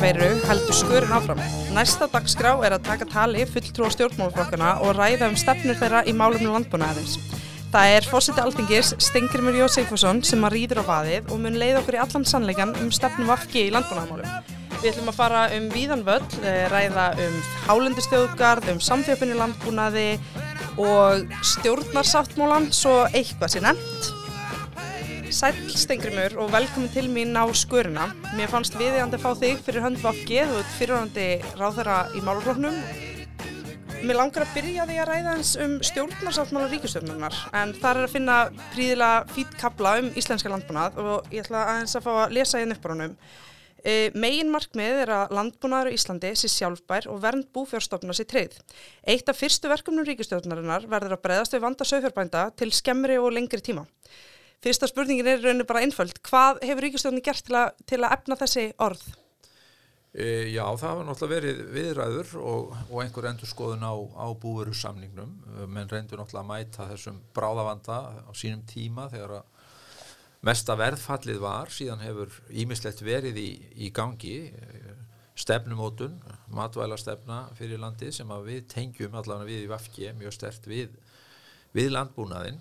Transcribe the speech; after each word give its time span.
koronaveiru 0.00 0.46
heldur 0.48 0.76
skurinn 0.76 1.12
áfram. 1.12 1.40
Næsta 1.76 2.06
dagskrá 2.08 2.54
er 2.64 2.72
að 2.72 2.86
taka 2.86 3.04
tali 3.04 3.42
fulltrú 3.44 3.84
á 3.84 3.92
stjórnmálaflokkana 3.92 4.68
og 4.80 4.94
ræða 4.96 5.26
um 5.28 5.34
stefnur 5.36 5.76
þeirra 5.76 6.06
í 6.08 6.14
málumni 6.16 6.48
landbúnaðarins. 6.48 7.18
Það 7.70 7.96
er 7.96 8.06
fósiti 8.08 8.40
altingis 8.40 8.94
Stengrimur 8.96 9.58
Jósefusson 9.58 10.22
sem 10.24 10.46
að 10.46 10.54
rýður 10.56 10.80
á 10.80 10.84
vaðið 10.88 11.28
og 11.28 11.42
mun 11.42 11.58
leið 11.60 11.82
okkur 11.82 11.98
í 11.98 12.00
allan 12.00 12.24
sannleikan 12.24 12.72
um 12.80 12.88
stefnum 12.96 13.28
vafki 13.28 13.66
í 13.66 13.74
landbúnaðarmálum. 13.74 14.56
Við 14.78 14.88
ætlum 14.94 15.10
að 15.12 15.18
fara 15.18 15.42
um 15.58 15.66
víðan 15.74 16.06
völl, 16.06 16.30
eh, 16.40 16.64
ræða 16.72 17.10
um 17.26 17.36
hálendustjóðgarð, 17.66 18.70
um 18.72 18.80
samfjöpunni 18.80 19.36
landbúnaði 19.36 20.08
og 20.80 21.28
stjórnarsáttmólan, 21.44 22.72
svo 22.72 23.04
eitthvað 23.12 23.52
sé 23.52 23.60
nefnt. 23.60 24.19
Sæl 25.30 25.54
Stengrimur 25.70 26.32
og 26.42 26.48
velkomin 26.50 26.90
til 26.90 27.06
mín 27.06 27.36
á 27.38 27.46
skurina. 27.54 28.08
Mér 28.34 28.50
fannst 28.50 28.74
viðiðandi 28.74 29.14
að 29.14 29.22
fá 29.22 29.30
þig 29.38 29.60
fyrir 29.62 29.84
hönd 29.84 30.00
vafki, 30.02 30.40
þú 30.42 30.56
ert 30.58 30.72
fyrirhandi 30.74 31.26
ráðherra 31.60 31.98
í 32.18 32.22
málurfloknum. 32.26 32.80
Mér 34.02 34.18
langar 34.18 34.42
að 34.42 34.56
byrja 34.56 34.86
því 34.88 34.96
að 34.98 35.10
ræða 35.10 35.34
eins 35.36 35.52
um 35.62 35.76
stjórnarsáttmála 35.86 36.70
ríkustjórnunar 36.72 37.36
en 37.60 37.74
þar 37.78 38.00
er 38.00 38.08
að 38.08 38.16
finna 38.16 38.38
príðilega 38.72 39.36
fít 39.36 39.54
kabla 39.60 39.92
um 40.00 40.10
íslenska 40.18 40.50
landbúnað 40.50 40.98
og 41.04 41.30
ég 41.30 41.44
ætla 41.44 41.62
aðeins 41.76 41.94
að 42.00 42.08
fá 42.08 42.10
að 42.16 42.34
lesa 42.40 42.64
einn 42.64 42.74
upp 42.74 42.90
á 42.90 42.90
hannum. 42.90 43.14
E, 43.80 43.94
megin 44.18 44.50
markmið 44.50 45.04
er 45.04 45.14
að 45.14 45.36
landbúnaður 45.38 45.92
í 45.92 46.00
Íslandi 46.00 46.34
sé 46.36 46.50
sjálfbær 46.50 47.06
og 47.12 47.22
vernd 47.22 47.46
búfjárstofna 47.54 48.18
sé 48.18 48.26
treyð. 48.26 48.58
Eitt 49.06 49.30
af 49.30 49.38
fyrstu 49.38 49.70
verkefnum 49.70 50.04
ríkustjórnarinnar 50.10 50.90
verður 50.90 51.16
að 51.16 51.24
breyðast 51.28 51.54
við 51.54 51.64
vanda 51.68 51.86
sögfjárbænda 51.86 52.48
til 52.58 52.72
skemmri 52.74 53.16
og 53.22 53.30
lengri 53.38 53.62
tíma. 53.62 53.86
Fyrsta 54.60 54.88
spurningin 54.90 55.28
er 55.30 55.40
rauninu 55.40 55.64
bara 55.68 55.80
einföld. 55.84 56.18
Hvað 56.26 56.60
hefur 56.68 56.84
Ríkistjónin 56.84 57.24
gert 57.24 57.46
til 57.46 57.56
að, 57.56 57.70
til 57.88 58.00
að 58.02 58.14
efna 58.18 58.36
þessi 58.42 58.64
orð? 58.84 59.04
E, 60.10 60.26
já, 60.50 60.64
það 60.76 60.98
var 60.98 61.06
náttúrulega 61.06 61.36
verið 61.36 61.60
viðræður 61.76 62.32
og, 62.42 62.74
og 62.90 62.98
einhver 63.04 63.28
endur 63.30 63.48
skoðun 63.48 63.86
á, 63.86 63.94
á 63.94 64.26
búveru 64.42 64.74
samningnum, 64.74 65.36
menn 65.70 65.88
reyndur 65.88 66.20
náttúrulega 66.20 66.42
að 66.42 66.50
mæta 66.50 66.88
þessum 66.90 67.20
bráðavanda 67.36 68.00
á 68.26 68.32
sínum 68.36 68.64
tíma 68.68 69.06
þegar 69.12 69.38
að 69.38 69.68
mesta 70.44 70.76
verðfallið 70.80 71.40
var, 71.44 71.70
síðan 71.72 72.02
hefur 72.04 72.34
ímislegt 72.50 73.04
verið 73.06 73.38
í, 73.38 73.50
í 73.86 73.92
gangi, 73.94 74.36
stefnumótun, 75.40 76.18
matvæla 76.52 76.98
stefna 77.00 77.44
fyrir 77.56 77.80
landið 77.80 78.12
sem 78.18 78.32
við 78.44 78.66
tengjum 78.72 79.14
allavega 79.16 79.48
við 79.48 79.64
í 79.64 79.70
Vafki 79.70 80.10
mjög 80.18 80.36
stert 80.36 80.68
við, 80.68 80.92
við 81.76 81.94
landbúnaðinn 81.94 82.60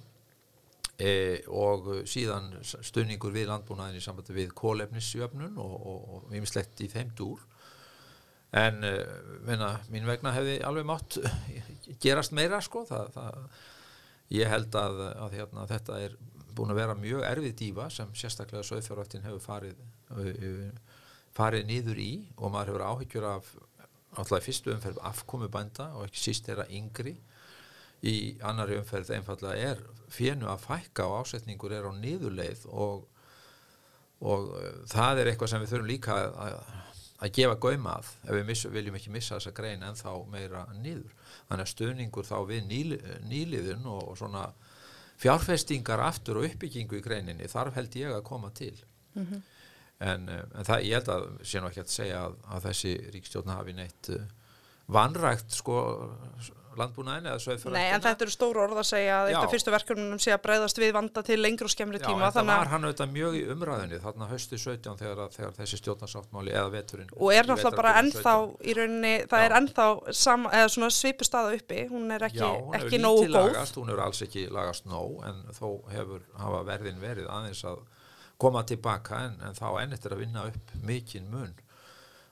e, 0.99 1.13
og 1.47 1.89
síðan 2.09 2.51
stunningur 2.63 3.33
við 3.35 3.49
landbúnaðin 3.49 3.99
í 3.99 4.03
sambandi 4.03 4.35
við 4.35 4.53
kólefnisjöfnun 4.59 5.57
og 5.63 6.33
ímislegt 6.35 6.83
í 6.83 6.89
þeim 6.91 7.13
dúr. 7.17 7.41
En 8.59 8.83
e, 8.83 8.93
minna, 9.47 9.75
mín 9.93 10.09
vegna 10.09 10.33
hefði 10.35 10.59
alveg 10.65 10.87
mátt 10.89 11.19
gerast 12.03 12.35
meira 12.35 12.61
sko. 12.65 12.83
Það, 12.89 13.13
það, 13.15 13.63
ég 14.35 14.51
held 14.51 14.75
að, 14.77 15.01
að 15.13 15.39
hérna, 15.39 15.67
þetta 15.69 16.03
er 16.05 16.17
búin 16.57 16.73
að 16.73 16.81
vera 16.81 16.97
mjög 16.97 17.25
erfið 17.27 17.55
dífa 17.61 17.89
sem 17.93 18.09
sérstaklega 18.17 18.65
söðfjárvættin 18.67 19.25
hefur 19.27 19.43
farið 19.43 19.79
e, 20.19 20.69
farið 21.37 21.67
nýður 21.69 22.01
í 22.03 22.11
og 22.35 22.51
maður 22.51 22.73
hefur 22.73 22.85
áhyggjur 22.89 23.27
af 23.29 23.51
alltaf 24.19 24.45
fyrstu 24.45 24.73
umferð 24.73 24.99
afkomi 25.05 25.49
bænda 25.51 25.91
og 25.95 26.07
ekki 26.07 26.23
síst 26.23 26.47
þeirra 26.49 26.65
yngri 26.73 27.15
í 28.05 28.15
annari 28.45 28.77
umferð 28.79 29.11
einfallega 29.15 29.71
er 29.73 29.81
fjennu 30.13 30.49
að 30.49 30.65
fækka 30.65 31.07
og 31.07 31.23
ásetningur 31.23 31.73
er 31.75 31.87
á 31.89 31.91
niðurleið 31.95 32.65
og, 32.71 33.07
og 34.23 34.53
uh, 34.55 34.69
það 34.89 35.23
er 35.23 35.31
eitthvað 35.31 35.51
sem 35.53 35.63
við 35.63 35.73
þurfum 35.73 35.89
líka 35.89 36.15
að, 36.15 36.55
að, 37.19 37.31
gefa 37.35 37.59
gauma 37.59 37.97
að 37.99 38.11
ef 38.23 38.37
við 38.37 38.47
miss, 38.47 38.65
viljum 38.71 38.97
ekki 38.99 39.13
missa 39.13 39.37
þessa 39.37 39.55
grein 39.59 39.85
en 39.85 39.99
þá 39.99 40.11
meira 40.31 40.65
niður. 40.79 41.13
Þannig 41.49 41.65
að 41.65 41.71
stöðningur 41.73 42.29
þá 42.29 42.37
við 42.49 42.65
nýl, 42.69 42.97
nýliðun 43.27 43.87
og, 43.91 44.01
og 44.13 44.19
svona 44.21 44.47
fjárfestingar 45.19 46.01
aftur 46.05 46.39
og 46.39 46.47
uppbyggingu 46.47 47.01
í 47.01 47.03
greininni 47.03 47.51
þarf 47.51 47.75
held 47.75 47.99
ég 47.99 48.15
að 48.15 48.27
koma 48.31 48.53
til. 48.55 48.75
Mm 49.13 49.25
-hmm. 49.25 49.47
En, 49.99 50.29
uh, 50.29 50.43
en 50.55 50.65
það, 50.65 50.85
ég 50.87 50.95
held 50.95 51.09
að 51.11 51.29
sé 51.43 51.59
nú 51.59 51.67
ekki 51.67 51.83
að 51.83 51.91
segja 51.91 52.23
að, 52.23 52.35
að 52.47 52.65
þessi 52.69 52.93
ríkstjórn 53.13 53.51
hafi 53.51 53.73
neitt 53.75 54.09
uh, 54.15 54.23
vanrægt 54.87 55.51
sko 55.51 55.81
landbúnaðin 56.77 57.27
eða 57.31 57.39
sögfjörðar 57.43 57.75
Nei, 57.75 57.87
en 57.95 58.03
þetta 58.03 58.25
eru 58.25 58.33
stóru 58.33 58.61
orð 58.63 58.79
að 58.81 58.87
segja 58.89 59.15
að 59.19 59.29
eitt 59.31 59.39
af 59.39 59.53
fyrstu 59.53 59.73
verkefnum 59.73 60.19
sé 60.21 60.33
að 60.35 60.41
breyðast 60.45 60.81
við 60.81 60.91
vanda 60.95 61.23
til 61.25 61.37
lengri 61.41 61.67
og 61.67 61.73
skemmri 61.73 62.01
tíma. 62.01 62.21
Já, 62.21 62.27
en 62.29 62.35
það 62.35 62.49
var 62.51 62.71
hann 62.73 62.87
auðvitað 62.87 63.13
mjög 63.15 63.37
í 63.39 63.43
umræðinni 63.55 63.99
þarna 64.03 64.29
höstu 64.29 64.59
17 64.61 64.99
þegar, 65.01 65.21
þegar 65.35 65.53
þessi 65.59 65.79
stjórnarsáttmáli 65.81 66.55
eða 66.55 66.73
veturinn. 66.75 67.13
Og 67.17 67.33
er 67.35 67.49
náttúrulega 67.49 67.81
bara 67.81 67.95
ennþá 68.03 68.35
í 68.61 68.75
rauninni, 68.79 69.13
það 69.31 69.43
Já. 69.43 69.47
er 69.47 69.57
ennþá 69.59 69.87
sama, 70.23 70.51
eða 70.59 70.73
svona 70.75 70.91
svipu 70.93 71.27
staða 71.27 71.55
uppi, 71.57 71.85
hún 71.91 72.11
er 72.15 72.27
ekki, 72.29 72.43
Já, 72.43 72.49
hún 72.59 72.77
ekki 72.79 73.01
nógu 73.01 73.25
góð. 73.27 73.39
Lagast, 73.39 73.79
hún 73.79 73.93
hefur 73.93 74.03
alls 74.05 74.25
ekki 74.27 74.45
lagast 74.53 74.89
nóg 74.89 75.23
en 75.29 75.41
þó 75.57 75.67
hefur 75.93 76.27
hafa 76.39 76.61
verðin 76.69 77.01
verið 77.01 77.31
aðeins 77.31 77.63
að 77.67 77.81
koma 78.39 78.63
tilbaka 78.63 79.25
en, 79.27 79.41
en 79.43 79.57
þá 79.57 79.67
ennittir 79.81 80.15
að 80.15 80.23
vinna 80.23 80.45
upp 80.47 80.77
mikinn 80.87 81.27
mun 81.31 81.51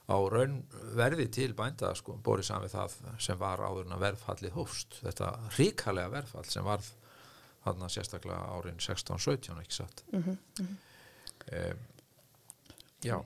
á 0.08 0.16
raunverði 0.32 1.28
til 1.28 1.50
bænda 1.56 1.92
sko, 1.98 2.16
borið 2.24 2.48
saman 2.48 2.64
við 2.64 2.76
það 2.76 2.96
sem 3.20 3.38
var 3.40 3.60
áður 3.60 3.86
en 3.86 3.96
að 3.98 4.04
verðfallið 4.06 4.56
hófst. 4.56 4.98
Þetta 5.04 5.34
ríkalega 5.58 6.14
verðfall 6.14 6.48
sem 6.48 6.64
var 6.64 6.84
þarna 7.64 7.90
sérstaklega 7.92 8.56
árin 8.56 8.80
16-17 8.80 9.60
ekki 9.60 9.78
satt? 9.82 10.04
Mm 10.12 10.22
-hmm. 10.24 10.74
um, 11.52 11.86
Já. 13.04 13.18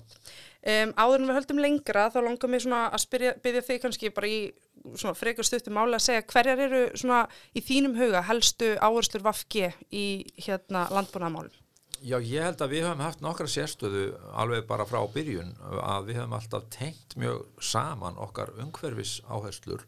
Um, 0.63 0.93
Áður 0.95 1.23
en 1.23 1.29
við 1.29 1.39
höldum 1.39 1.63
lengra 1.63 2.11
þá 2.13 2.21
langar 2.23 2.51
mér 2.53 2.63
svona 2.63 2.83
að 2.93 3.03
spyrja, 3.07 3.33
byrja 3.43 3.63
þig 3.67 3.81
kannski 3.83 4.11
bara 4.15 4.29
í 4.29 4.53
svona 4.95 5.17
frekar 5.19 5.47
stuttum 5.47 5.79
álega 5.81 5.99
að 5.99 6.05
segja 6.07 6.27
hverjar 6.33 6.63
eru 6.67 6.83
svona 6.99 7.23
í 7.55 7.63
þínum 7.65 7.97
huga 7.99 8.23
helstu 8.29 8.77
áherslu 8.79 9.23
vafki 9.25 9.71
í 9.91 10.07
hérna 10.37 10.85
landbúnaðamálum 10.93 11.62
Já, 12.03 12.17
ég 12.19 12.43
held 12.43 12.63
að 12.65 12.73
við 12.73 12.85
höfum 12.87 13.03
haft 13.05 13.21
nokkra 13.23 13.47
sérstöðu 13.47 14.07
alveg 14.35 14.65
bara 14.67 14.87
frá 14.89 14.99
byrjun 15.15 15.53
að 15.79 16.09
við 16.09 16.17
höfum 16.19 16.35
alltaf 16.35 16.65
tengt 16.75 17.15
mjög 17.21 17.45
saman 17.63 18.19
okkar 18.19 18.51
umhverfis 18.59 19.21
áherslur 19.31 19.85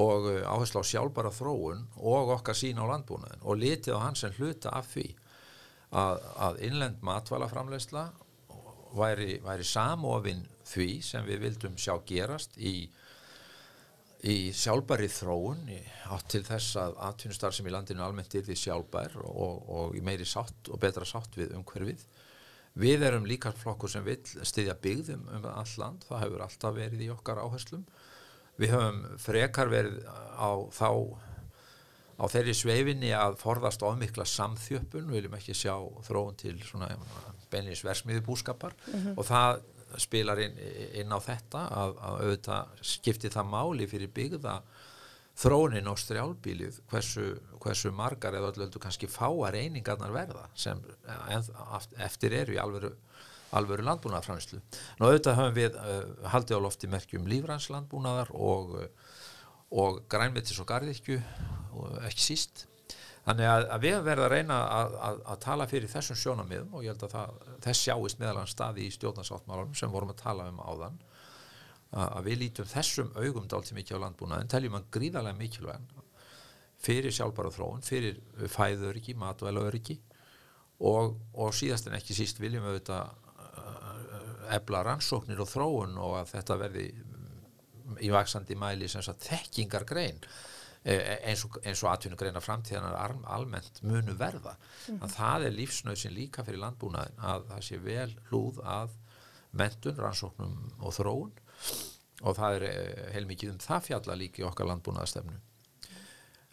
og 0.00 0.30
eh, 0.32 0.46
áherslu 0.48 0.80
á 0.80 0.84
sjálfbara 0.88 1.32
þróun 1.36 1.82
og 2.00 2.32
okkar 2.38 2.56
sín 2.56 2.80
á 2.80 2.88
landbúnaðin 2.88 3.44
og 3.44 3.60
litið 3.60 3.98
á 4.00 4.04
hans 4.06 4.24
en 4.24 4.36
hluta 4.38 4.72
af 4.76 4.88
því 4.94 5.06
að, 5.92 6.24
að 6.48 6.62
innlend 6.70 7.04
matvælaframleysla 7.04 8.06
væri, 8.96 9.36
væri 9.44 9.68
samofinn 9.68 10.44
því 10.66 10.90
sem 11.04 11.28
við 11.28 11.44
vildum 11.44 11.76
sjá 11.76 11.98
gerast 12.08 12.56
í 12.56 12.78
í 14.24 14.52
sjálfbæri 14.56 15.08
þróun 15.12 15.66
átt 16.14 16.30
til 16.32 16.42
þess 16.46 16.78
að 16.80 16.96
atvinnustar 17.08 17.54
sem 17.54 17.66
í 17.68 17.72
landinu 17.74 18.04
almennt 18.04 18.34
er 18.34 18.46
því 18.46 18.56
sjálfbær 18.62 19.18
og, 19.22 19.68
og 19.68 19.98
í 19.98 20.02
meiri 20.04 20.26
sátt 20.28 20.70
og 20.72 20.80
betra 20.80 21.04
sátt 21.08 21.36
við 21.36 21.52
umhverfið. 21.58 22.06
Við 22.76 23.06
erum 23.08 23.28
líka 23.28 23.52
flokkur 23.56 23.92
sem 23.92 24.04
vil 24.04 24.18
stiðja 24.24 24.76
byggðum 24.80 25.28
um 25.36 25.46
all 25.48 25.76
land, 25.80 26.04
það 26.08 26.22
hefur 26.24 26.44
alltaf 26.44 26.76
verið 26.76 27.06
í 27.06 27.12
okkar 27.12 27.40
áherslum. 27.40 27.86
Við 28.56 28.72
höfum 28.72 29.00
frekar 29.20 29.72
verið 29.72 30.02
á 30.08 30.50
þá 30.72 30.90
á 32.16 32.24
þeirri 32.32 32.54
sveifinni 32.56 33.12
að 33.12 33.36
forðast 33.40 33.84
ofmikla 33.84 34.24
samþjöppun, 34.28 35.08
við 35.08 35.18
viljum 35.20 35.36
ekki 35.36 35.56
sjá 35.56 35.74
þróun 36.06 36.38
til 36.40 36.56
svona 36.64 36.88
beinleins 37.52 37.84
versmiði 37.84 38.24
búskapar 38.24 38.72
mm 38.86 38.94
-hmm. 38.94 39.18
og 39.20 39.26
það 39.28 39.60
spilar 40.02 40.40
inn, 40.42 40.58
inn 41.00 41.14
á 41.14 41.18
þetta 41.22 41.62
að, 41.70 41.96
að 41.96 42.20
auðvitað 42.24 42.84
skipti 42.92 43.30
það 43.32 43.50
máli 43.52 43.88
fyrir 43.90 44.12
byggða 44.14 44.56
þrónin 45.36 45.88
á 45.88 45.94
strjálbílið 46.00 46.80
hversu, 46.90 47.26
hversu 47.60 47.92
margar 47.94 48.36
eða 48.38 48.52
öllu 48.54 48.80
kannski 48.80 49.08
fáar 49.10 49.56
einingarnar 49.58 50.14
verða 50.14 50.46
sem 50.56 50.80
eftir 52.02 52.36
eru 52.38 52.56
í 52.56 52.60
alveru, 52.60 52.92
alveru 53.56 53.84
landbúnaðarfrænslu. 53.86 54.62
Nú 54.98 55.10
auðvitað 55.10 55.40
höfum 55.40 55.58
við 55.58 55.76
uh, 55.80 56.30
haldið 56.32 56.56
á 56.56 56.64
lofti 56.64 56.90
merkjum 56.92 57.28
lífrænslandbúnaðar 57.28 58.32
og, 58.32 58.78
og 59.76 60.00
grænmetis 60.12 60.60
og 60.62 60.70
garðirkju 60.72 61.20
og 61.76 62.00
ekki 62.08 62.30
síst 62.30 62.64
Þannig 63.26 63.48
að, 63.50 63.64
að 63.74 63.82
við 63.82 63.96
verðum 64.06 64.24
að 64.24 64.32
reyna 64.32 64.56
að, 64.70 64.96
að, 65.08 65.20
að 65.32 65.38
tala 65.42 65.66
fyrir 65.66 65.90
þessum 65.90 66.18
sjónamiðum 66.20 66.76
og 66.78 66.84
ég 66.84 66.94
held 66.94 67.04
að 67.08 67.14
það, 67.16 67.46
þess 67.64 67.84
sjáist 67.88 68.20
meðalann 68.20 68.50
staði 68.50 68.86
í 68.86 68.92
stjórnarsáttmálum 68.94 69.74
sem 69.74 69.90
vorum 69.90 70.12
að 70.14 70.20
tala 70.22 70.46
um 70.52 70.60
áðan 70.62 71.00
að 71.96 72.28
við 72.28 72.40
lítum 72.42 72.68
þessum 72.70 73.12
augum 73.16 73.46
dálta 73.50 73.74
mikið 73.74 73.98
á 73.98 74.04
landbúna 74.04 74.40
en 74.42 74.50
teljum 74.50 74.76
að 74.78 74.88
gríðarlega 74.94 75.38
mikilvæg 75.38 75.92
fyrir 76.86 77.14
sjálfbara 77.14 77.50
þróun, 77.54 77.84
fyrir 77.86 78.18
fæðuröryggi, 78.52 79.14
matvælaöryggi 79.18 79.96
og, 80.84 81.16
og 81.34 81.54
síðast 81.56 81.88
en 81.88 81.96
ekki 81.96 82.14
síst 82.14 82.40
viljum 82.42 82.66
við 82.66 82.76
auðvitað 82.76 83.14
ebla 84.56 84.82
rannsóknir 84.86 85.40
og 85.42 85.50
þróun 85.50 85.96
og 85.98 86.18
að 86.20 86.34
þetta 86.36 86.58
verði 86.60 86.86
í 88.02 88.10
vaksandi 88.12 88.56
mæli 88.58 88.88
sem 88.90 89.02
þekkingar 89.02 89.86
grein 89.88 90.20
eins 90.86 91.42
og, 91.46 91.56
og 91.64 91.88
atvinnugreina 91.90 92.40
framtíðanar 92.42 93.16
almennt 93.34 93.82
munu 93.82 94.14
verða 94.14 94.54
mm 94.54 94.94
-hmm. 94.94 95.02
að 95.02 95.14
það 95.16 95.46
er 95.46 95.56
lífsnauðsin 95.56 96.14
líka 96.14 96.44
fyrir 96.44 96.62
landbúnaðin 96.62 97.18
að 97.18 97.48
það 97.48 97.62
sé 97.68 97.78
vel 97.78 98.12
hlúð 98.30 98.60
að 98.62 98.90
mentun, 99.50 99.96
rannsóknum 99.96 100.54
og 100.80 100.94
þróun 100.94 101.32
og 102.22 102.36
það 102.36 102.54
er 102.56 102.62
eh, 102.62 103.12
heilmikið 103.14 103.52
um 103.52 103.58
það 103.58 103.86
fjalla 103.88 104.14
líki 104.14 104.44
okkar 104.46 104.66
landbúnaðastefnu. 104.66 105.40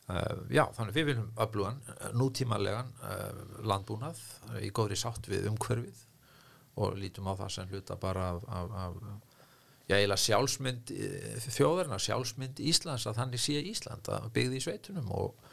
Uh, 0.03 0.44
já, 0.51 0.65
þannig 0.75 0.95
við 0.97 1.06
viljum 1.06 1.29
öflugan, 1.39 1.77
nútímanlegan 2.12 2.89
uh, 3.07 3.62
landbúnað 3.63 4.19
í 4.59 4.71
góðri 4.75 4.97
sátt 5.00 5.29
við 5.31 5.47
umhverfið 5.47 6.01
og 6.75 6.97
lítum 7.00 7.29
á 7.31 7.39
það 7.39 7.53
sem 7.56 7.69
hluta 7.71 7.95
bara 7.95 8.25
af, 8.33 8.44
af, 8.51 8.74
af 8.83 9.32
já, 9.89 9.97
eiginlega 9.97 10.21
sjálfsmynd 10.24 10.91
þjóðarna, 11.44 12.00
sjálfsmynd 12.01 12.62
Íslands 12.63 13.07
að 13.09 13.19
þannig 13.19 13.44
sé 13.44 13.62
Ísland 13.71 14.09
að 14.12 14.30
byggði 14.35 14.59
í 14.59 14.65
sveitunum 14.65 15.09
og, 15.15 15.47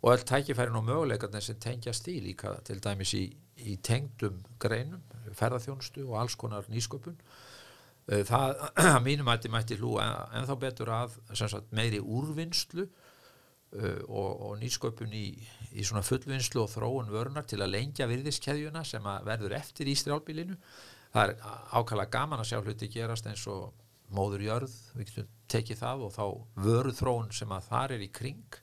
og 0.00 0.12
öll 0.14 0.26
tækifærin 0.28 0.78
og 0.78 0.86
möguleikarnir 0.88 1.44
sem 1.44 1.60
tengjast 1.60 2.08
í 2.12 2.18
líka 2.24 2.56
til 2.64 2.80
dæmis 2.84 3.14
í, 3.18 3.26
í 3.60 3.76
tengdum 3.84 4.40
greinum, 4.62 5.04
ferðarþjónustu 5.36 6.06
og 6.08 6.20
alls 6.22 6.38
konar 6.40 6.68
nýsköpun. 6.72 7.18
Það 8.04 8.64
að 8.96 9.00
mínum 9.04 9.32
ætti 9.32 9.52
mætti 9.52 9.80
hlú 9.80 9.98
en, 10.02 10.16
en 10.36 10.48
þá 10.48 10.54
betur 10.60 10.92
að 10.92 11.18
sagt, 11.36 11.68
meiri 11.76 12.00
úrvinnslu 12.00 12.84
uh, 12.84 14.00
og, 14.08 14.30
og 14.48 14.58
nýsköpun 14.60 15.12
í, 15.16 15.28
í 15.76 15.84
svona 15.84 16.04
fullvinnslu 16.04 16.64
og 16.64 16.72
þróun 16.72 17.12
vörnar 17.12 17.48
til 17.48 17.60
að 17.60 17.72
lengja 17.76 18.08
virðiskeðjuna 18.08 18.84
sem 18.88 19.04
að 19.08 19.28
verður 19.28 19.56
eftir 19.60 19.92
í 19.92 19.96
strjálbílinu 19.98 20.56
það 21.14 21.30
er 21.30 21.34
ákala 21.78 22.10
gaman 22.10 22.42
að 22.42 22.50
sjá 22.50 22.60
hluti 22.60 22.90
gerast 22.90 23.26
eins 23.30 23.46
og 23.50 23.72
móður 24.14 24.44
jörð. 24.48 24.74
Við 24.98 25.10
getum 25.10 25.30
tekið 25.54 25.80
það 25.80 26.06
og 26.06 26.14
þá 26.14 26.24
vöru 26.66 26.94
þróun 26.94 27.30
sem 27.34 27.54
að 27.54 27.68
þar 27.70 27.94
er 27.96 28.04
í 28.04 28.10
kring. 28.14 28.58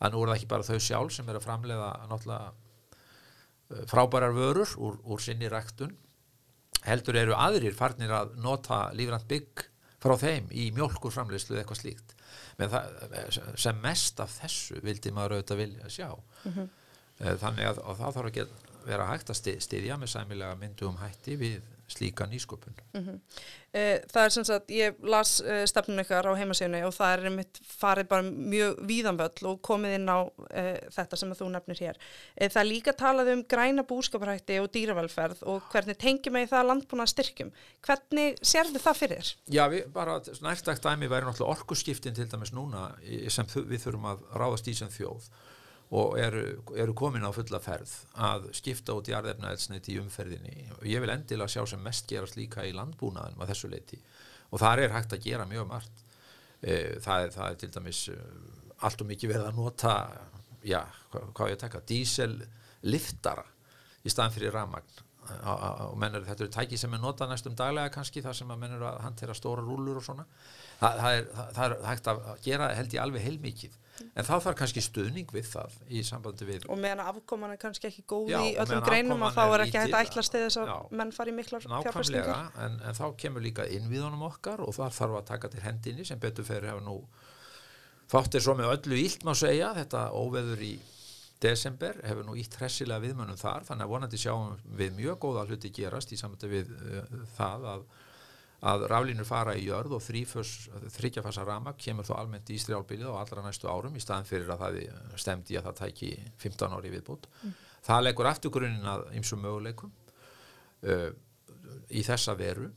Að 0.00 0.14
nú 0.14 0.22
er 0.22 0.32
það 0.32 0.38
ekki 0.38 0.50
bara 0.54 0.68
þau 0.68 0.80
sjálf 0.86 1.14
sem 1.14 1.28
er 1.28 1.38
að 1.38 1.46
framleiða 1.46 1.90
náttúrulega 2.10 2.48
uh, 2.50 3.84
frábærar 3.90 4.34
vörur 4.36 4.74
úr, 4.80 4.98
úr 5.04 5.22
sinni 5.22 5.50
ræktun 5.52 5.94
heldur 6.84 7.16
eru 7.16 7.36
aðrir 7.36 7.76
farnir 7.76 8.12
að 8.12 8.34
nota 8.44 8.88
lífrand 8.96 9.28
bygg 9.28 9.64
frá 10.04 10.18
þeim 10.20 10.50
í 10.52 10.68
mjölkurframleyslu 10.76 11.54
eða 11.54 11.62
eitthvað 11.62 11.80
slíkt. 11.80 12.10
Það, 12.60 12.90
sem 13.58 13.78
mest 13.82 14.20
af 14.20 14.34
þessu 14.42 14.82
vildi 14.84 15.12
maður 15.14 15.38
auðvitað 15.38 15.60
vilja 15.62 15.88
sjá. 15.90 16.08
Mm 16.44 16.52
-hmm. 16.52 16.68
þannig 17.40 17.70
að 17.70 17.80
það 17.86 18.18
þarf 18.18 18.28
að 18.28 18.52
vera 18.84 19.06
hægt 19.08 19.30
að 19.32 19.40
styðja 19.64 19.96
með 19.96 20.12
sæmilega 20.12 20.58
myndu 20.60 20.90
um 20.90 21.00
hætti 21.00 21.38
við 21.40 21.62
slíka 21.94 22.26
nýsköpun 22.30 22.74
mm 22.94 23.04
-hmm. 23.04 23.18
Það 23.74 24.24
er 24.24 24.30
sem 24.30 24.44
sagt, 24.46 24.70
ég 24.70 24.98
las 25.02 25.40
uh, 25.42 25.64
stefnun 25.66 25.98
ykkar 26.04 26.28
á 26.30 26.38
heimasíðunni 26.38 26.84
og 26.86 26.92
það 26.94 27.12
er 27.14 27.24
einmitt 27.30 27.58
farið 27.66 28.06
bara 28.12 28.22
mjög 28.22 28.76
víðanvöll 28.86 29.48
og 29.50 29.62
komið 29.66 29.96
inn 29.96 30.06
á 30.06 30.18
uh, 30.22 30.76
þetta 30.94 31.18
sem 31.18 31.32
þú 31.34 31.48
nefnir 31.50 31.80
hér. 31.82 31.98
Það 32.38 32.60
er 32.62 32.68
líka 32.68 32.92
talað 32.92 33.32
um 33.32 33.42
græna 33.42 33.82
búskaparætti 33.82 34.60
og 34.62 34.70
dýravelferð 34.76 35.42
og 35.42 35.66
hvernig 35.72 35.98
tengjum 35.98 36.38
við 36.38 36.52
það 36.52 36.68
landbúna 36.68 37.06
styrkjum. 37.06 37.50
Hvernig 37.86 38.38
sérðu 38.42 38.78
það 38.78 39.00
fyrir? 39.02 39.34
Já, 39.50 39.64
við, 39.68 39.90
bara 39.92 40.20
nærtagt 40.40 40.86
dæmi 40.86 41.10
væri 41.10 41.26
náttúrulega 41.26 41.58
orkuskiptin 41.58 42.14
til 42.14 42.30
dæmis 42.30 42.54
núna 42.54 42.92
sem 43.28 43.46
við 43.46 43.80
þurfum 43.88 44.06
að 44.12 44.22
ráðast 44.38 44.70
í 44.70 44.74
sem 44.78 44.88
þjóð 44.88 45.26
og 45.94 46.16
eru, 46.18 46.42
eru 46.74 46.94
komin 46.96 47.22
á 47.22 47.30
fulla 47.34 47.60
ferð 47.62 47.92
að 48.18 48.48
skipta 48.56 48.96
út 48.98 49.08
jarðefnaelsniti 49.12 49.94
í 49.94 50.00
umferðinni. 50.02 50.68
Og 50.80 50.88
ég 50.90 51.02
vil 51.04 51.12
endilega 51.12 51.52
sjá 51.52 51.62
sem 51.70 51.82
mest 51.84 52.08
gerast 52.10 52.38
líka 52.38 52.64
í 52.66 52.74
landbúnaðinum 52.74 53.44
að 53.44 53.52
þessu 53.52 53.70
leiti 53.70 54.00
og 54.50 54.60
þar 54.62 54.84
er 54.84 54.94
hægt 54.94 55.14
að 55.14 55.24
gera 55.24 55.46
mjög 55.50 55.68
margt. 55.70 56.02
E, 56.60 56.98
það, 57.04 57.26
er, 57.26 57.32
það 57.34 57.46
er 57.46 57.56
til 57.60 57.70
dæmis 57.76 58.02
e, 58.10 58.18
allt 58.86 59.02
og 59.04 59.10
mikið 59.10 59.34
verið 59.34 59.48
að 59.48 59.58
nota 59.58 59.94
já, 60.64 60.80
hvað, 61.12 61.32
hvað 61.36 61.52
ég 61.52 61.62
tekka 61.62 61.82
díselliftara 61.90 63.46
í 64.04 64.12
staðan 64.12 64.34
fyrir 64.34 64.54
ramagn 64.54 65.02
og 65.24 65.94
mennur, 65.96 66.24
þetta 66.26 66.44
eru 66.44 66.52
tæki 66.52 66.76
sem 66.76 66.92
er 66.92 67.00
notað 67.00 67.30
næstum 67.30 67.54
daglega 67.56 67.92
kannski 67.94 68.20
þar 68.24 68.36
sem 68.36 68.50
að 68.52 68.60
mennur 68.60 68.82
að 68.90 68.98
hantera 69.06 69.36
stóra 69.36 69.62
rúlur 69.64 69.96
og 69.96 70.04
svona. 70.04 70.26
Það, 70.82 70.98
það, 71.00 71.14
er, 71.16 71.28
það 71.56 71.64
er 71.64 71.76
hægt 71.88 72.10
að 72.12 72.26
gera 72.44 72.68
held 72.76 72.96
ég 72.96 73.04
alveg 73.04 73.24
heilmikið 73.24 73.78
en 74.02 74.26
þá 74.26 74.32
þarf 74.34 74.56
kannski 74.58 74.82
stuðning 74.84 75.34
við 75.34 75.50
það 75.52 75.76
í 75.88 76.02
sambandi 76.06 76.48
við 76.48 76.66
og 76.68 76.80
meðan 76.82 77.04
afkoman 77.04 77.54
er 77.54 77.60
kannski 77.62 77.90
ekki 77.90 78.06
góð 78.10 78.32
já, 78.32 78.38
í 78.42 78.56
öllum 78.62 78.82
greinum 78.86 79.22
og 79.22 79.36
þá 79.36 79.42
er 79.44 79.66
ekki 79.66 79.82
hægt 79.82 79.94
að 79.94 80.08
ætla 80.08 80.24
þess 80.30 80.62
að 80.62 80.72
menn 80.98 81.12
fari 81.14 81.36
miklar 81.36 81.62
fjárfæstingar 81.66 82.58
en, 82.64 82.80
en 82.82 82.98
þá 82.98 83.04
kemur 83.22 83.44
líka 83.44 83.68
innvíðunum 83.76 84.26
okkar 84.30 84.64
og 84.64 84.74
þar 84.74 84.98
þarf 84.98 85.20
að 85.20 85.30
taka 85.30 85.52
til 85.52 85.62
hendinni 85.62 86.08
sem 86.08 86.20
betur 86.20 86.46
fyrir 86.48 86.72
hefur 86.72 86.84
nú 86.88 86.98
þáttir 88.10 88.44
svo 88.44 88.54
með 88.58 88.72
öllu 88.74 88.98
ílt 89.00 89.24
má 89.26 89.32
segja. 89.38 89.72
Þetta 89.76 90.08
óveður 90.16 90.64
í 90.64 90.74
desember 91.44 91.98
hefur 92.06 92.26
nú 92.26 92.36
ítt 92.40 92.56
hressilega 92.60 93.02
viðmönnum 93.02 93.40
þar 93.40 93.66
þannig 93.68 93.86
að 93.86 93.92
vonandi 93.94 94.20
sjáum 94.20 94.54
við 94.78 94.96
mjög 94.96 95.20
góða 95.24 95.46
hluti 95.48 95.72
gerast 95.74 96.14
í 96.14 96.20
samvætti 96.20 96.50
við 96.52 96.72
uh, 96.74 97.22
það 97.36 97.68
að 97.74 97.86
að 98.64 98.86
raflínur 98.88 99.28
fara 99.28 99.54
í 99.58 99.66
jörð 99.66 99.98
og 99.98 100.04
þryggjafassa 100.94 101.44
rama 101.44 101.74
kemur 101.76 102.06
þó 102.08 102.14
almennt 102.16 102.48
í 102.52 102.56
strjálbilið 102.60 103.10
á 103.12 103.20
allra 103.20 103.44
næstu 103.44 103.68
árum 103.68 103.96
í 103.96 104.02
staðan 104.02 104.28
fyrir 104.28 104.54
að 104.54 104.62
það 104.62 104.78
stemdi 105.20 105.58
að 105.58 105.68
það 105.68 105.80
tæki 105.82 106.10
15 106.40 106.76
ári 106.78 106.92
viðbútt. 106.94 107.28
Mm. 107.42 107.52
Það 107.84 108.06
leggur 108.06 108.30
aftur 108.30 108.54
grunin 108.54 108.88
að 108.88 109.04
ymsum 109.18 109.44
möguleikum 109.44 109.92
uh, 110.88 111.10
í 111.92 112.04
þessa 112.06 112.36
veru. 112.38 112.70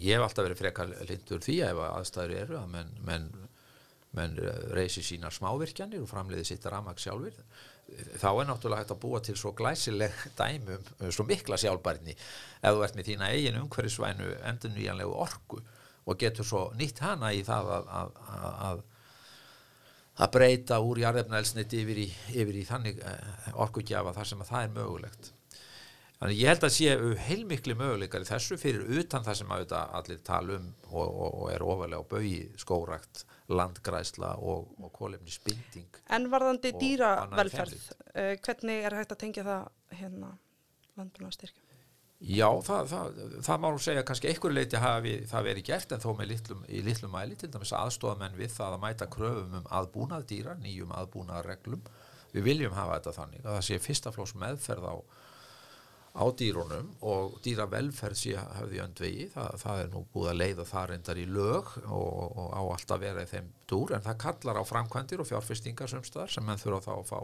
Ég 0.00 0.16
hef 0.16 0.24
alltaf 0.24 0.46
verið 0.46 0.62
frekar 0.62 0.94
lindur 1.10 1.44
því 1.44 1.58
ef 1.66 1.82
aðstæður 1.90 2.36
eru 2.38 2.58
að 2.62 2.72
menn, 2.72 2.92
menn, 3.04 3.28
menn 4.16 4.38
reysi 4.74 5.04
sínar 5.06 5.34
smávirkjanir 5.34 6.02
og 6.02 6.10
framleiði 6.10 6.48
sitt 6.48 6.64
ramag 6.66 6.98
sjálfur 6.98 7.36
þá 8.20 8.28
er 8.30 8.48
náttúrulega 8.48 8.84
hægt 8.84 8.94
að 8.94 9.00
búa 9.02 9.20
til 9.24 9.36
svo 9.38 9.52
glæsileg 9.56 10.14
dæmum, 10.38 10.86
svo 11.10 11.26
mikla 11.28 11.58
sjálfbærni. 11.60 12.14
Ef 12.62 12.76
þú 12.76 12.84
ert 12.86 12.98
með 12.98 13.10
þína 13.10 13.32
eigin 13.34 13.58
umhverfisvænu 13.62 14.30
endur 14.50 14.74
nýjanlegu 14.74 15.16
orgu 15.26 15.60
og 16.06 16.20
getur 16.20 16.46
svo 16.46 16.62
nýtt 16.78 17.02
hana 17.04 17.32
í 17.36 17.42
það 17.46 17.72
að, 17.76 17.90
að, 18.00 18.14
að, 18.68 18.84
að 20.24 20.32
breyta 20.36 20.80
úr 20.84 21.02
jarðefnaelsniti 21.02 21.82
yfir, 21.84 22.00
yfir 22.34 22.62
í 22.62 22.64
þannig 22.68 23.02
eh, 23.04 23.52
orgugjafa 23.60 24.14
þar 24.16 24.32
sem 24.32 24.42
að 24.42 24.52
það 24.54 24.66
er 24.66 24.74
mögulegt 24.78 25.32
Þannig 26.20 26.36
ég 26.36 26.50
held 26.52 26.64
að 26.66 26.72
séu 26.74 27.12
heilmikli 27.24 27.74
möguleikar 27.80 28.26
í 28.26 28.28
þessu 28.28 28.58
fyrir 28.60 28.98
utan 29.00 29.24
það 29.24 29.38
sem 29.38 29.52
allir 29.56 30.18
tala 30.26 30.58
um 30.58 30.66
og, 30.90 31.06
og, 31.06 31.30
og 31.30 31.46
er 31.54 31.62
ofalega 31.64 32.04
á 32.04 32.10
baui 32.10 32.34
skórakt 32.60 33.22
landgræsla 33.48 34.34
og, 34.36 34.68
og 34.84 34.92
kólefni 34.92 35.32
spinding. 35.32 35.88
En 36.12 36.28
varðandi 36.28 36.74
dýravelferð, 36.76 37.88
uh, 38.12 38.34
hvernig 38.44 38.84
er 38.84 38.98
hægt 39.00 39.14
að 39.16 39.20
tengja 39.22 39.46
það 39.46 39.96
hérna 39.96 40.34
landbúnaðstyrkjum? 41.00 41.66
Já, 42.20 42.50
það, 42.66 42.90
það, 42.90 43.20
það 43.46 43.60
má 43.62 43.66
segja 43.80 44.04
kannski 44.04 44.28
einhverju 44.28 44.58
leiti 44.58 44.80
hafi 44.82 45.14
það 45.30 45.46
verið 45.46 45.68
gert 45.70 45.96
en 45.96 46.02
þó 46.02 46.10
með 46.18 46.30
litlum, 46.34 46.60
í 46.68 46.82
litlum 46.84 47.14
mæli 47.16 47.40
til 47.40 47.48
dæmis 47.48 47.72
aðstofamenn 47.78 48.36
við 48.36 48.52
það 48.58 48.76
að 48.76 48.82
mæta 48.82 49.08
kröfum 49.08 49.56
um 49.62 49.70
aðbúnað 49.78 50.26
dýra, 50.28 50.58
nýjum 50.60 50.92
aðbúnað 51.00 51.46
reglum. 51.48 51.88
Við 52.34 52.44
viljum 52.44 52.76
hafa 52.76 52.98
þetta 52.98 53.16
þannig 53.16 53.46
að 53.46 53.54
það 53.56 53.66
sé 53.70 53.78
fyrstaflós 53.86 54.36
meðferð 54.36 54.90
á 54.92 54.94
á 56.10 56.24
dýrunum 56.34 56.88
og 57.06 57.36
dýravelferð 57.44 58.18
sé 58.18 58.34
hafði 58.34 58.82
öndvegi, 58.82 59.26
það, 59.30 59.50
það 59.62 59.82
er 59.82 59.90
nú 59.92 60.02
búið 60.10 60.30
að 60.32 60.40
leiða 60.40 60.66
það 60.66 60.86
reyndar 60.90 61.20
í 61.22 61.26
lög 61.30 61.72
og, 61.86 62.38
og 62.42 62.48
á 62.50 62.62
allt 62.66 62.94
að 62.94 63.04
vera 63.04 63.24
í 63.24 63.30
þeim 63.30 63.50
dúr 63.70 63.94
en 63.94 64.06
það 64.06 64.20
kallar 64.24 64.58
á 64.58 64.64
framkvæmdir 64.66 65.22
og 65.22 65.28
fjárfestingar 65.30 65.92
semstar 65.92 66.32
sem 66.32 66.46
menn 66.46 66.58
þurfa 66.58 66.82
þá 66.88 66.92
að 66.96 67.10
fá 67.12 67.20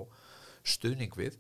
stuðning 0.77 1.19
við. 1.19 1.39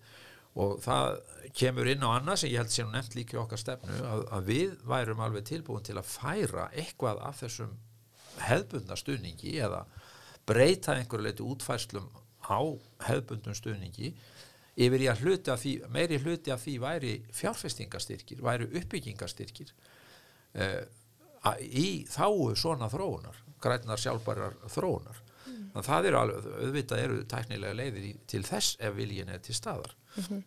Og 0.56 0.78
það 0.82 1.20
kemur 1.54 1.90
inn 1.92 2.02
á 2.02 2.16
annað 2.16 2.42
sem 2.42 2.50
ég 2.50 2.62
held 2.62 2.72
sé 2.72 2.86
nú 2.86 2.94
nefnt 2.94 3.14
líka 3.18 3.38
okkar 3.42 3.60
stefnu 3.60 3.96
að, 4.08 4.24
að 4.32 4.50
við 4.50 4.76
værum 4.88 5.22
alveg 5.22 5.46
tilbúin 5.50 5.84
til 5.86 5.98
að 6.00 6.08
færa 6.08 6.70
eitthvað 6.72 7.20
af 7.28 7.42
þessum 7.44 7.76
hefðbundna 8.42 8.96
stuðningi 8.98 9.58
eða 9.62 9.84
breyta 10.48 10.96
einhverju 10.96 11.28
leiti 11.28 11.44
útfæslum 11.46 12.08
á 12.46 12.60
hefðbundum 13.06 13.54
stuðningi 13.58 14.14
yfir 14.76 15.04
í 15.06 15.08
að 15.10 15.22
hluti 15.24 15.52
af 15.52 15.62
því, 15.62 15.74
meiri 15.92 16.18
hluti 16.20 16.52
af 16.52 16.62
því 16.62 16.76
væri 16.82 17.12
fjárfestingastyrkir, 17.36 18.42
væri 18.44 18.68
uppbyggingastyrkir 18.80 19.72
uh, 20.60 20.82
í 21.62 22.04
þáu 22.10 22.52
svona 22.58 22.90
þróunar, 22.92 23.38
grænar 23.62 24.02
sjálfbærar 24.02 24.58
þróunar. 24.72 25.22
Mm. 25.46 25.62
Þannig 25.72 25.80
að 25.80 25.88
það 25.88 26.10
eru 26.10 26.20
alveg, 26.20 26.50
auðvitað 26.66 27.04
eru 27.06 27.22
tæknilega 27.30 27.78
leiðir 27.80 28.10
í, 28.10 28.12
til 28.28 28.42
þess 28.46 28.76
ef 28.80 28.96
viljin 28.98 29.32
er 29.32 29.40
til 29.44 29.56
staðar. 29.56 29.96
Mm 30.16 30.28
-hmm. 30.28 30.44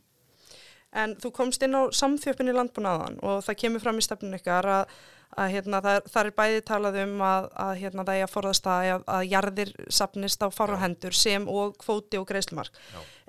En 0.99 1.15
þú 1.21 1.31
komst 1.31 1.63
inn 1.63 1.77
á 1.77 1.85
samþjöppin 1.93 2.49
í 2.49 2.55
landbúnaðan 2.57 3.19
og 3.21 3.43
það 3.45 3.59
kemur 3.61 3.83
fram 3.83 3.97
í 3.97 4.05
stefnun 4.05 4.37
ykkar 4.39 4.65
að 4.65 4.93
að 5.37 5.51
hérna, 5.53 5.79
það, 5.83 6.19
er 6.23 6.31
bæði 6.39 6.61
talað 6.65 6.97
um 7.03 7.21
að, 7.21 7.47
að 7.61 7.71
hérna, 7.83 8.05
það 8.07 8.19
er 8.19 8.25
að 8.25 8.33
forðast 8.33 8.69
að, 8.69 8.89
að 9.05 9.25
jarðir 9.29 9.71
sapnist 9.93 10.41
á 10.41 10.47
farahendur 10.53 11.15
sem 11.15 11.45
og 11.49 11.75
kvóti 11.79 12.17
og 12.19 12.25
greiðslumark. 12.29 12.79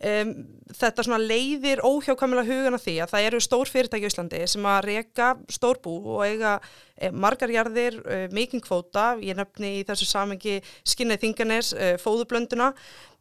Um, 0.00 0.30
þetta 0.72 1.18
leiðir 1.20 1.82
óhjákvæmulega 1.84 2.48
hugan 2.48 2.78
af 2.78 2.86
því 2.86 2.94
að 3.04 3.12
það 3.12 3.26
eru 3.28 3.40
stór 3.44 3.68
fyrirtæki 3.68 4.08
í 4.08 4.08
Íslandi 4.08 4.40
sem 4.48 4.68
að 4.72 4.86
reyka 4.86 5.28
stórbú 5.52 5.92
og 6.14 6.24
eiga 6.24 6.54
e, 6.96 7.10
margar 7.12 7.52
jarðir, 7.52 8.00
e, 8.08 8.22
mikinn 8.32 8.64
kvóta, 8.64 9.12
ég 9.20 9.36
nefni 9.36 9.74
í 9.82 9.84
þessu 9.84 10.08
samengi 10.08 10.56
skinnið 10.88 11.20
þinganes, 11.26 11.74
e, 11.76 11.92
fóðublönduna. 12.00 12.72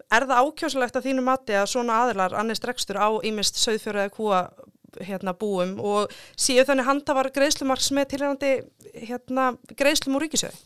Er 0.08 0.26
það 0.30 0.48
ákjáslegt 0.48 0.96
að 0.96 1.10
þínu 1.10 1.26
mati 1.28 1.60
að 1.60 1.68
svona 1.74 2.00
aðlar 2.06 2.38
annist 2.40 2.64
rekstur 2.66 2.98
á 2.98 3.12
ímest 3.28 3.60
söðfjöru 3.60 4.06
eða 4.06 4.16
kúa 4.16 4.42
hérna, 4.98 5.36
búum 5.38 5.78
og 5.84 6.14
séu 6.40 6.66
þannig 6.68 6.88
handafar 6.88 7.32
greiðslumarks 7.36 7.92
með 7.96 8.12
tilhengandi 8.16 8.54
hérna, 9.10 9.52
greiðslum 9.80 10.18
úr 10.20 10.28
ríkisjöði? 10.28 10.66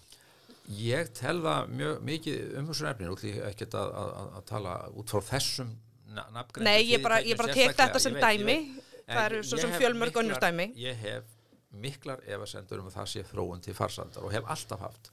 Ég 0.79 1.09
tel 1.17 1.41
það 1.43 1.73
mjög 1.75 2.03
mikið 2.07 2.53
um 2.59 2.69
þessu 2.69 2.85
nefnir, 2.87 3.11
út 3.11 3.23
líka 3.25 3.49
ekkert 3.49 3.75
að, 3.75 3.89
að, 3.99 4.29
að 4.39 4.45
tala 4.47 4.75
út 4.95 5.11
frá 5.11 5.25
þessum 5.33 5.73
nafngreindu 6.13 6.67
Nei, 6.67 6.85
ég 6.87 7.03
bara, 7.03 7.19
bara 7.37 7.55
tek 7.55 7.75
þetta 7.77 8.01
sem 8.01 8.15
veit, 8.15 8.23
dæmi, 8.23 8.57
veit. 8.71 9.07
það 9.09 9.25
eru 9.25 9.41
svo 9.49 9.59
sem 9.59 9.73
fjölmörg 9.75 10.19
önnur 10.21 10.39
dæmi. 10.41 10.69
Ég 10.79 11.01
hef 11.03 11.33
miklar 11.73 12.21
efasendur 12.29 12.83
um 12.83 12.89
að 12.89 12.99
það 12.99 13.09
sé 13.13 13.25
þróun 13.27 13.63
til 13.65 13.75
farsaldar 13.77 14.27
og 14.27 14.33
hef 14.35 14.49
alltaf 14.55 14.85
haft. 14.85 15.11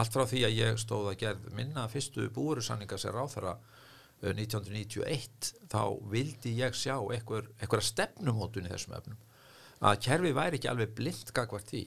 Allt 0.00 0.14
frá 0.14 0.24
því 0.30 0.44
að 0.46 0.56
ég 0.56 0.80
stóð 0.80 1.10
að 1.12 1.20
gerð 1.24 1.48
minna 1.54 1.86
fyrstu 1.90 2.28
búurusanninga 2.34 2.98
sem 3.00 3.14
ráþara 3.14 3.56
1991 4.20 5.54
þá 5.72 5.82
vildi 6.12 6.52
ég 6.58 6.76
sjá 6.76 6.96
einhver, 6.98 7.48
einhverja 7.60 7.88
stefnumótun 7.88 8.68
í 8.68 8.72
þessum 8.74 8.96
efnum. 8.98 9.18
Að 9.80 10.00
kerfi 10.04 10.34
væri 10.36 10.60
ekki 10.60 10.70
alveg 10.70 10.94
blind 10.98 11.32
gagvart 11.36 11.72
því. 11.72 11.86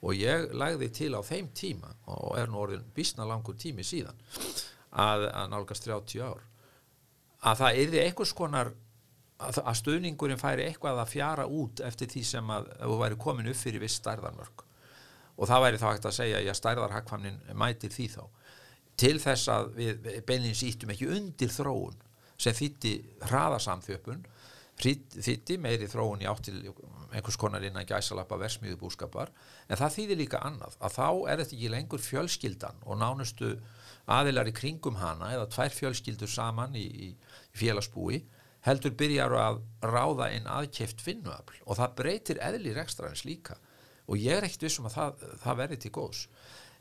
Og 0.00 0.16
ég 0.16 0.50
lagði 0.56 0.88
til 0.96 1.12
á 1.14 1.20
þeim 1.22 1.50
tíma 1.54 1.92
og 2.08 2.38
er 2.40 2.48
nú 2.48 2.62
orðin 2.62 2.86
bísna 2.96 3.26
langur 3.28 3.58
tími 3.60 3.84
síðan 3.84 4.16
að, 4.90 5.28
að 5.28 5.50
nálgast 5.52 5.84
30 5.86 6.24
ár 6.24 6.46
að 7.40 7.60
það 7.62 7.78
yrði 7.82 8.00
einhvers 8.04 8.32
konar 8.36 8.72
að, 9.40 9.60
að 9.62 9.78
stuðningurinn 9.80 10.40
færi 10.40 10.66
eitthvað 10.66 11.00
að 11.02 11.12
fjara 11.14 11.46
út 11.46 11.80
eftir 11.84 12.10
því 12.12 12.24
sem 12.28 12.52
að 12.52 12.68
þú 12.82 12.98
væri 13.00 13.20
komin 13.20 13.52
upp 13.52 13.60
fyrir 13.60 13.84
viss 13.84 14.00
stærðarmörk. 14.00 14.66
Og 15.40 15.48
það 15.48 15.64
væri 15.64 15.80
þá 15.80 15.86
hægt 15.88 16.08
að 16.10 16.16
segja 16.18 16.40
að 16.42 16.58
stærðarhagfamnin 16.58 17.40
mætir 17.56 17.94
því 17.94 18.08
þá 18.16 18.22
til 18.98 19.16
þess 19.22 19.50
að 19.52 19.72
við 19.78 20.08
beinins 20.26 20.62
íttum 20.66 20.92
ekki 20.94 21.10
undir 21.10 21.52
þróun 21.54 21.98
sem 22.40 22.56
þýtti 22.56 22.94
hraðasamþjöpun 23.28 24.24
þýtti 24.80 25.58
meiri 25.60 25.88
þróun 25.92 26.22
í 26.24 26.28
átt 26.30 26.46
til 26.48 26.56
einhvers 27.10 27.36
konar 27.40 27.64
innan 27.66 27.88
gæsalappa 27.88 28.38
versmiðubúskapar 28.40 29.32
en 29.68 29.76
það 29.76 29.96
þýðir 29.96 30.20
líka 30.22 30.40
annað 30.46 30.76
að 30.80 30.94
þá 30.96 31.08
er 31.10 31.42
þetta 31.42 31.56
ekki 31.56 31.72
lengur 31.74 32.04
fjölskyldan 32.04 32.84
og 32.86 33.00
nánustu 33.00 33.50
aðilar 34.10 34.48
í 34.48 34.54
kringum 34.56 34.98
hana 35.00 35.32
eða 35.34 35.48
tvær 35.52 35.74
fjölskyldur 35.74 36.30
saman 36.30 36.76
í, 36.78 36.86
í, 36.86 37.08
félagsbúi 37.56 38.22
heldur 38.66 38.94
byrjar 38.96 39.34
að 39.40 39.60
ráða 39.84 40.30
inn 40.36 40.48
aðkeft 40.50 41.04
vinnuafl 41.04 41.60
og 41.64 41.78
það 41.78 41.94
breytir 42.00 42.40
eðli 42.44 42.74
rekstraðins 42.76 43.24
líka. 43.28 43.56
Og 44.10 44.18
ég 44.20 44.36
er 44.36 44.46
ekkert 44.46 44.66
vissum 44.66 44.88
að 44.88 44.96
það, 44.96 45.22
það 45.44 45.60
verði 45.62 45.78
til 45.80 45.92
góðs 45.94 46.24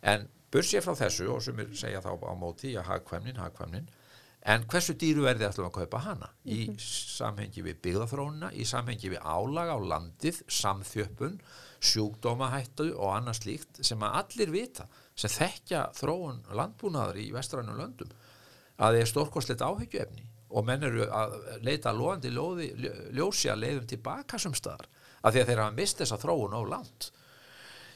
en 0.01 0.27
bursið 0.53 0.85
frá 0.85 0.95
þessu 1.03 1.29
og 1.33 1.41
sem 1.45 1.59
er 1.61 1.73
segja 1.77 2.03
þá 2.03 2.11
á 2.15 2.33
móti 2.39 2.75
að 2.77 2.89
hagkvæmnin, 2.93 3.41
hagkvæmnin 3.41 3.89
en 4.49 4.63
hversu 4.71 4.95
dýru 4.95 5.25
verði 5.25 5.47
ætlum 5.49 5.67
að 5.67 5.81
kaupa 5.81 5.99
hana? 6.05 6.29
Í 6.47 6.69
samhengi 6.79 7.63
við 7.65 7.81
byggðafrónuna 7.83 8.53
í 8.55 8.65
samhengi 8.67 9.11
við 9.11 9.25
álag 9.27 9.73
á 9.75 9.77
landið 9.91 10.39
samþjöppun, 10.47 11.37
sjúkdómahættu 11.83 12.89
og 12.95 13.13
annað 13.17 13.41
slíkt 13.41 13.83
sem 13.85 14.01
að 14.03 14.17
allir 14.21 14.53
vita 14.55 14.87
sem 15.19 15.31
þekkja 15.31 15.85
þróun 15.99 16.41
landbúnaðar 16.55 17.19
í 17.19 17.29
vestrænum 17.35 17.79
löndum 17.79 18.11
að 18.79 18.95
það 18.95 19.01
er 19.01 19.11
stórkostlegt 19.11 19.63
áhyggjuefni 19.63 20.25
og 20.49 20.65
menn 20.65 20.83
eru 20.87 21.05
að 21.13 21.35
leita 21.63 21.93
loðandi 21.93 22.31
ljósi 22.31 23.51
að 23.51 23.63
leiðum 23.63 23.87
tilbaka 23.91 24.39
sem 24.41 24.55
staðar 24.57 24.87
af 25.21 25.33
því 25.33 25.41
að 25.41 25.51
þeir 25.51 25.61
hafa 25.63 25.75
mist 25.77 26.01
þessa 26.01 26.19
þróun 26.21 26.55
á 26.55 26.61
land 26.73 27.09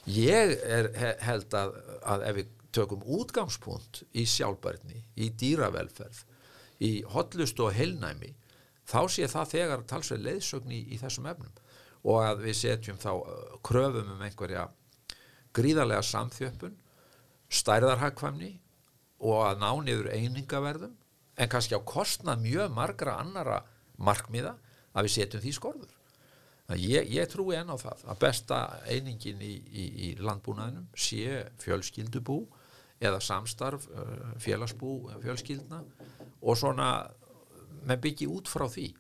ég 0.09 0.53
er, 0.63 0.91
held 1.23 1.55
að, 1.55 1.75
að 2.03 2.27
ef 2.29 2.37
við 2.39 2.53
tökum 2.73 3.03
útgangspunkt 3.05 4.03
í 4.17 4.25
sjálfbærni, 4.27 5.03
í 5.15 5.29
dýravelferð 5.37 6.23
í 6.83 6.93
hotlust 7.13 7.59
og 7.63 7.73
heilnæmi 7.75 8.33
þá 8.89 9.01
sé 9.11 9.27
það 9.31 9.51
þegar 9.53 9.83
talsveið 9.87 10.25
leiðsögn 10.27 10.73
í, 10.73 10.81
í 10.95 10.99
þessum 10.99 11.29
efnum. 11.31 11.53
Og 12.03 12.19
að 12.19 12.41
við 12.43 12.57
setjum 12.59 12.97
þá 12.99 13.11
kröfum 13.63 14.09
um 14.11 14.23
einhverja 14.25 14.65
gríðarlega 15.55 16.03
samþjöppun 16.03 16.75
stærðarhagkvæmni 17.53 18.51
og 19.23 19.39
að 19.45 19.61
ná 19.61 19.69
niður 19.85 20.09
einingaverðum 20.11 20.97
en 21.39 21.49
kannski 21.49 21.77
á 21.77 21.81
kostnað 21.87 22.43
mjög 22.43 22.73
margra 22.75 23.15
annara 23.21 23.61
markmiða 23.95 24.57
að 24.91 25.07
við 25.07 25.15
setjum 25.15 25.43
því 25.45 25.53
skorður 25.55 25.93
Ég, 26.71 27.09
ég 27.11 27.27
trúi 27.27 27.57
enn 27.59 27.69
á 27.69 27.75
það 27.75 28.03
að 28.07 28.19
besta 28.23 28.59
einingin 28.87 29.41
í, 29.43 29.53
í, 29.67 29.83
í 30.07 30.09
landbúnaðinum 30.23 30.85
sé 30.95 31.43
fjölskyldubú 31.59 32.39
eða 33.03 33.19
samstarf 33.19 33.89
félagsbú 34.39 34.93
fjölskyldna 35.25 35.81
og 36.39 36.57
svona 36.57 36.87
með 37.83 38.03
byggi 38.07 38.29
út 38.31 38.47
frá 38.47 38.69
því. 38.71 38.93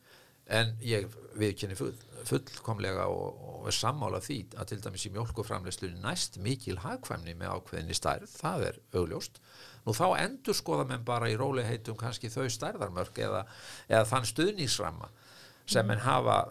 En 0.53 0.73
ég 0.83 1.07
viðkynni 1.39 1.77
full, 1.79 1.93
fullkomlega 2.27 3.05
og, 3.07 3.37
og 3.47 3.67
er 3.71 3.75
sammála 3.77 4.19
því 4.23 4.39
að 4.59 4.73
til 4.73 4.79
dæmis 4.83 5.05
í 5.07 5.11
mjölkuframleyslu 5.15 5.93
næst 6.03 6.35
mikil 6.43 6.75
hagkvæmni 6.83 7.37
með 7.39 7.53
ákveðinni 7.55 7.95
stærð, 7.95 8.27
það 8.41 8.65
er 8.67 8.79
augljóst. 8.99 9.39
Nú 9.87 9.95
þá 9.95 10.05
endur 10.19 10.57
skoða 10.59 10.89
menn 10.89 11.07
bara 11.07 11.31
í 11.31 11.37
róliheitum 11.39 11.95
kannski 11.99 12.31
þau 12.33 12.49
stærðarmörk 12.51 13.23
eða, 13.23 13.45
eða 13.87 14.03
þann 14.11 14.29
stuðningsramma 14.33 15.09
sem 15.63 15.87
menn 15.87 16.03
hafa 16.03 16.41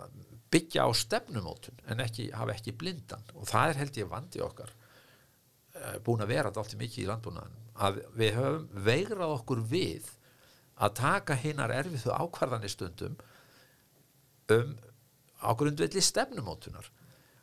byggja 0.52 0.86
á 0.86 0.90
stefnumótun 0.96 1.80
en 1.90 2.02
ekki, 2.04 2.28
hafa 2.36 2.54
ekki 2.56 2.74
blindan. 2.76 3.24
Og 3.38 3.48
það 3.48 3.72
er 3.72 3.80
held 3.82 4.00
ég 4.02 4.10
vandi 4.10 4.42
okkar 4.44 4.72
uh, 4.72 5.98
búin 6.04 6.24
að 6.24 6.34
vera 6.34 6.50
þetta 6.50 6.64
alltaf 6.64 6.80
mikið 6.82 7.04
í 7.04 7.08
landbúnaðan 7.10 7.58
að 7.82 8.00
við 8.18 8.34
höfum 8.36 8.66
veigrað 8.86 9.36
okkur 9.38 9.62
við 9.72 10.10
að 10.82 10.96
taka 10.98 11.36
hinnar 11.38 11.72
erfiðu 11.74 12.14
ákvarðanir 12.16 12.72
stundum 12.72 13.16
um 14.52 14.74
á 15.42 15.50
grundvelli 15.58 16.02
stefnumótunar. 16.04 16.86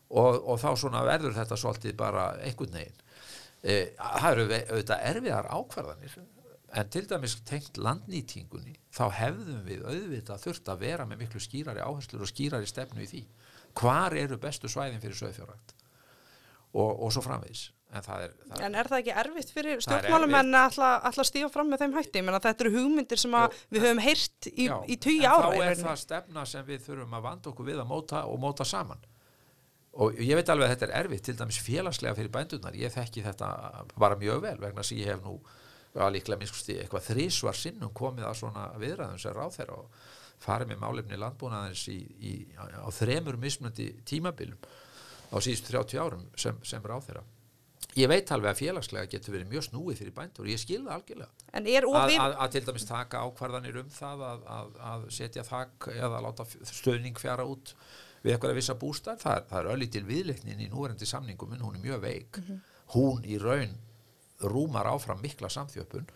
Og, 0.09 0.39
og 0.41 0.57
þá 0.57 0.69
svona 0.79 1.03
verður 1.05 1.35
þetta 1.35 1.57
svolítið 1.59 1.97
bara 1.99 2.31
einhvern 2.41 2.77
veginn. 2.79 3.01
Uh, 3.59 3.85
það 3.97 4.29
eru 4.31 4.45
auðvitað 4.49 5.07
erfiðar 5.11 5.49
ákvarðanir 5.53 6.19
en 6.77 6.91
til 6.93 7.05
dæmis 7.09 7.38
tengt 7.47 7.79
landnýtingunni 7.81 8.75
þá 8.93 9.03
hefðum 9.17 9.65
við 9.65 9.83
auðvitað 9.88 10.45
þurft 10.45 10.71
að 10.71 10.85
vera 10.85 11.07
með 11.09 11.23
miklu 11.23 11.41
skýrari 11.43 11.81
áherslur 11.83 12.25
og 12.25 12.31
skýrari 12.31 12.69
stefnu 12.69 13.03
í 13.03 13.09
því. 13.09 13.25
Hvar 13.79 14.15
eru 14.17 14.38
bestu 14.41 14.69
svæðin 14.69 15.01
fyrir 15.01 15.17
söðfjárrækt 15.17 15.75
og, 16.73 16.89
og 16.93 17.13
svo 17.13 17.23
framvegis. 17.25 17.69
En, 17.89 18.03
það 18.05 18.23
er, 18.27 18.33
það 18.45 18.63
en 18.67 18.75
er 18.77 18.88
það 18.89 18.99
ekki 18.99 19.13
erfitt 19.17 19.51
fyrir 19.53 19.79
að 19.81 20.07
ætla, 20.38 20.89
ætla 21.09 21.23
að 21.23 21.27
stífa 21.31 21.47
fram 21.49 21.71
með 21.73 21.83
þeim 21.83 21.95
hætti? 21.97 22.21
Menna, 22.21 22.41
þetta 22.43 22.65
eru 22.65 22.73
hugmyndir 22.75 23.17
sem 23.17 23.38
að 23.39 23.47
Jú, 23.47 23.61
við 23.73 23.85
höfum 23.88 24.01
heyrt 24.05 24.49
í, 24.51 24.67
í 24.69 24.97
tugi 25.01 25.23
en 25.23 25.31
ára 25.31 25.47
þá 25.55 25.63
er 25.65 25.79
það 25.79 25.95
stefna 26.03 26.43
sem 26.51 26.67
við 26.67 26.83
þurfum 26.85 27.15
að 27.17 27.23
vanda 27.25 27.49
okkur 27.49 27.69
við 27.71 27.81
að 27.81 27.89
móta 27.89 28.21
og 28.29 28.38
móta 28.43 28.67
saman. 28.69 29.01
Og 30.05 30.21
ég 30.21 30.38
veit 30.38 30.51
alveg 30.53 30.69
að 30.69 30.75
þetta 30.75 30.85
er 30.85 30.93
erfitt 30.99 31.25
til 31.25 31.35
dæmis 31.39 31.57
félagslega 31.65 32.13
fyrir 32.19 32.29
bændurnar. 32.35 32.77
Ég 32.77 32.93
þekki 32.93 33.25
þetta 33.25 33.49
bara 33.97 34.19
mjög 34.21 34.45
vel 34.45 34.55
vegna 34.61 34.85
að 34.85 34.93
ég 34.99 35.09
hef 35.09 35.25
nú 35.25 35.39
að 36.05 36.15
líklega 36.17 36.41
minnst 36.41 36.71
eitthvað 36.73 37.07
þrísvar 37.09 37.57
sinnum 37.57 37.93
komið 37.95 38.27
að 38.29 38.37
svona 38.41 38.67
viðræðum 38.81 39.21
sem 39.21 39.35
ráð 39.35 39.57
þeirra 39.57 39.79
og 39.79 40.05
farið 40.39 40.71
með 40.71 40.83
málefni 40.83 41.19
landbúnaðins 41.19 41.87
í, 41.91 41.97
í, 42.23 42.33
á, 42.55 42.87
þremur 42.95 43.39
mismunandi 43.41 43.89
tímabilum 44.07 44.69
á 45.29 45.37
síðustu 45.43 45.75
30 45.75 45.99
árum 45.99 46.23
sem, 46.39 46.55
sem 46.63 46.85
ráð 46.87 47.09
þeirra 47.09 47.25
ég 47.97 48.09
veit 48.11 48.31
alveg 48.31 48.53
að 48.53 48.59
félagslega 48.61 49.09
getur 49.09 49.35
verið 49.35 49.49
mjög 49.53 49.65
snúið 49.69 50.01
fyrir 50.01 50.15
bændur 50.15 50.49
ég 50.49 50.61
skil 50.61 50.81
það 50.83 50.93
algjörlega. 50.95 51.47
En 51.57 51.69
er 51.69 51.87
að, 51.89 52.13
að, 52.29 52.51
til 52.53 52.61
dæmis 52.67 52.85
taka 52.87 53.23
ákvarðanir 53.25 53.79
um 53.81 53.89
það 53.93 54.23
að, 54.27 54.45
að, 54.55 54.69
að 54.91 55.07
setja 55.15 55.45
þak 55.47 55.89
eða 55.95 56.21
láta 56.25 56.45
stöðning 56.69 57.19
fjara 57.19 57.47
út 57.49 57.73
við 58.21 58.35
eitthvað 58.35 58.53
að 58.53 58.59
vissa 58.59 58.75
bústar, 58.79 59.19
það, 59.19 59.45
það 59.49 59.61
er 59.61 59.71
öllítil 59.73 60.03
viðleiknin 60.07 60.63
í 60.65 60.69
núverendi 60.69 61.07
samningum 61.09 61.55
en 61.55 61.63
hún 61.65 61.79
er 61.79 61.85
mjög 61.85 62.03
veik. 62.03 62.41
Hún 62.93 63.25
í 63.25 63.39
raun 63.41 63.77
rúmar 64.39 64.88
áfram 64.88 65.22
mikla 65.24 65.50
samþjöppun 65.51 66.08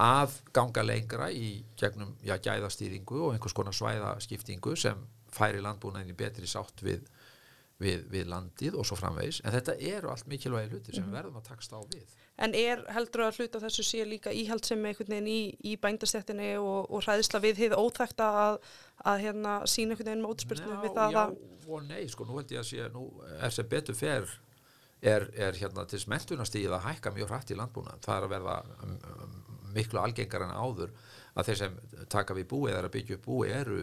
að 0.00 0.38
ganga 0.56 0.84
lengra 0.84 1.30
í 1.32 1.62
gegnum 1.78 2.14
já, 2.24 2.36
gæðastýringu 2.42 3.22
og 3.28 3.36
einhvers 3.36 3.56
konar 3.56 3.76
svæðaskiptingu 3.76 4.76
sem 4.80 5.00
færi 5.32 5.62
landbúnaðin 5.64 6.14
í 6.14 6.16
betri 6.16 6.48
sátt 6.48 6.80
við, 6.84 7.08
við, 7.82 8.06
við 8.12 8.30
landið 8.32 8.78
og 8.80 8.86
svo 8.88 8.96
framvegis. 8.96 9.42
En 9.44 9.52
þetta 9.52 9.76
eru 9.76 10.12
allt 10.12 10.28
mikilvægi 10.30 10.72
hlutir 10.72 10.96
sem 10.96 11.08
við 11.08 11.18
verðum 11.18 11.40
að 11.40 11.50
taksta 11.50 11.80
á 11.80 11.82
við. 11.92 12.14
En 12.36 12.52
er 12.56 12.82
heldur 12.92 13.24
að 13.24 13.40
hluta 13.40 13.60
þessu 13.62 13.84
sé 13.84 14.04
líka 14.04 14.32
íhald 14.32 14.64
sem 14.68 14.80
einhvern 14.84 15.14
veginn 15.14 15.28
í, 15.32 15.40
í 15.64 15.76
bændastjættinni 15.80 16.54
og, 16.60 16.90
og 16.92 17.04
hræðisla 17.04 17.40
við 17.44 17.62
hið 17.64 17.76
óþægta 17.80 18.26
að, 18.44 18.58
að 19.08 19.22
hérna 19.24 19.54
sína 19.64 19.96
einhvern 19.96 20.10
veginn 20.10 20.24
mótspyrnu 20.24 20.80
við 20.84 20.98
það 20.98 21.16
já 21.16 21.22
að 21.24 21.38
og 21.66 21.86
nei, 21.86 22.06
sko, 22.10 22.26
nú 22.26 22.38
held 22.38 22.52
ég 22.54 22.62
að 22.62 22.68
sé 22.68 22.88
nú 22.94 23.06
er 23.40 23.54
sem 23.54 23.68
betur 23.68 23.96
fer 23.98 24.28
er, 25.02 25.28
er 25.36 25.58
hérna 25.58 25.84
til 25.88 26.00
smentunastíð 26.00 26.72
að 26.76 26.86
hækka 26.88 27.12
mjög 27.14 27.30
hrætt 27.32 27.52
í 27.52 27.58
landbúna 27.58 27.98
það 28.04 28.16
er 28.16 28.26
að 28.26 28.32
verða 28.32 28.56
um, 28.86 28.96
um, 29.12 29.36
miklu 29.76 30.00
algengar 30.00 30.46
en 30.46 30.54
áður 30.56 30.94
að 31.36 31.50
þeir 31.50 31.58
sem 31.60 31.78
taka 32.12 32.36
við 32.36 32.48
búið 32.48 32.78
eða 32.78 32.92
byggja 32.94 33.18
upp 33.18 33.26
búið 33.26 33.54
eru 33.58 33.80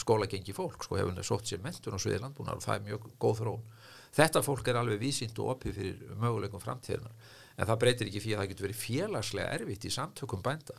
skólagengi 0.00 0.54
fólk, 0.56 0.82
sko, 0.82 0.96
hefur 0.98 1.26
sótt 1.26 1.50
sér 1.50 1.60
mentun 1.62 1.94
og 1.94 2.02
sviði 2.02 2.22
landbúnar 2.22 2.56
og 2.58 2.64
það 2.64 2.78
er 2.78 2.86
mjög 2.86 3.08
góð 3.20 3.42
þrón 3.42 3.66
þetta 4.16 4.42
fólk 4.42 4.70
er 4.70 4.80
alveg 4.80 5.02
vísind 5.02 5.38
og 5.42 5.52
opið 5.54 5.76
fyrir 5.78 6.16
möguleikum 6.18 6.62
framtíðinar 6.62 7.12
en 7.58 7.68
það 7.68 7.80
breytir 7.84 8.08
ekki 8.08 8.22
fyrir 8.24 8.38
að 8.38 8.42
það 8.42 8.52
getur 8.52 8.68
verið 8.68 8.82
félagslega 8.82 9.58
erfitt 9.58 9.84
í 9.84 9.92
samtökum 9.92 10.42
bænda 10.42 10.78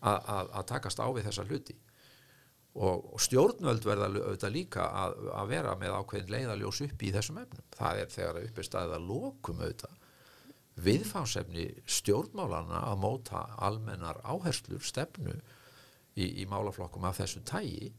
að 0.00 0.62
takast 0.70 1.02
á 1.02 1.08
við 1.10 1.26
þessa 1.26 1.44
hluti 1.48 1.76
og, 2.74 3.08
stjórnvöld 3.22 3.86
verða 3.86 4.10
auðvitað 4.10 4.54
líka 4.54 4.84
að, 5.04 5.16
að 5.34 5.48
vera 5.50 5.74
með 5.80 5.96
ákveðin 5.98 6.34
leiðaljós 6.34 6.82
upp 6.86 7.02
í 7.02 7.10
þessum 7.14 7.40
efnum. 7.42 7.66
Það 7.74 8.02
er 8.02 8.12
þegar 8.14 8.40
upp 8.44 8.60
er 8.60 8.68
staðið 8.68 8.96
að 8.98 9.08
lokum 9.10 9.64
auðvitað 9.64 9.96
viðfánsefni 10.80 11.66
stjórnmálana 11.90 12.84
að 12.88 13.00
móta 13.02 13.42
almennar 13.60 14.20
áherslur, 14.24 14.80
stefnu 14.84 15.34
í, 16.14 16.42
í 16.42 16.46
málaflokkum 16.48 17.04
af 17.08 17.20
þessu 17.20 17.42
tægi 17.44 17.90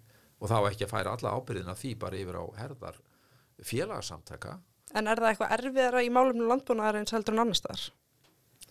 og 0.42 0.50
þá 0.50 0.58
ekki 0.72 0.88
að 0.88 0.94
færa 0.96 1.16
alla 1.16 1.36
ábyrðina 1.38 1.78
því 1.78 1.94
bara 2.02 2.22
yfir 2.22 2.40
á 2.42 2.46
herðar 2.58 3.02
félagsamtaka. 3.62 4.58
En 4.98 5.08
er 5.08 5.22
það 5.22 5.34
eitthvað 5.34 5.54
erfiðara 5.58 6.04
í 6.04 6.10
málumnu 6.14 6.48
landbúnaðar 6.50 7.02
eins 7.02 7.14
heldur 7.14 7.38
en 7.38 7.44
annars 7.46 7.62
þar? 7.64 7.84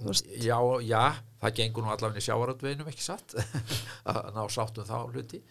Já, 0.01 0.57
já, 0.81 1.03
það 1.43 1.57
gengur 1.59 1.85
nú 1.85 1.91
allavega 1.93 2.23
í 2.23 2.25
sjávaröldveginum 2.25 2.89
ekki 2.89 3.05
satt? 3.05 3.35
Að 4.09 4.31
ná 4.33 4.41
sáttum 4.49 4.87
þá 4.89 4.97
hluti. 5.11 5.43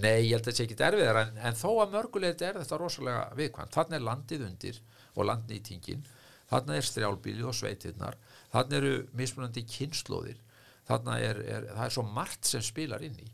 Nei, 0.00 0.30
ég 0.30 0.38
held 0.38 0.46
að 0.46 0.46
þetta 0.48 0.56
sé 0.56 0.64
ekki 0.64 0.78
erfiðara 0.86 1.24
en, 1.26 1.40
en 1.44 1.58
þó 1.58 1.68
að 1.82 1.96
mörgulegt 1.96 2.44
er 2.46 2.56
þetta 2.62 2.78
rosalega 2.80 3.26
viðkvæmt. 3.36 3.74
Þannig 3.76 3.98
er 3.98 4.06
landið 4.06 4.46
undir 4.46 4.78
og 5.12 5.28
landnýtingin, 5.28 6.06
þannig 6.48 6.80
er 6.80 6.88
strjálbílið 6.88 7.50
og 7.50 7.58
sveitirnar, 7.58 8.16
þannig 8.54 8.78
eru 8.78 8.94
mismunandi 9.18 9.66
kynnslóðir, 9.68 10.40
þannig 10.88 11.26
er, 11.28 11.42
er, 11.44 11.68
það 11.74 11.84
er 11.84 11.96
svo 11.98 12.06
margt 12.08 12.48
sem 12.48 12.64
spilar 12.64 13.04
inn 13.04 13.20
í. 13.20 13.28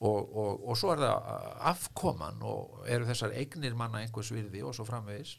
Og, 0.00 0.20
og, 0.20 0.62
og 0.68 0.76
svo 0.80 0.92
er 0.94 1.00
það 1.00 1.32
afkoman 1.70 2.44
og 2.48 2.84
eru 2.88 3.08
þessar 3.08 3.34
eignir 3.36 3.76
manna 3.76 4.00
einhvers 4.00 4.32
virði 4.32 4.64
og 4.64 4.76
svo 4.76 4.84
framvegis. 4.88 5.38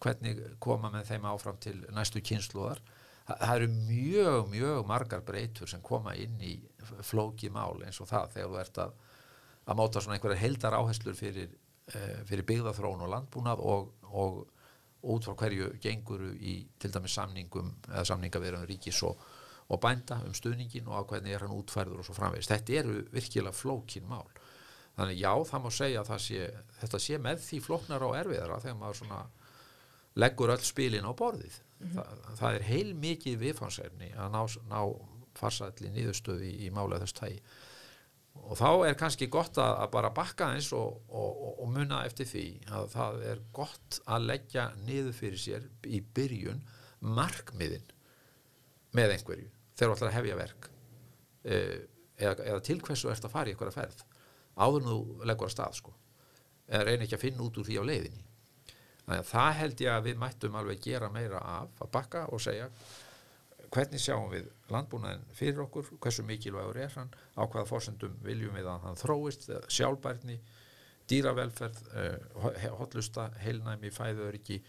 Hvernig 0.00 0.40
koma 0.62 0.92
með 0.92 1.10
þeim 1.10 1.26
áfram 1.28 1.56
til 1.60 1.76
næstu 1.92 2.20
kynnslóðar 2.24 2.80
það 3.28 3.54
eru 3.54 3.68
mjög, 3.74 4.50
mjög 4.52 4.86
margar 4.88 5.24
breytur 5.26 5.68
sem 5.68 5.82
koma 5.84 6.14
inn 6.16 6.38
í 6.40 6.54
flóki 7.04 7.50
mál 7.52 7.82
eins 7.84 8.00
og 8.00 8.08
það 8.08 8.30
þegar 8.36 8.52
þú 8.52 8.60
ert 8.62 8.80
að, 8.84 8.94
að 9.68 9.80
máta 9.80 10.02
svona 10.04 10.16
einhverja 10.16 10.40
heldar 10.40 10.76
áherslur 10.78 11.18
fyrir, 11.18 11.50
eh, 11.92 12.22
fyrir 12.28 12.46
byggðaþrón 12.48 13.04
og 13.04 13.12
landbúnað 13.12 13.64
og, 13.68 13.90
og 14.08 14.38
út 15.12 15.28
frá 15.28 15.36
hverju 15.42 15.74
genguru 15.82 16.32
í 16.40 16.56
til 16.80 16.92
dæmis 16.94 17.18
samningum 17.18 17.74
eða 17.90 18.06
samningaverðan 18.08 18.66
ríkis 18.70 19.02
og, 19.06 19.20
og 19.68 19.82
bænda 19.84 20.22
um 20.24 20.34
stuðningin 20.34 20.88
og 20.88 21.04
á 21.04 21.08
hvernig 21.12 21.36
er 21.36 21.44
hann 21.44 21.54
útfærður 21.54 22.00
og 22.00 22.08
svo 22.08 22.16
framvegist. 22.16 22.50
Þetta 22.50 22.80
eru 22.80 23.02
virkilega 23.12 23.54
flókin 23.54 24.08
mál. 24.08 24.26
Þannig 24.96 25.20
já, 25.20 25.30
það 25.52 25.62
má 25.62 25.70
segja 25.70 26.02
að 26.02 26.24
sé, 26.24 26.48
þetta 26.80 26.98
sé 27.04 27.20
með 27.22 27.44
því 27.44 27.60
flóknar 27.62 28.02
á 28.02 28.08
erfiðara 28.24 28.62
þegar 28.64 28.80
maður 28.80 29.36
leggur 30.18 30.50
öll 30.56 30.64
spilin 30.66 31.06
á 31.06 31.12
borðið 31.14 31.60
mm 31.78 31.88
-hmm. 31.88 31.94
Þa, 31.94 32.34
það 32.40 32.54
er 32.54 32.62
heil 32.62 32.94
mikið 32.94 33.40
viðfansefni 33.44 34.12
að 34.16 34.30
ná, 34.34 34.42
ná 34.68 34.80
farsætli 35.38 35.90
nýðustöði 35.94 36.52
í, 36.52 36.66
í 36.66 36.70
mála 36.74 36.98
þess 37.02 37.18
tægi 37.18 37.42
og 38.38 38.56
þá 38.58 38.70
er 38.86 38.96
kannski 38.98 39.28
gott 39.32 39.58
að, 39.58 39.74
að 39.82 39.90
bara 39.92 40.10
bakka 40.14 40.52
eins 40.54 40.70
og, 40.76 41.00
og, 41.08 41.60
og 41.62 41.70
munna 41.74 42.04
eftir 42.06 42.28
því 42.28 42.46
að 42.70 42.90
það 42.94 43.22
er 43.32 43.42
gott 43.52 44.00
að 44.06 44.26
leggja 44.30 44.66
niður 44.86 45.16
fyrir 45.16 45.42
sér 45.42 45.68
í 45.86 46.00
byrjun 46.00 46.62
markmiðin 47.00 47.86
með 48.96 49.16
einhverju 49.16 49.48
þegar 49.78 49.90
þú 49.90 49.96
ætlar 49.96 50.10
að 50.10 50.16
hefja 50.16 50.38
verk. 50.38 50.70
Eh, 51.48 51.76
eða, 52.18 52.46
eða 52.46 52.62
til 52.66 52.78
hversu 52.82 53.10
ert 53.12 53.26
að 53.26 53.34
fara 53.34 53.50
í 53.50 53.54
eitthvað 53.54 53.72
að 53.72 53.80
ferð 53.80 54.04
áður 54.58 54.86
nú 54.86 54.96
leggur 55.28 55.46
að 55.46 55.54
stað 55.54 55.76
sko. 55.78 55.92
Eða 56.68 56.86
reynir 56.88 57.06
ekki 57.06 57.18
að 57.18 57.24
finna 57.26 57.44
út 57.44 57.60
úr 57.60 57.68
því 57.68 57.78
á 57.78 57.88
leiðinni 57.90 58.24
Þannig 59.08 59.22
að 59.22 59.28
það 59.30 59.54
held 59.56 59.78
ég 59.80 59.94
að 59.94 60.02
við 60.04 60.18
mættum 60.20 60.56
alveg 60.60 60.80
gera 60.84 61.08
meira 61.08 61.38
af 61.40 61.78
að 61.80 61.92
bakka 61.94 62.24
og 62.28 62.42
segja 62.44 62.66
hvernig 63.72 64.02
sjáum 64.02 64.28
við 64.32 64.50
landbúnaðin 64.68 65.24
fyrir 65.36 65.62
okkur, 65.64 65.88
hversu 65.96 66.24
mikilvægur 66.28 66.76
er 66.84 66.92
hann, 66.92 67.08
á 67.36 67.42
hvaða 67.44 67.64
fórsendum 67.70 68.18
viljum 68.24 68.56
við 68.56 68.68
að 68.68 68.84
hann 68.84 69.00
þróist, 69.00 69.48
sjálfbærni, 69.72 70.36
dýravelferð, 71.08 71.80
eh, 71.96 72.68
hotlusta, 72.76 73.30
heilnæmi, 73.40 73.92
fæðuöryggi, 73.96 74.60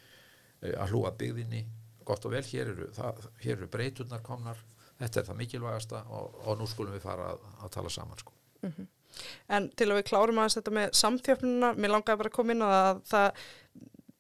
eh, 0.61 0.71
að 0.71 0.93
hlúa 0.93 1.11
byggðinni, 1.19 1.65
gott 2.07 2.25
og 2.25 2.31
vel, 2.31 2.43
hér 2.43 2.71
eru, 2.73 2.89
það, 2.95 3.23
hér 3.43 3.57
eru 3.57 3.67
breyturnar 3.67 4.23
komnar, 4.23 4.63
þetta 4.99 5.19
er 5.19 5.27
það 5.27 5.41
mikilvægasta 5.43 6.03
og, 6.07 6.39
og 6.45 6.59
nú 6.59 6.67
skulum 6.67 6.95
við 6.95 7.03
fara 7.03 7.33
að, 7.33 7.47
að 7.63 7.75
tala 7.75 7.89
saman 7.89 8.17
sko. 8.17 8.33
Mm 8.61 8.71
-hmm. 8.71 8.87
En 9.47 9.69
til 9.69 9.89
að 9.89 9.99
við 9.99 10.09
klárum 10.09 10.37
aðeins 10.37 10.55
þetta 10.55 10.71
með 10.71 10.89
samþjöfnuna, 10.93 11.73
mér 11.75 11.89
langaði 11.89 12.17
bara 12.17 12.29
að 12.29 12.35
koma 12.35 12.51
inn 12.51 12.61
að 12.61 13.01
það 13.09 13.31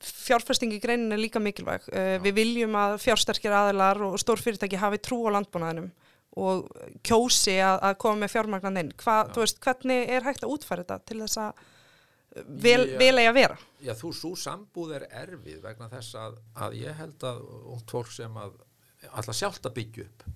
fjárfesting 0.03 0.73
í 0.75 0.81
greinin 0.83 1.15
er 1.15 1.21
líka 1.21 1.41
mikilvæg. 1.43 1.89
Uh, 1.91 2.15
við 2.23 2.37
viljum 2.41 2.77
að 2.79 2.99
fjársterkir 3.03 3.55
aðilar 3.55 3.99
og 4.07 4.19
stórfyrirtæki 4.21 4.79
hafi 4.79 5.01
trú 5.03 5.21
á 5.27 5.35
landbúnaðinum 5.37 5.89
og 6.39 6.69
kjósi 7.03 7.57
að, 7.63 7.79
að 7.89 7.97
koma 8.03 8.23
með 8.23 8.33
fjármagnan 8.35 8.79
inn. 8.83 8.93
Hva, 9.01 9.23
veist, 9.35 9.59
hvernig 9.63 10.11
er 10.13 10.25
hægt 10.27 10.45
að 10.45 10.55
útfæra 10.55 10.85
þetta 10.85 10.99
til 11.09 11.19
þess 11.23 11.39
að 11.41 11.63
vel, 12.45 12.81
vel 12.99 13.13
eigi 13.17 13.29
að 13.31 13.37
vera? 13.39 13.59
Já, 13.83 13.93
þú 13.97 14.11
svo 14.15 14.33
sambúð 14.39 14.95
er 14.99 15.07
erfið 15.23 15.61
vegna 15.65 15.89
þess 15.91 16.19
að, 16.21 16.37
að 16.65 16.77
ég 16.83 16.99
held 17.01 17.25
að 17.31 17.41
ungt 17.73 17.95
fólk 17.95 18.11
sem 18.13 18.37
að 18.39 18.59
alltaf 19.09 19.37
sjálft 19.39 19.67
að 19.67 19.75
byggja 19.79 20.05
upp 20.05 20.27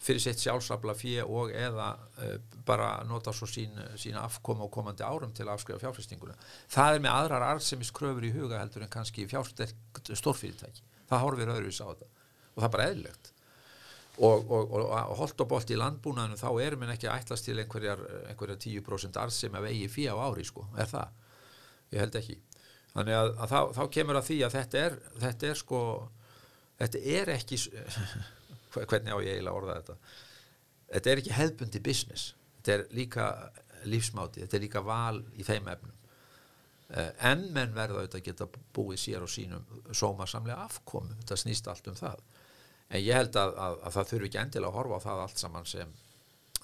fyrir 0.00 0.22
sitt 0.22 0.40
sjálfsabla 0.40 0.94
fyrir 0.96 1.28
og 1.28 1.50
eða 1.52 1.90
uh, 1.96 2.36
bara 2.66 2.92
nota 3.08 3.34
svo 3.36 3.48
sín, 3.50 3.74
sín 4.00 4.16
afkoma 4.20 4.64
og 4.64 4.72
komandi 4.72 5.04
árum 5.04 5.34
til 5.36 5.46
að 5.46 5.56
afskrifa 5.58 5.82
fjárfestinguna. 5.82 6.36
Það 6.72 6.94
er 6.94 7.04
með 7.04 7.18
aðrar 7.18 7.48
arðsemis 7.50 7.92
kröfur 7.96 8.24
í 8.24 8.32
huga 8.34 8.62
heldur 8.62 8.86
en 8.86 8.92
kannski 8.92 9.26
stórfyrirtæki. 9.28 10.86
Það 11.10 11.24
horfir 11.26 11.52
öðruvis 11.52 11.82
á 11.84 11.90
þetta 11.90 12.10
og 12.50 12.62
það 12.62 12.68
er 12.68 12.74
bara 12.76 12.88
eðlilegt. 12.90 13.32
Og, 14.20 14.50
og, 14.52 14.72
og, 14.74 14.82
og 14.90 15.16
holt 15.20 15.40
og 15.40 15.48
bolt 15.48 15.70
í 15.72 15.78
landbúnaðinu 15.80 16.36
þá 16.36 16.48
erum 16.60 16.82
við 16.84 16.94
ekki 16.96 17.08
að 17.08 17.22
ætlast 17.22 17.46
til 17.46 17.56
einhverjar, 17.62 18.00
einhverjar 18.28 18.58
10% 18.60 19.20
arðsem 19.22 19.54
af 19.56 19.68
eigi 19.70 19.86
fyrir 19.88 20.18
á 20.18 20.24
ári 20.26 20.44
sko, 20.44 20.66
er 20.76 20.90
það? 20.90 21.14
Ég 21.94 22.02
held 22.02 22.18
ekki. 22.20 22.36
Þannig 22.90 23.16
að, 23.16 23.30
að 23.30 23.54
þá, 23.54 23.60
þá 23.78 23.82
kemur 23.96 24.18
að 24.18 24.26
því 24.26 24.38
að 24.44 24.56
þetta 24.58 24.82
er, 24.82 24.98
þetta 25.22 25.48
er 25.48 25.60
sko, 25.60 25.80
þetta 26.82 27.02
er 27.14 27.32
ekki 27.36 27.60
hvernig 28.74 29.14
á 29.14 29.18
ég 29.20 29.36
eiginlega 29.36 29.56
orða 29.56 29.78
þetta. 29.80 29.96
Þetta 30.90 31.10
er 31.10 31.22
ekki 31.22 31.36
hefðbundi 31.36 31.82
business. 31.86 32.34
Þetta 32.58 32.76
er 32.76 32.86
líka 32.96 33.26
lífsmáti 33.88 34.42
þetta 34.44 34.58
er 34.58 34.64
líka 34.66 34.82
val 34.84 35.22
í 35.38 35.46
þeim 35.46 35.70
efnum. 35.72 35.96
Uh, 36.90 37.10
en 37.30 37.46
menn 37.54 37.74
verða 37.74 38.00
auðvitað 38.00 38.20
að 38.20 38.26
geta 38.26 38.46
búið 38.74 38.98
sér 38.98 39.22
og 39.22 39.30
sínum 39.30 39.66
sómasamlega 39.94 40.64
afkomu, 40.64 41.14
þetta 41.20 41.38
snýst 41.38 41.68
allt 41.70 41.90
um 41.90 41.98
það. 41.98 42.22
En 42.90 43.04
ég 43.04 43.14
held 43.14 43.36
að, 43.38 43.52
að, 43.54 43.76
að 43.86 43.96
það 43.96 44.08
þurfi 44.10 44.30
ekki 44.30 44.40
endilega 44.40 44.72
að 44.72 44.78
horfa 44.80 44.98
á 44.98 45.06
það 45.06 45.24
allt 45.24 45.42
saman 45.44 45.68
sem 45.70 45.98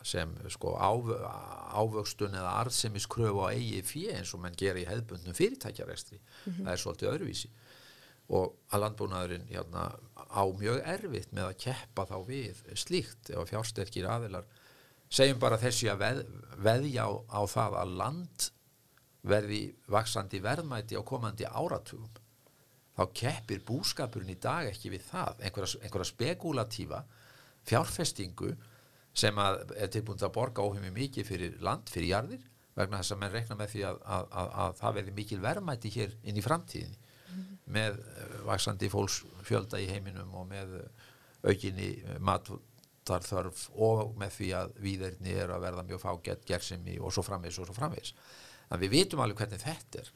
sem 0.06 0.32
sko 0.52 0.74
áv, 0.78 1.08
ávöxtun 1.74 2.34
eða 2.36 2.52
arðsemiskröfu 2.60 3.42
á 3.42 3.50
eigi 3.50 3.80
fyrir 3.86 4.18
eins 4.20 4.34
og 4.36 4.42
mann 4.42 4.54
gerir 4.58 4.84
í 4.84 4.86
hefðbundnum 4.86 5.34
fyrirtækjarestri 5.34 6.18
mm 6.18 6.26
-hmm. 6.28 6.60
það 6.66 6.72
er 6.72 6.82
svolítið 6.82 7.10
öðruvísi 7.10 7.50
og 8.26 8.56
að 8.74 8.82
landbúnaðurinn 8.82 9.48
hérna, 9.50 9.88
á 10.16 10.42
mjög 10.58 10.80
erfitt 10.82 11.32
með 11.36 11.50
að 11.50 11.58
keppa 11.62 12.06
þá 12.10 12.16
við 12.26 12.62
slíkt 12.74 13.30
ef 13.30 13.50
fjársterkir 13.52 14.08
aðilar 14.10 14.48
segjum 15.06 15.38
bara 15.42 15.60
þessi 15.62 15.90
að 15.92 16.02
veð, 16.02 16.22
veðja 16.58 17.06
á, 17.06 17.10
á 17.30 17.40
það 17.46 17.76
að 17.82 17.96
land 18.02 18.48
verði 19.26 19.60
vaksandi 19.90 20.40
verðmæti 20.42 20.98
á 20.98 21.02
komandi 21.06 21.46
áratugum 21.46 22.10
þá 22.96 23.04
keppir 23.12 23.62
búskapurinn 23.66 24.32
í 24.32 24.38
dag 24.40 24.70
ekki 24.70 24.90
við 24.94 25.04
það. 25.10 25.42
Einhverja, 25.44 25.80
einhverja 25.84 26.10
spekulatífa 26.10 27.02
fjárfestingu 27.68 28.54
sem 29.16 29.38
er 29.40 29.90
tilbúin 29.92 30.20
að 30.20 30.34
borga 30.34 30.64
óhefmi 30.64 30.92
mikið 30.94 31.28
fyrir 31.28 31.58
land, 31.64 31.88
fyrir 31.92 32.14
jarðir 32.14 32.46
vegna 32.76 33.00
þess 33.00 33.14
að 33.14 33.20
menn 33.22 33.32
rekna 33.32 33.56
með 33.56 33.72
því 33.72 33.84
að, 33.88 34.00
að, 34.16 34.30
að, 34.40 34.48
að 34.62 34.78
það 34.80 34.96
verði 34.98 35.14
mikil 35.16 35.38
verðmæti 35.44 35.92
hér 35.94 36.16
inn 36.22 36.40
í 36.40 36.44
framtíðinni 36.44 37.05
með 37.72 37.98
eh, 37.98 38.36
vaksandi 38.46 38.90
fólksfjölda 38.92 39.80
í 39.82 39.88
heiminum 39.90 40.34
og 40.38 40.46
með 40.50 40.76
eh, 40.80 41.06
aukinni 41.50 41.90
eh, 41.98 42.18
matarþörf 42.22 43.66
og 43.74 44.14
með 44.18 44.36
því 44.38 44.50
að 44.60 44.76
výðerni 44.84 45.34
er 45.34 45.54
að 45.54 45.66
verða 45.66 45.86
mjög 45.88 46.02
fágett, 46.04 46.46
gerðsemi 46.48 46.98
og 47.00 47.14
svo 47.14 47.26
framvegs 47.26 47.58
og 47.60 47.68
svo 47.68 47.76
framvegs. 47.76 48.14
Að 48.70 48.86
við 48.86 48.94
vitum 48.96 49.22
alveg 49.22 49.42
hvernig 49.42 49.62
þetta 49.62 50.02
er. 50.02 50.12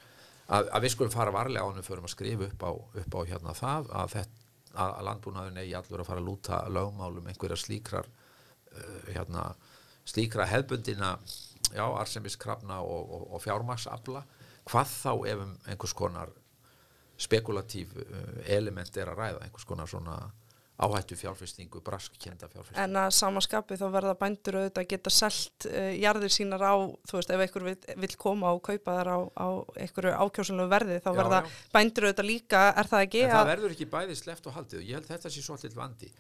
Að, 0.51 0.71
að 0.75 0.85
við 0.85 0.95
skulum 0.97 1.15
fara 1.15 1.35
varlega 1.35 1.67
ánum 1.67 1.87
fyrir 1.87 2.07
að 2.07 2.15
skrifa 2.15 2.49
upp 2.49 2.65
á, 2.67 2.71
upp 3.03 3.15
á 3.15 3.21
hérna 3.29 3.55
það 3.55 3.93
að, 3.95 4.17
að 4.75 4.97
landbúnaðun 5.07 5.61
eigi 5.63 5.77
allur 5.79 6.03
að 6.03 6.09
fara 6.09 6.23
að 6.23 6.27
lúta 6.27 6.65
lögmálum 6.67 7.29
einhverja 7.31 7.59
slíkrar 7.61 8.09
uh, 8.11 8.97
hérna, 9.13 9.45
slíkra 10.03 10.49
hefbundina 10.51 11.13
já, 11.71 11.85
arsemiskrafna 11.87 12.81
og, 12.83 13.15
og, 13.15 13.29
og 13.37 13.45
fjármaksabla 13.45 14.25
hvað 14.67 14.91
þá 14.91 15.13
ef 15.31 15.45
um 15.45 15.55
einhvers 15.71 15.95
konar 15.95 16.35
spekulatív 17.21 17.97
eh, 18.01 18.55
element 18.57 18.97
er 18.97 19.11
að 19.13 19.25
ræða 19.25 19.43
einhvers 19.45 19.69
konar 19.69 19.91
svona 19.91 20.21
áhættu 20.81 21.17
fjárfestingu, 21.17 21.81
braskkenda 21.85 22.49
fjárfestingu. 22.49 22.81
En 22.81 22.97
að 22.97 23.11
samaskapi 23.13 23.77
þá 23.77 23.85
verða 23.93 24.15
bændur 24.17 24.57
auðvitað 24.63 24.81
að 24.81 24.89
geta 24.95 25.13
selt 25.13 25.67
uh, 25.69 25.91
jarðir 25.93 26.33
sínar 26.33 26.65
á, 26.65 26.75
þú 27.05 27.19
veist, 27.19 27.33
ef 27.35 27.45
einhver 27.45 27.67
vil, 27.69 27.75
vil 28.05 28.17
koma 28.21 28.55
og 28.57 28.63
kaupa 28.65 28.97
þar 28.97 29.11
á, 29.13 29.19
á 29.37 29.49
einhverju 29.85 30.15
ákjósunlegu 30.25 30.73
verði, 30.73 30.97
þá 31.05 31.11
já, 31.11 31.19
verða 31.21 31.43
já. 31.45 31.61
bændur 31.77 32.09
auðvitað 32.09 32.31
líka, 32.31 32.65
er 32.73 32.91
það 32.95 33.07
ekki? 33.07 33.23
En 33.27 33.37
það 33.37 33.53
verður 33.53 33.77
ekki 33.77 33.91
bæði 33.93 34.19
sleft 34.23 34.49
og 34.49 34.57
haldið 34.57 34.81
og 34.81 34.89
ég 34.89 34.99
held 34.99 35.13
þetta 35.13 35.35
sé 35.37 35.45
svolítið 35.45 35.79
vandi. 35.83 36.11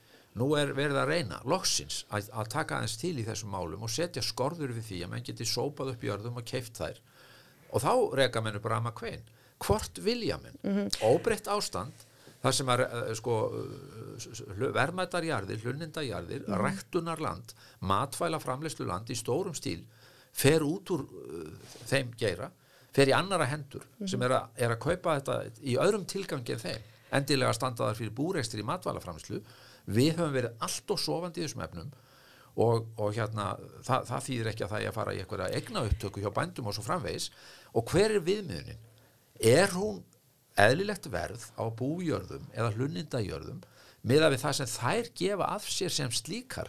Nú 0.40 0.52
er 0.60 0.76
verið 0.76 1.00
að 1.00 1.10
reyna, 1.14 1.40
loksins, 1.48 2.04
að, 2.12 2.28
að 2.36 2.52
taka 2.52 2.76
aðeins 2.76 3.00
til 3.00 3.16
í 3.16 3.26
þessum 3.26 3.56
málum 3.56 3.88
og 3.88 3.90
setja 3.90 4.22
skorður 4.22 4.76
við 4.76 4.90
því 4.92 5.00
að 5.06 5.14
mann 5.14 5.24
geti 5.26 5.48
sópað 5.48 5.94
upp 5.96 6.04
jörðum 6.04 6.38
og 6.38 6.46
keift 6.46 6.76
þær 6.76 7.00
og 7.70 7.82
þá 7.82 7.92
reka 8.18 8.42
menn 8.44 8.58
upp 8.58 8.68
rama 8.70 8.92
kvein 8.94 9.24
hvort 9.60 9.98
vilja 10.04 10.38
menn 10.42 10.56
Mhm. 10.64 10.88
óbreytt 11.04 11.48
ástand 11.48 11.92
þar 12.42 12.52
sem 12.56 12.66
að 12.72 12.80
uh, 12.86 13.14
sko, 13.14 13.34
uh, 13.52 14.72
verðmættarjarðir, 14.74 15.60
hlunnindajarðir 15.64 16.46
Mhm. 16.48 16.60
rektunarland, 16.64 17.52
matvæla 17.82 18.40
framleyslu 18.40 18.86
land 18.86 19.08
í 19.10 19.16
stórum 19.18 19.54
stíl 19.54 19.82
fer 20.32 20.60
út 20.64 20.90
úr 20.90 21.00
uh, 21.04 21.50
þeim 21.86 22.14
geira 22.16 22.50
fer 22.92 23.06
í 23.06 23.12
annara 23.14 23.46
hendur 23.46 23.82
Mhm. 23.98 24.08
sem 24.08 24.22
er 24.22 24.30
að, 24.30 24.48
er 24.56 24.70
að 24.76 24.78
kaupa 24.80 25.20
þetta 25.20 25.50
í 25.62 25.76
öðrum 25.76 26.06
tilgangi 26.06 26.52
en 26.52 26.58
þeim 26.58 26.82
endilega 27.12 27.52
standa 27.54 27.84
þar 27.90 27.96
fyrir 27.98 28.14
búrekstir 28.14 28.60
í 28.60 28.64
matvælaframslu 28.64 29.42
við 29.88 30.16
höfum 30.16 30.32
verið 30.32 30.54
allt 30.60 30.90
og 30.90 30.98
sofandi 30.98 31.40
í 31.40 31.44
þessum 31.46 31.64
efnum 31.64 31.90
og, 32.56 32.86
og 32.98 33.14
hérna 33.14 33.56
það, 33.82 34.06
það 34.06 34.24
þýðir 34.26 34.46
ekki 34.50 34.64
að 34.64 34.70
það 34.70 34.80
er 34.82 34.88
að 34.90 34.94
fara 34.94 35.14
í 35.14 35.18
einhverja 35.22 35.54
egna 35.56 35.82
upptöku 35.86 36.20
hjá 36.22 36.30
bændum 36.34 36.66
og 36.66 36.74
svo 36.74 36.82
framvegis 36.82 37.30
og 37.74 37.84
hver 37.90 38.10
er 38.16 38.20
viðmiðunin? 38.20 38.78
Er 39.40 39.72
hún 39.72 40.02
eðlilegt 40.60 41.06
verð 41.12 41.46
á 41.56 41.64
bújörðum 41.72 42.46
eða 42.52 42.72
hlunnindajörðum 42.76 43.62
miða 44.10 44.28
við 44.32 44.42
það 44.44 44.56
sem 44.58 44.70
þær 44.74 45.10
gefa 45.22 45.48
af 45.56 45.68
sér 45.72 45.94
sem 45.94 46.12
slíkar? 46.12 46.68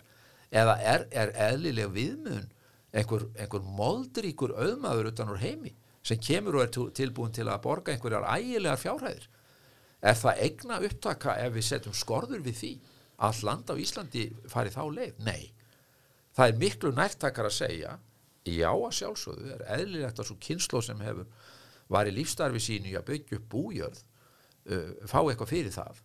Eða 0.51 0.77
er, 0.83 1.05
er 1.11 1.31
eðlileg 1.49 1.91
viðmiðun 1.95 2.49
einhver, 2.91 3.25
einhver 3.39 3.63
moldríkur 3.79 4.53
auðmaður 4.59 5.11
utan 5.13 5.31
úr 5.31 5.39
heimi 5.43 5.73
sem 6.03 6.19
kemur 6.19 6.57
og 6.59 6.65
er 6.65 6.71
til- 6.75 6.91
tilbúin 6.97 7.31
til 7.35 7.45
að 7.47 7.61
borga 7.63 7.93
einhverjar 7.93 8.25
ægilegar 8.35 8.79
fjárhæðir? 8.81 9.27
Er 10.01 10.17
það 10.17 10.41
egna 10.47 10.79
upptaka 10.87 11.35
ef 11.43 11.53
við 11.55 11.67
setjum 11.67 11.93
skorður 11.95 12.41
við 12.47 12.57
því 12.61 12.71
að 13.21 13.43
land 13.47 13.69
á 13.69 13.75
Íslandi 13.77 14.23
fari 14.49 14.71
þá 14.73 14.81
leið? 14.95 15.19
Nei. 15.27 15.51
Það 16.35 16.47
er 16.47 16.59
miklu 16.63 16.91
nærtakar 16.95 17.47
að 17.51 17.57
segja 17.59 17.97
já 18.47 18.71
að 18.71 18.95
sjálfsögðu 18.97 19.51
er 19.53 19.65
eðlilegt 19.75 20.19
að 20.23 20.31
svo 20.31 20.37
kynslo 20.41 20.81
sem 20.81 20.99
hefur 21.05 21.27
var 21.91 22.09
í 22.09 22.15
lífstarfi 22.15 22.61
sínu 22.63 22.95
að 22.99 23.09
byggja 23.09 23.39
upp 23.39 23.49
bújörð 23.51 23.99
uh, 24.01 24.89
fá 25.09 25.19
eitthvað 25.21 25.51
fyrir 25.51 25.75
það. 25.75 26.01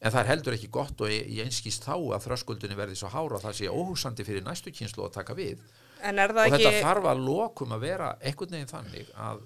En 0.00 0.14
það 0.14 0.22
er 0.22 0.30
heldur 0.30 0.56
ekki 0.56 0.70
gott 0.72 1.02
og 1.04 1.12
ég 1.12 1.42
einskist 1.44 1.84
þá 1.84 1.92
að 1.98 2.24
þröskuldunni 2.24 2.78
verði 2.78 2.96
svo 2.96 3.10
hára 3.12 3.36
að 3.36 3.46
það 3.48 3.58
sé 3.58 3.68
óhugsandi 3.68 4.24
fyrir 4.24 4.46
næstu 4.46 4.72
kynslo 4.72 5.04
að 5.06 5.18
taka 5.18 5.36
við. 5.36 5.60
En 6.00 6.16
og 6.16 6.32
það 6.32 6.54
þetta 6.54 6.70
ekki, 6.70 6.84
þarf 6.86 7.08
að 7.10 7.22
lokum 7.26 7.74
að 7.76 7.84
vera 7.84 8.14
einhvern 8.24 8.56
veginn 8.56 8.70
þannig 8.70 9.10
að, 9.28 9.42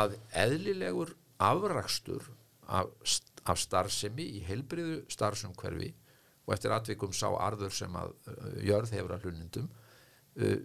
að 0.00 0.16
eðlilegur 0.42 1.14
afrakstur 1.46 2.26
af, 2.66 2.90
af 3.46 3.62
starfsemi 3.62 4.26
í 4.34 4.42
heilbriðu 4.48 5.04
starfsumhverfi 5.14 5.92
og 6.48 6.56
eftir 6.56 6.74
atvikum 6.74 7.14
sá 7.14 7.28
arður 7.30 7.74
sem 7.76 7.94
að 8.00 8.16
uh, 8.32 8.50
jörð 8.66 8.96
hefur 8.96 9.14
að 9.14 9.28
hlunindum 9.28 9.70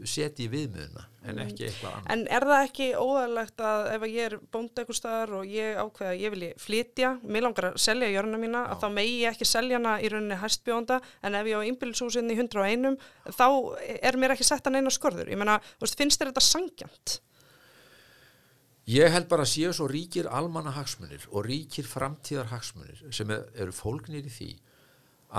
setji 0.06 0.46
viðmiðuna 0.52 1.08
en 1.24 1.40
ekki 1.42 1.66
eitthvað 1.68 1.96
annað. 1.96 2.12
en 2.14 2.24
er 2.36 2.46
það 2.50 2.64
ekki 2.68 2.88
óðarlegt 3.00 3.64
að 3.64 3.88
ef 3.94 4.06
ég 4.10 4.28
er 4.28 4.36
bónd 4.54 4.72
eitthvað 4.78 5.00
staðar 5.00 5.34
og 5.40 5.50
ég 5.50 5.80
ákveða 5.80 6.12
að 6.12 6.22
ég 6.22 6.34
vilji 6.34 6.50
flytja, 6.62 7.12
mér 7.24 7.46
langar 7.48 7.70
að 7.72 7.80
selja 7.86 8.10
jörna 8.12 8.40
mína, 8.42 8.64
að 8.74 8.84
þá 8.84 8.88
megi 8.98 9.20
ég 9.24 9.34
ekki 9.34 9.48
selja 9.50 9.80
hana 9.80 9.96
í 10.04 10.12
rauninni 10.14 10.40
hæstbjónda, 10.44 11.00
en 11.24 11.38
ef 11.40 11.50
ég 11.50 11.64
á 11.64 11.68
innbylshúsinni 11.70 12.36
í 12.36 12.42
101, 12.44 12.98
þá 13.40 13.48
er 13.98 14.20
mér 14.20 14.36
ekki 14.36 14.48
sett 14.48 14.68
að 14.68 14.78
neina 14.78 14.94
skorður. 14.94 15.32
Ég 15.32 15.42
veist, 15.42 15.98
finnst 16.00 16.22
þér 16.22 16.34
þetta 16.34 16.46
sangjant? 16.50 17.18
Ég 18.92 19.14
held 19.16 19.30
bara 19.32 19.46
að 19.46 19.54
séu 19.54 19.72
svo 19.72 19.88
ríkir 19.88 20.28
almanna 20.28 20.74
hagsmunir 20.76 21.24
og 21.32 21.46
ríkir 21.48 21.88
framtíðar 21.88 22.50
hagsmunir 22.52 23.00
sem 23.16 23.30
er, 23.32 23.46
eru 23.56 23.72
fólknir 23.72 24.28
í 24.28 24.34
því 24.34 24.50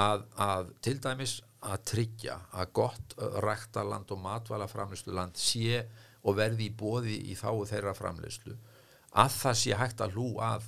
að, 0.00 0.24
að 0.40 0.70
til 0.84 0.94
dæmis 1.04 1.34
að 1.64 1.84
tryggja 1.90 2.36
að 2.60 2.72
gott 2.76 3.14
ræktaland 3.44 4.10
og 4.12 4.20
matvæla 4.24 4.66
framleyslu 4.68 5.14
land 5.16 5.38
sé 5.40 5.82
og 6.24 6.36
verði 6.38 6.68
í 6.68 6.74
bóði 6.76 7.16
í 7.30 7.36
þáu 7.38 7.64
þeirra 7.68 7.94
framleyslu 7.96 8.56
að 9.14 9.30
það 9.38 9.58
sé 9.60 9.76
hægt 9.78 10.00
að 10.02 10.16
hlú 10.16 10.26
að 10.42 10.64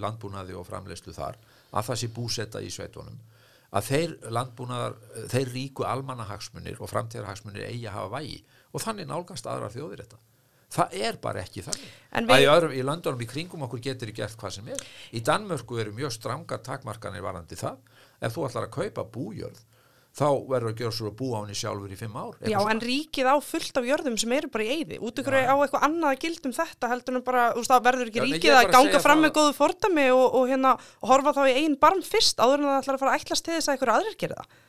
landbúnaði 0.00 0.54
og 0.54 0.66
framleyslu 0.68 1.12
þar 1.16 1.38
að 1.70 1.86
það 1.88 1.98
sé 2.02 2.08
búsetta 2.14 2.60
í 2.62 2.70
sveitunum. 2.70 3.18
Að 3.70 3.86
þeir 3.86 4.12
landbúnaðar, 4.34 4.94
þeir 5.30 5.50
ríku 5.54 5.84
almanna 5.86 6.24
hagsmunir 6.26 6.80
og 6.82 6.90
framtíðar 6.90 7.28
hagsmunir 7.30 7.68
eigi 7.68 7.86
að 7.86 7.96
hafa 7.98 8.16
vægi 8.18 8.40
og 8.74 8.82
þannig 8.82 9.06
nálgast 9.10 9.46
aðra 9.46 9.68
þjóðir 9.70 10.02
þetta. 10.04 10.18
Það 10.70 10.96
er 11.02 11.16
bara 11.22 11.42
ekki 11.42 11.62
þannig. 11.66 11.92
Við- 12.30 12.42
í, 12.44 12.48
öðrum, 12.50 12.74
í 12.78 12.82
löndunum 12.86 13.22
í 13.22 13.28
kringum 13.30 13.62
okkur 13.66 13.80
getur 13.82 14.12
gert 14.14 14.36
hvað 14.38 14.52
sem 14.56 14.68
er. 14.70 14.82
Í 15.14 15.22
Danmörku 15.26 15.78
eru 15.82 15.94
mjög 15.94 16.12
strangar 16.14 16.62
takmarkanir 16.66 17.22
varandi 17.22 17.58
það. 17.58 17.78
Ef 18.22 18.34
þú 18.34 18.46
ætlar 18.46 18.66
að 18.68 18.74
kaupa 18.76 19.04
bújörð 19.10 19.62
þá 20.16 20.26
verður 20.50 20.72
að 20.72 20.80
gera 20.80 20.94
svo 20.94 21.10
að 21.10 21.16
búa 21.20 21.38
á 21.38 21.42
henni 21.44 21.56
sjálfur 21.60 21.92
í 21.94 21.98
fimm 22.00 22.16
ár 22.18 22.38
Já, 22.50 22.58
en 22.72 22.80
ríkið 22.82 23.28
á 23.30 23.36
fullt 23.46 23.78
af 23.78 23.86
jörðum 23.86 24.16
sem 24.20 24.34
eru 24.36 24.50
bara 24.50 24.66
í 24.66 24.72
eyði. 24.74 24.98
Út 25.06 25.22
ykkur 25.22 25.36
á 25.38 25.54
eitthvað 25.54 25.86
annað 25.86 26.10
að 26.10 26.24
gildum 26.24 26.56
þetta 26.56 26.90
heldur 26.90 27.20
en 27.20 27.26
bara, 27.28 27.44
þú 27.54 27.62
veist, 27.62 27.70
það 27.74 27.86
verður 27.86 28.10
ekki 28.10 28.20
Já, 28.20 28.26
ríkið 28.26 28.56
að 28.56 28.64
að 28.64 28.72
ganga 28.74 28.90
segja 28.90 29.04
fram 29.06 29.22
með 29.24 29.32
góðu 29.38 29.54
fordami 29.60 30.08
og, 30.16 30.26
og, 30.26 30.50
hérna, 30.50 30.74
horfa 31.12 31.36
þá 31.38 31.40
í 31.46 31.54
einn 31.62 31.78
barm 31.86 32.02
fyrst 32.02 32.42
áður 32.42 32.58
en 32.64 32.68
það 32.72 32.82
ætlar 32.82 32.98
að 32.98 33.04
fara 33.04 33.14
að 33.14 33.22
ætlast 33.22 33.46
til 33.46 33.54
þess 33.56 33.70
að 33.70 33.76
eitthvað 33.78 33.96
aðrir 34.00 34.20
gera 34.24 34.40
það. 34.40 34.60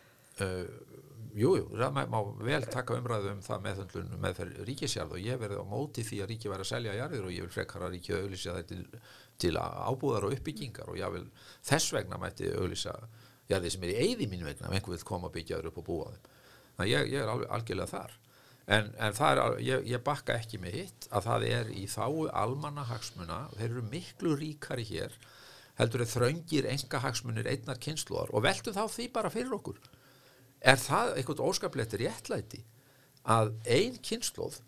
uh, 0.46 0.88
Jú, 1.32 1.54
jú, 1.56 1.68
það 1.80 2.00
má, 2.12 2.18
vel 2.44 2.66
taka 2.68 2.98
umræðu 3.00 3.30
um 3.32 3.44
það 3.46 3.62
meðhundlun 3.64 4.16
með 4.20 4.40
ríkisjarð 4.68 5.14
og 5.16 5.22
ég 5.24 5.38
verði 5.40 5.62
á 5.64 5.66
móti 5.70 6.04
því 6.04 6.18
að 6.26 6.32
ríki 6.34 6.52
væri 6.52 6.66
að 6.66 6.70
selja 6.74 6.96
jarðir 6.98 7.28
og 7.28 7.32
ég 7.32 7.46
vil 7.46 7.54
frekar 7.54 7.86
að 7.86 7.94
ríki 7.96 8.16
auðlýsa 8.18 8.56
þetta 8.58 8.74
til, 8.74 9.02
til 9.40 9.54
ábúðar 9.56 10.28
og 10.28 10.36
uppbyggingar 10.36 10.92
og 10.92 11.00
ég 11.00 11.14
vil 11.16 11.24
þess 11.70 11.94
vegna 11.96 12.20
mætti 12.20 12.52
auðlýsa 12.52 12.98
jarðir 13.52 13.76
sem 13.76 13.86
er 13.88 13.94
í 13.94 14.00
eyði 14.08 14.28
mín 14.32 14.46
vegna 14.48 14.70
ef 14.70 14.76
einhver 14.78 14.96
vil 14.96 15.08
koma 15.12 15.30
að 15.30 15.38
byggja 15.38 15.60
þér 15.60 15.70
upp 15.72 15.80
og 15.82 15.88
búa 15.90 16.10
þeim. 16.12 16.26
Þannig 16.78 16.86
að 16.86 16.92
ég, 16.94 17.12
ég 17.12 17.22
er 17.26 17.32
alveg 17.36 17.54
algjörlega 17.58 17.92
þar. 17.92 18.18
En, 18.72 18.90
en 19.02 19.22
al- 19.28 19.60
ég, 19.62 19.86
ég 19.90 20.04
bakka 20.06 20.38
ekki 20.38 20.60
með 20.62 20.78
hitt 20.80 21.08
að 21.12 21.28
það 21.28 21.46
er 21.50 21.72
í 21.76 21.86
þáu 21.92 22.28
almanna 22.44 22.86
hagsmuna, 22.88 23.40
þeir 23.58 23.70
eru 23.70 23.86
miklu 23.92 24.36
ríkari 24.40 24.86
hér 24.88 25.16
heldur 25.80 26.04
er 26.04 26.10
þröngir 26.12 26.68
enga 26.70 27.02
hagsmunir 27.02 27.48
einnar 27.50 27.80
kynsluðar 27.82 28.32
og 28.36 28.44
veltum 28.46 28.76
þá 28.76 28.84
því 28.92 29.08
bara 29.16 29.32
fyrir 29.34 29.56
okkur 29.56 29.80
er 30.62 30.78
það 30.82 31.16
eitthvað 31.18 31.44
óskaplegt 31.48 31.96
réttlæti 32.02 32.62
að 33.32 33.54
ein 33.66 33.98
kynnslóð 34.06 34.60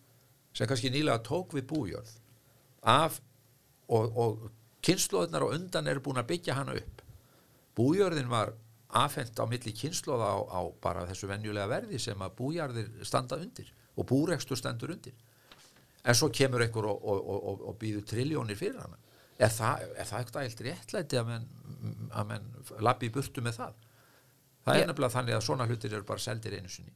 sem 0.53 0.69
kannski 0.69 0.91
nýlega 0.93 1.21
tók 1.25 1.53
við 1.57 1.67
bújörð 1.69 2.13
af 2.81 3.19
og, 3.89 4.17
og 4.17 4.47
kynnslóðunar 4.85 5.45
og 5.47 5.55
undan 5.57 5.89
eru 5.91 6.03
búin 6.05 6.21
að 6.21 6.31
byggja 6.33 6.57
hana 6.57 6.77
upp 6.79 7.03
bújörðin 7.77 8.31
var 8.31 8.53
afhent 8.93 9.39
á 9.41 9.45
milli 9.49 9.73
kynnslóða 9.75 10.29
á, 10.29 10.37
á 10.53 10.61
bara 10.81 11.05
þessu 11.09 11.29
venjulega 11.29 11.69
verði 11.71 11.99
sem 12.01 12.21
að 12.21 12.35
bújarðir 12.39 12.91
standa 13.07 13.39
undir 13.41 13.71
og 13.97 14.07
búrekstur 14.09 14.59
stendur 14.59 14.93
undir. 14.93 15.15
En 16.03 16.17
svo 16.17 16.29
kemur 16.33 16.63
einhver 16.65 16.89
og, 16.91 16.99
og, 16.99 17.21
og, 17.21 17.47
og, 17.51 17.63
og 17.69 17.77
býður 17.79 18.05
triljónir 18.09 18.59
fyrir 18.59 18.81
hana. 18.81 18.99
Er 19.39 19.49
það, 19.49 19.85
er 19.97 20.09
það 20.09 20.19
eitthvað 20.19 20.47
eilt 20.47 20.63
réttlæti 20.67 21.19
að 21.19 21.29
menn, 21.31 21.47
að 22.13 22.27
menn 22.29 22.51
labbi 22.85 23.09
í 23.09 23.13
burtu 23.13 23.43
með 23.43 23.61
það? 23.61 23.79
Það 24.63 24.79
er 24.79 24.91
nefnilega 24.91 25.15
þannig 25.17 25.37
að 25.37 25.45
svona 25.47 25.67
hlutir 25.67 25.95
eru 25.95 26.07
bara 26.07 26.23
seldir 26.23 26.57
einu 26.59 26.71
sinni. 26.71 26.93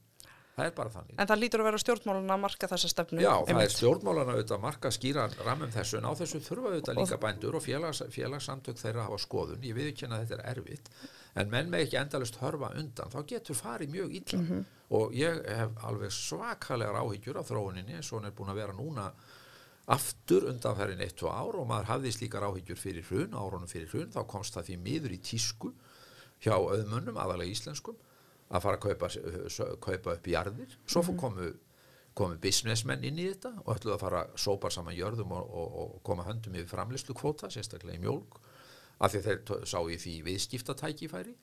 Það 0.58 0.68
er 0.68 0.74
bara 0.74 0.90
þannig. 0.90 1.14
En 1.22 1.28
það 1.30 1.40
lítur 1.42 1.62
að 1.62 1.68
vera 1.68 1.80
stjórnmálun 1.82 2.32
að 2.34 2.40
marka 2.42 2.68
þessa 2.72 2.88
stefnu. 2.90 3.20
Já, 3.22 3.32
það 3.46 3.60
er 3.62 3.74
stjórnmálana 3.74 4.36
að 4.42 4.62
marka 4.62 4.90
skýra 4.94 5.28
ramum 5.46 5.70
þessu. 5.70 6.00
En 6.00 6.08
á 6.10 6.12
þessu 6.18 6.40
þurfa 6.42 6.72
auðvitað 6.72 6.98
líka 6.98 7.18
bændur 7.22 7.58
og 7.58 7.62
félags, 7.62 8.00
félagssamtök 8.14 8.80
þeirra 8.80 9.04
hafa 9.06 9.20
skoðun. 9.22 9.62
Ég 9.62 9.76
viðkynna 9.78 10.18
að 10.18 10.24
þetta 10.24 10.38
er 10.40 10.56
erfitt 10.56 10.90
en 11.38 11.50
menn 11.52 11.70
með 11.72 11.86
ekki 11.86 11.98
endalust 12.00 12.38
hörfa 12.42 12.72
undan 12.78 13.12
þá 13.12 13.18
getur 13.32 13.58
farið 13.58 13.92
mjög 13.94 14.16
illa. 14.20 14.62
Og 14.98 15.12
ég 15.16 15.42
hef 15.44 15.84
alveg 15.84 16.14
svakalegar 16.14 16.96
áhyggjur 17.02 17.38
af 17.40 17.50
þróuninni 17.50 17.98
og 18.00 18.14
hún 18.14 18.28
er 18.28 18.34
búin 18.36 18.52
að 18.52 18.60
vera 18.62 18.76
núna 18.76 19.10
aftur 19.88 20.48
undanferðin 20.50 21.04
eitt 21.04 21.22
og 21.24 21.32
ár 21.32 21.60
og 21.60 21.68
maður 21.68 21.90
hafði 21.92 22.12
slíkar 22.12 22.44
áhyggjur 22.48 22.80
fyrir 22.80 23.06
hrun, 23.08 23.36
árunum 23.36 23.68
fyrir 23.70 23.88
hrun 23.92 24.12
þá 24.12 24.20
komst 24.28 24.56
það 24.56 24.68
því 24.68 24.76
miður 24.84 25.14
í 25.16 25.20
tísku 25.24 25.72
hjá 26.44 26.54
auðmönnum, 26.56 27.16
aðalega 27.16 27.54
íslenskum 27.54 27.96
að 28.48 28.64
fara 28.64 28.78
að 28.78 28.84
kaupa, 28.84 29.08
kaupa 29.84 30.14
upp 30.16 30.28
jarðir. 30.28 30.76
Svo 30.88 31.02
fór 31.04 31.16
komu, 31.20 31.48
komu 32.16 32.38
businessmenn 32.40 33.04
inn 33.04 33.20
í 33.20 33.26
þetta 33.30 33.54
og 33.64 33.74
ætluðu 33.74 33.96
að 33.96 34.04
fara 34.04 34.22
að 34.24 34.36
sópa 34.44 34.70
saman 34.72 34.96
jörðum 34.96 35.34
og, 35.36 35.50
og, 35.62 35.80
og 35.82 35.98
koma 36.06 36.24
höndum 36.28 36.56
yfir 36.56 36.70
framlýslu 36.72 37.16
kvóta, 37.16 37.50
sérstaklega 37.52 37.98
í 37.98 38.04
mjólk 38.04 38.40
af 39.00 39.12
því 39.14 39.22
þeir 39.26 39.64
sá 39.70 39.78
í 39.86 39.96
því 40.02 40.14
viðskiptatækifæri 40.28 41.34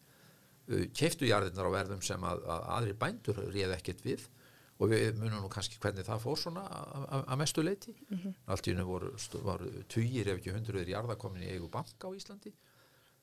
keftu 0.98 1.28
jarðirnar 1.30 1.70
á 1.70 1.76
verðum 1.78 2.02
sem 2.06 2.24
að, 2.26 2.42
að 2.50 2.64
aðri 2.80 2.96
bændur 3.04 3.42
réð 3.54 3.76
ekkert 3.78 4.02
við 4.06 4.24
og 4.82 4.90
við 4.92 5.20
munum 5.22 5.44
nú 5.46 5.50
kannski 5.54 5.78
hvernig 5.80 6.04
það 6.08 6.24
fór 6.26 6.40
svona 6.42 6.64
að- 6.68 7.38
mestu 7.40 7.64
leiti 7.64 7.94
allt 8.50 8.66
í 8.68 8.74
hennu 8.74 8.86
voru, 8.90 9.12
voru 9.46 9.70
tugir 9.88 10.28
ef 10.34 10.40
ekki 10.42 10.56
hundruður 10.56 10.90
jarða 10.96 11.16
komin 11.22 11.46
í 11.46 11.52
eigu 11.54 11.70
banka 11.72 12.10
á 12.10 12.12
Íslandi. 12.18 12.52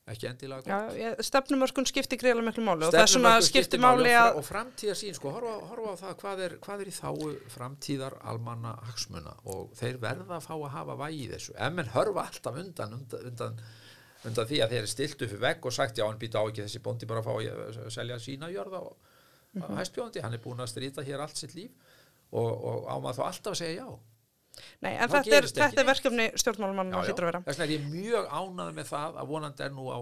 Ekki 0.07 0.27
endilega 0.27 0.63
gott. 0.67 0.95
Ég- 0.99 1.19
stefnumörkun 1.23 1.85
skiptir 1.87 2.19
greiðlega 2.19 2.47
miklu 2.49 2.63
máli 2.65 2.83
og 2.87 2.91
það 2.91 3.03
er 3.05 3.11
svona 3.11 3.35
skiptir 3.45 3.79
máli 3.79 4.11
að 4.19 4.39
og 4.39 4.43
framtíðar 4.47 4.97
sín 4.99 5.15
sko, 5.15 5.31
horfa, 5.31 5.53
horfa 5.69 5.93
á 5.93 6.01
það 6.01 6.17
hvað 6.23 6.41
er, 6.47 6.55
hvað 6.65 6.81
er 6.83 6.89
í 6.91 6.95
þáu 6.97 7.29
framtíðar 7.53 8.17
almanna 8.33 8.73
hagsmuna 8.89 9.35
og 9.45 9.71
þeir 9.79 10.01
verða 10.03 10.39
að 10.41 10.43
fá 10.47 10.53
að 10.57 10.67
hafa 10.75 10.97
vægi 11.05 11.29
þessu. 11.31 11.55
Ef 11.55 11.71
menn 11.77 11.93
hörfa 11.95 12.25
alltaf 12.27 12.59
undan 12.65 12.97
undan, 12.99 13.25
undan, 13.31 13.61
undan 14.27 14.47
því 14.49 14.61
að 14.63 14.73
þeir 14.73 14.81
eru 14.83 14.91
stilt 14.91 15.25
upp 15.25 15.33
vegg 15.41 15.65
og 15.65 15.75
sagt 15.75 15.99
já 15.99 16.05
hann 16.07 16.21
býta 16.21 16.39
á 16.39 16.47
ekki 16.47 16.63
þessi 16.63 16.83
bóndi 16.83 17.09
bara 17.09 17.23
að 17.23 17.27
fá 17.27 17.33
að 17.35 17.81
að 17.87 17.91
selja 17.97 18.19
sína 18.23 18.51
jörða 18.53 18.85
og 18.87 18.95
mm 18.95 19.11
hæstbjóndi, 19.53 20.21
hann 20.23 20.33
er 20.33 20.41
búin 20.41 20.63
að 20.63 20.71
strýta 20.71 21.03
hér 21.05 21.21
allt 21.21 21.37
sitt 21.37 21.51
líf 21.53 21.69
og, 22.33 22.47
og 22.49 22.87
á 22.89 22.97
maður 22.97 23.19
þá 23.19 23.23
alltaf 23.27 23.51
að 23.51 23.59
segja 23.59 23.83
já 23.83 23.99
Nei, 24.83 24.91
en 24.91 25.09
þetta 25.09 25.37
er, 25.37 25.47
þetta 25.49 25.81
er 25.81 25.87
verkefni 25.87 26.25
stjórnmálumann 26.37 26.93
að 26.93 27.07
hlýtur 27.07 27.25
að 27.25 27.29
vera. 27.31 27.41
Þess 27.47 27.59
vegna 27.61 27.65
er 27.65 27.73
ég 27.73 27.85
mjög 27.89 28.27
ánað 28.29 28.71
með 28.77 28.89
það 28.91 29.15
að 29.21 29.31
vonandi 29.31 29.65
er 29.65 29.71
nú 29.73 29.85
á 29.89 29.99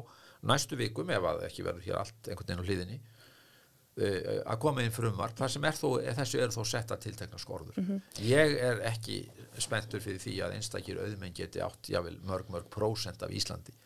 næstu 0.52 0.80
vikum 0.80 1.14
ef 1.16 1.28
að 1.30 1.46
ekki 1.48 1.66
verður 1.68 1.88
hér 1.88 2.00
allt 2.02 2.28
einhvern 2.28 2.50
veginn 2.50 2.64
á 2.64 2.68
hliðinni 2.68 2.98
uh, 3.00 4.42
að 4.42 4.60
koma 4.66 4.84
inn 4.84 4.96
frumvarp 4.96 5.38
þar 5.40 5.54
sem 5.56 5.68
er 5.70 5.80
þó, 5.80 5.88
þessu 6.20 6.42
eru 6.44 6.56
þó 6.58 6.66
setta 6.74 6.98
tiltekna 7.06 7.40
skorður. 7.40 7.80
Mhm. 7.80 8.02
Ég 8.28 8.58
er 8.72 8.84
ekki 8.92 9.22
spenntur 9.56 10.04
fyrir 10.04 10.20
því 10.24 10.36
að 10.44 10.58
einstakir 10.58 11.00
auðmenn 11.00 11.38
geti 11.38 11.64
átt 11.64 11.92
jável 11.94 12.18
mörg 12.28 12.52
mörg 12.52 12.68
prósent 12.74 13.24
af 13.24 13.32
Íslandi. 13.32 13.78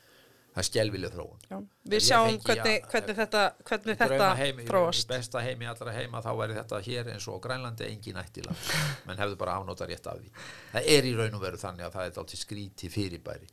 Það 0.55 0.61
er 0.61 0.67
skelvileg 0.69 1.11
þróun. 1.11 1.41
Já. 1.49 1.57
Við 1.91 2.03
sjáum 2.05 2.37
hvernig, 2.45 2.85
hvernig 2.87 3.17
þetta, 3.17 3.41
hvernig 3.67 3.97
þetta 3.99 4.29
heimi, 4.39 4.63
þróast. 4.69 5.07
besta 5.09 5.41
heimi 5.43 5.67
allra 5.67 5.95
heima 5.97 6.21
þá 6.23 6.29
væri 6.39 6.55
þetta 6.55 6.79
hér 6.85 7.09
eins 7.11 7.27
og 7.27 7.41
Grænlandi 7.43 7.89
engin 7.89 8.21
ættiland 8.21 8.69
menn 9.09 9.19
hefðu 9.19 9.35
bara 9.41 9.57
afnóta 9.59 9.87
rétt 9.89 10.07
af 10.07 10.21
því 10.21 10.31
það 10.71 10.89
er 10.95 11.09
í 11.09 11.13
raun 11.19 11.35
og 11.35 11.43
veru 11.43 11.59
þannig 11.59 11.89
að 11.89 11.97
það 11.97 12.07
er 12.07 12.21
alltaf 12.23 12.39
skríti 12.39 12.91
fyrirbæri 12.93 13.51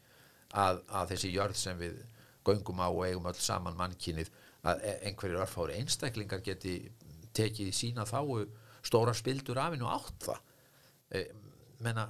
að, 0.63 0.83
að 0.95 1.13
þessi 1.17 1.33
jörð 1.35 1.59
sem 1.59 1.83
við 1.83 1.99
göngum 2.47 2.83
á 2.83 2.89
og 2.89 3.05
eigum 3.09 3.29
öll 3.33 3.39
saman 3.51 3.79
mannkynið 3.79 4.31
að 4.71 4.87
e- 4.87 4.99
einhverjir 5.09 5.43
örfári 5.43 5.79
einstaklingar 5.81 6.43
geti 6.47 6.77
tekið 7.35 7.71
í 7.73 7.75
sína 7.75 8.07
þáu 8.07 8.45
stóra 8.87 9.15
spildur 9.15 9.59
af 9.59 9.75
hennu 9.75 9.91
átt 9.91 10.29
það 10.29 10.41
e, 11.19 11.25
menna 11.83 12.07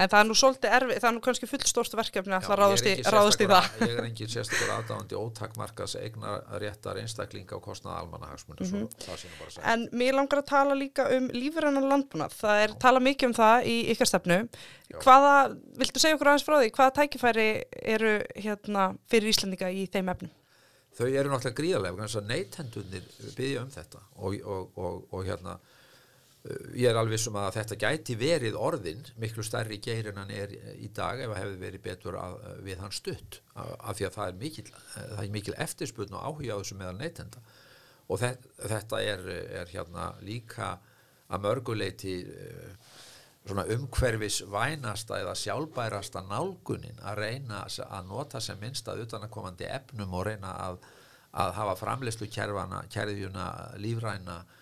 En 0.00 0.08
það 0.08 0.22
er 0.22 0.28
nú 0.28 0.36
svolítið 0.38 0.74
erfið, 0.78 0.98
það 1.02 1.08
er 1.10 1.14
nú 1.16 1.22
kannski 1.24 1.48
fullstórt 1.50 1.96
verkefni 1.98 2.32
að 2.32 2.40
Já, 2.40 2.46
það 2.46 2.60
ráðast 2.60 2.86
í, 2.88 2.92
ráðast 3.04 3.42
í 3.44 3.48
það. 3.50 3.66
Ég 3.84 3.92
er 3.92 4.06
engin 4.08 4.30
sérstakur 4.32 4.72
aðdáðandi 4.76 5.18
ótakmarkas 5.20 5.96
eignar 6.00 6.46
réttar 6.62 7.00
einstaklinga 7.02 7.58
og 7.58 7.64
kostnað 7.66 7.98
almannahagsmunni 7.98 8.68
mm 8.68 8.88
-hmm. 8.88 9.60
En 9.72 9.88
mér 9.92 10.16
langar 10.16 10.40
að 10.40 10.46
tala 10.46 10.74
líka 10.74 11.08
um 11.16 11.28
lífrænan 11.28 11.88
landbúnað. 11.92 12.32
Það 12.40 12.62
er 12.64 12.76
tala 12.80 13.00
mikið 13.00 13.28
um 13.28 13.34
það 13.34 13.66
í 13.66 13.76
ykkar 13.92 14.06
stefnu. 14.06 14.48
Hvaða, 15.04 15.56
viltu 15.78 16.00
segja 16.00 16.14
okkur 16.16 16.28
aðeins 16.28 16.46
frá 16.48 16.56
því, 16.58 16.70
hvaða 16.70 16.96
tækifæri 16.98 17.64
eru 17.82 18.20
hérna 18.36 18.94
fyrir 19.10 19.28
Íslandinga 19.28 19.70
í 19.70 19.86
þeim 19.86 20.08
efnum? 20.08 20.30
Þau 20.96 21.06
eru 21.06 21.30
náttúrulega 21.30 21.60
gríðarlega 21.60 22.20
neytendunir 22.26 23.04
byggja 23.36 23.62
um 23.62 23.70
þetta 23.70 24.00
og, 24.16 24.34
og, 24.44 24.72
og, 24.76 25.04
og 25.12 25.24
hérna 25.24 25.58
ég 26.48 26.88
er 26.88 26.96
alveg 26.96 27.20
sem 27.20 27.34
að 27.36 27.50
þetta 27.58 27.76
gæti 27.82 28.14
verið 28.16 28.54
orðin 28.56 29.02
miklu 29.20 29.44
stærri 29.44 29.76
geir 29.84 30.08
en 30.08 30.20
hann 30.22 30.30
er 30.32 30.54
í 30.72 30.88
dag 30.96 31.20
ef 31.20 31.28
það 31.28 31.40
hefði 31.42 31.58
verið 31.60 31.82
betur 31.84 32.16
að, 32.16 32.36
við 32.64 32.80
hann 32.80 32.94
stutt. 32.96 33.40
Af, 33.52 33.98
því 33.98 34.06
að 34.08 34.14
það 34.14 34.30
er 34.30 34.38
mikil, 34.40 34.64
það 34.94 35.20
er 35.24 35.34
mikil 35.34 35.56
eftirspurn 35.66 36.16
og 36.16 36.24
áhuga 36.30 36.56
á 36.56 36.60
þessu 36.62 36.78
meðal 36.80 36.96
neytenda. 36.96 37.42
Og 38.10 38.22
þetta, 38.22 39.02
er, 39.04 39.26
er 39.60 39.68
hérna 39.74 40.06
líka 40.24 40.70
að 41.30 41.44
mörguleiti 41.44 42.14
uh, 42.24 42.72
svona 43.44 43.66
umhverfis 43.76 44.40
vænasta 44.48 45.20
eða 45.20 45.36
sjálfbærasta 45.38 46.24
nálgunin 46.24 47.04
að 47.04 47.20
reyna 47.20 47.66
að 47.68 48.08
nota 48.08 48.40
sem 48.40 48.58
minnst 48.60 48.88
að 48.88 49.04
utanakomandi 49.04 49.68
efnum 49.68 50.16
og 50.16 50.24
reyna 50.30 50.54
að, 50.64 50.80
að 51.36 51.52
hafa 51.60 51.76
framleyslu 51.84 52.28
kjærfana, 52.32 52.82
kjærðjuna 52.92 53.46
lífræna 53.84 54.40
eh, 54.40 54.56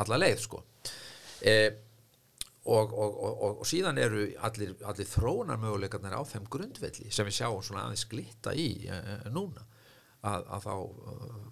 alla 0.00 0.20
leið 0.20 0.42
sko. 0.44 0.62
Eh, 1.40 1.70
og, 2.70 2.92
og, 2.92 3.14
og, 3.24 3.44
og, 3.50 3.62
síðan 3.66 3.98
eru 3.98 4.26
allir, 4.44 4.74
allir 4.84 5.08
þróunar 5.08 5.60
möguleikarnir 5.62 6.12
á 6.12 6.22
þeim 6.28 6.44
grundvelli 6.52 7.08
sem 7.08 7.26
við 7.26 7.38
sjáum 7.38 7.62
svona 7.64 7.86
aðeins 7.86 8.04
glitta 8.10 8.52
í 8.54 8.68
eh, 8.86 9.28
núna. 9.32 9.64
Að, 10.20 10.44
að 10.52 10.66
þá 10.66 10.74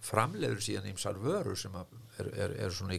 framleiður 0.04 0.60
síðan 0.60 0.90
ýmsar 0.90 1.16
vörur 1.22 1.56
sem 1.56 1.72
að 1.72 1.94
er, 2.20 2.52
er, 2.66 2.74
svona 2.76 2.98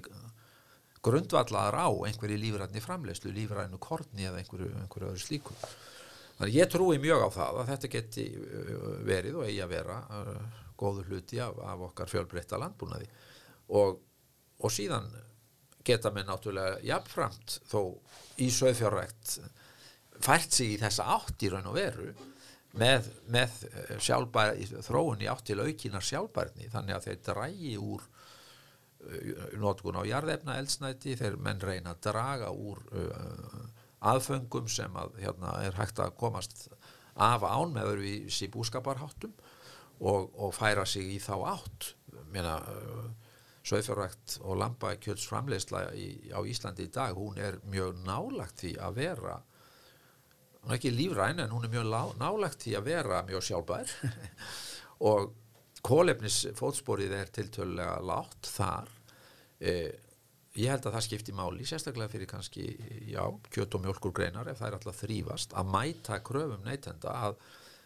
grundvallaðar 1.06 1.78
á 1.78 1.90
einhverju 2.10 2.40
lífræðni 2.42 2.82
framleiðslu, 2.82 3.34
lífræðinu 3.36 3.78
korni 3.78 4.26
eða 4.26 4.42
einhverju, 4.42 4.72
einhverju 4.82 5.12
öðru 5.12 5.22
slíku. 5.22 5.54
Þannig 6.40 6.58
ég 6.58 6.72
trúi 6.74 6.98
mjög 7.04 7.22
á 7.22 7.30
það 7.36 7.62
að 7.62 7.70
þetta 7.70 7.92
geti 7.94 8.26
verið 9.06 9.38
og 9.38 9.46
eigi 9.46 9.62
að 9.62 9.76
vera 9.76 10.00
góður 10.80 11.12
hluti 11.12 11.40
af, 11.44 11.62
af 11.62 11.86
okkar 11.92 12.10
fjölbreytta 12.10 12.60
landbúnaði. 12.60 13.10
Og, 13.78 14.00
og 14.60 14.74
síðan 14.74 15.10
geta 15.86 16.12
með 16.14 16.30
náttúrulega 16.30 16.80
jafnframt 16.86 17.60
þó 17.70 17.82
í 18.44 18.50
söðfjárrækt 18.54 19.40
fært 20.20 20.56
sig 20.56 20.76
í 20.76 20.80
þessa 20.82 21.08
átt 21.16 21.46
í 21.46 21.52
raun 21.52 21.70
og 21.72 21.78
veru 21.78 22.10
með, 22.78 23.10
með 23.32 23.56
eh, 23.70 23.96
sjálfbæra, 24.04 24.56
þróun 24.86 25.24
í 25.24 25.30
átt 25.32 25.48
til 25.50 25.60
aukinar 25.64 26.06
sjálfbærni 26.06 26.70
þannig 26.70 26.98
að 26.98 27.08
þeir 27.08 27.22
drægi 27.26 27.76
úr 27.82 28.04
uh, 28.04 29.46
notkun 29.62 29.98
á 29.98 30.04
jarðefna 30.06 30.60
eldsnæti 30.62 31.16
þeir 31.18 31.40
menn 31.42 31.64
reyna 31.64 31.96
að 31.96 32.04
draga 32.10 32.52
úr 32.54 32.84
uh, 32.94 33.64
aðföngum 34.12 34.70
sem 34.72 34.96
að 35.00 35.18
hérna 35.24 35.56
er 35.66 35.80
hægt 35.80 36.00
að 36.04 36.14
komast 36.20 36.68
af 37.20 37.44
án 37.44 37.74
með 37.74 37.94
öðru 37.94 38.12
í 38.30 38.52
búskaparháttum 38.54 39.34
og, 40.00 40.30
og 40.40 40.54
færa 40.56 40.86
sig 40.88 41.10
í 41.12 41.18
þá 41.20 41.34
átt. 41.56 41.94
Meina, 42.32 42.60
uh, 42.70 43.10
Söðfjárvægt 43.68 44.40
og 44.42 44.56
í, 45.94 46.08
á 46.32 46.40
Íslandi 46.48 46.88
í 46.88 46.92
dag 46.94 47.18
hún 47.18 47.38
er 47.38 47.60
mjög 47.68 48.00
nálagt 48.06 48.62
því 48.64 48.78
að 48.80 49.00
vera 49.02 49.40
hún 50.64 50.74
er 50.74 50.80
ekki 50.80 50.92
lífræn 50.94 51.40
en 51.44 51.54
hún 51.54 51.66
er 51.66 51.74
mjög 51.74 51.88
nálægt 52.20 52.66
því 52.66 52.76
að 52.78 52.90
vera 52.90 53.24
mjög 53.28 53.46
sjálfbær. 53.48 53.94
Og 55.10 55.32
kólefnis 55.86 56.42
fótsporið 56.60 57.16
er 57.16 57.32
tiltölulega 57.34 58.00
látt 58.04 58.50
þar. 58.52 58.92
Eh, 59.60 59.94
ég 60.60 60.72
held 60.74 60.88
að 60.88 60.98
það 60.98 61.06
skipti 61.08 61.36
máli 61.36 61.68
sérstaklega 61.68 62.12
fyrir 62.12 62.30
kannski 62.30 62.66
já, 63.08 63.24
kjöt 63.54 63.78
og 63.78 63.86
mjölkur 63.86 64.14
greinar 64.16 64.50
ef 64.52 64.60
það 64.60 64.68
er 64.68 64.78
alltaf 64.78 65.02
þrýfast 65.04 65.56
að 65.56 65.72
mæta 65.72 66.20
kröfum 66.26 66.66
neytenda 66.66 67.16
að, 67.30 67.40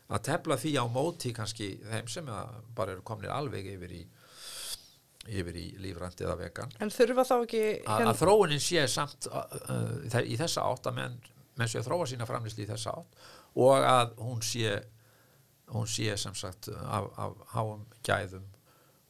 að 0.09 0.25
tefla 0.29 0.57
því 0.61 0.73
á 0.81 0.85
móti 0.89 1.33
kannski 1.35 1.69
þeim 1.83 2.09
sem 2.09 2.29
bara 2.73 2.95
eru 2.95 3.05
komnir 3.05 3.33
alveg 3.33 3.67
yfir 3.75 3.97
í 3.99 4.03
yfir 5.27 5.59
í 5.59 5.67
lífrænt 5.79 6.21
eða 6.23 6.35
vegan. 6.39 6.73
En 6.83 6.91
þurfa 6.91 7.25
þá 7.27 7.35
ekki... 7.37 7.63
að, 7.87 8.07
að 8.11 8.17
þróunin 8.23 8.63
sé 8.63 8.87
samt 8.91 9.29
uh, 9.31 9.43
uh, 9.71 10.19
í 10.23 10.37
þessa 10.39 10.65
átt 10.67 10.89
að 10.91 10.97
menn, 10.99 11.19
menn 11.59 11.71
sé 11.71 11.79
að 11.79 11.87
þróa 11.89 12.09
sína 12.11 12.27
framlýsli 12.27 12.65
í 12.65 12.71
þessa 12.71 12.97
átt 12.97 13.23
og 13.63 13.85
að 13.87 14.17
hún 14.19 14.41
sé 14.43 14.79
hún 15.73 15.87
sé 15.89 16.17
sem 16.19 16.35
sagt 16.35 16.67
af, 16.73 17.07
af 17.17 17.37
háum 17.53 17.85
gæðum 18.05 18.49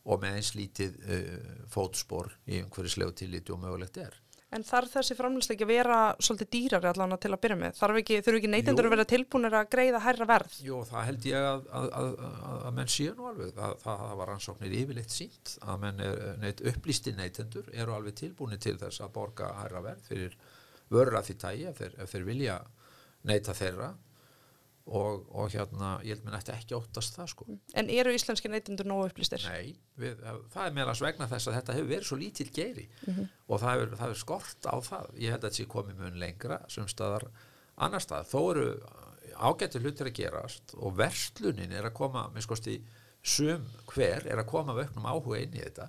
og 0.03 0.19
með 0.21 0.37
eins 0.37 0.51
lítið 0.57 0.99
uh, 1.01 1.55
fótspor 1.71 2.33
í 2.45 2.59
einhverjuslegu 2.61 3.15
tilliti 3.23 3.55
og 3.55 3.63
mögulegt 3.63 3.99
er 4.03 4.19
En 4.53 4.65
þarf 4.67 4.91
þessi 4.97 5.15
framlýslega 5.17 5.55
ekki 5.57 5.65
að 5.65 5.71
vera 5.71 5.97
svolítið 6.21 6.49
dýrari 6.53 6.89
allan 6.91 7.15
til 7.21 7.31
að 7.33 7.41
byrja 7.43 7.57
með? 7.57 7.77
Þarf 7.79 7.99
ekki, 8.01 8.19
þurfu 8.25 8.39
ekki 8.39 8.51
neytendur 8.53 8.87
að 8.87 8.93
vera 8.93 9.05
tilbúinir 9.09 9.57
að 9.57 9.69
greiða 9.73 10.01
hærra 10.03 10.27
verð? 10.29 10.57
Jú, 10.61 10.79
það 10.89 11.07
held 11.09 11.27
ég 11.29 11.47
að, 11.49 11.65
að, 11.79 11.87
að, 11.99 12.09
að, 12.27 12.57
að 12.69 12.77
menn 12.79 12.91
séu 12.93 13.15
nú 13.17 13.27
alveg, 13.31 13.53
það, 13.57 13.75
það 13.83 14.15
var 14.21 14.31
rannsóknir 14.33 14.77
yfirleitt 14.81 15.15
sínt 15.15 15.55
að 15.65 15.81
menn 15.85 16.03
er, 16.05 16.21
neitt, 16.43 16.63
upplýsti 16.73 17.15
neytendur 17.17 17.71
eru 17.73 17.97
alveg 17.97 18.17
tilbúinir 18.21 18.61
til 18.61 18.77
þess 18.81 19.03
að 19.03 19.13
borga 19.17 19.49
hærra 19.61 19.83
verð 19.87 20.09
fyrir 20.11 20.37
vörur 20.93 21.19
af 21.19 21.27
því 21.27 21.37
tægi 21.41 21.69
ef 21.71 21.81
þeir, 21.81 21.99
ef 22.03 22.13
þeir 22.13 22.27
vilja 22.29 22.57
neyta 23.29 23.55
þeirra 23.57 23.93
og, 24.83 25.23
og 25.31 25.53
hérna, 25.53 25.93
ég 26.03 26.17
held 26.17 26.25
mér 26.25 26.35
nætti 26.35 26.51
ekki 26.51 26.75
óttast 26.75 27.15
það 27.15 27.29
sko. 27.31 27.45
En 27.79 27.91
eru 27.93 28.11
íslenski 28.11 28.51
neytendur 28.51 28.87
nógu 28.89 29.07
upplýstir? 29.07 29.45
Nei, 29.47 29.77
við, 29.99 30.19
það 30.51 30.65
er 30.65 30.75
meðal 30.75 30.97
vegna 31.05 31.29
þess 31.31 31.49
að 31.49 31.57
þetta 31.59 31.77
hefur 31.77 31.89
verið 31.93 32.09
svo 32.09 32.19
lítill 32.19 32.49
geiri 32.51 32.85
og 33.07 33.61
það 33.61 33.69
hefur, 33.71 33.93
það 33.93 34.03
hefur 34.03 34.21
skort 34.23 34.67
á 34.67 34.75
það. 34.89 35.07
Ég 35.23 35.35
held 35.35 35.39
að 35.39 35.47
þetta 35.47 35.61
sé 35.61 35.69
komið 35.71 36.03
mun 36.03 36.19
lengra 36.19 36.59
sem 36.75 36.89
staðar 36.91 37.29
annar 37.87 38.03
stað. 38.03 38.27
Þó 38.33 38.39
eru 38.51 38.67
ágættir 39.33 39.85
hlutir 39.85 40.11
að 40.11 40.17
gerast 40.19 40.75
og 40.75 40.99
verslunin 40.99 41.71
er 41.71 41.87
að 41.87 41.95
koma, 41.97 42.27
með 42.35 42.47
skosti 42.49 42.77
sum 43.23 43.63
hver 43.93 44.27
er 44.27 44.41
að 44.41 44.49
koma 44.51 44.75
vöknum 44.75 45.07
áhuga 45.07 45.39
inn 45.39 45.55
í 45.55 45.63
þetta. 45.63 45.87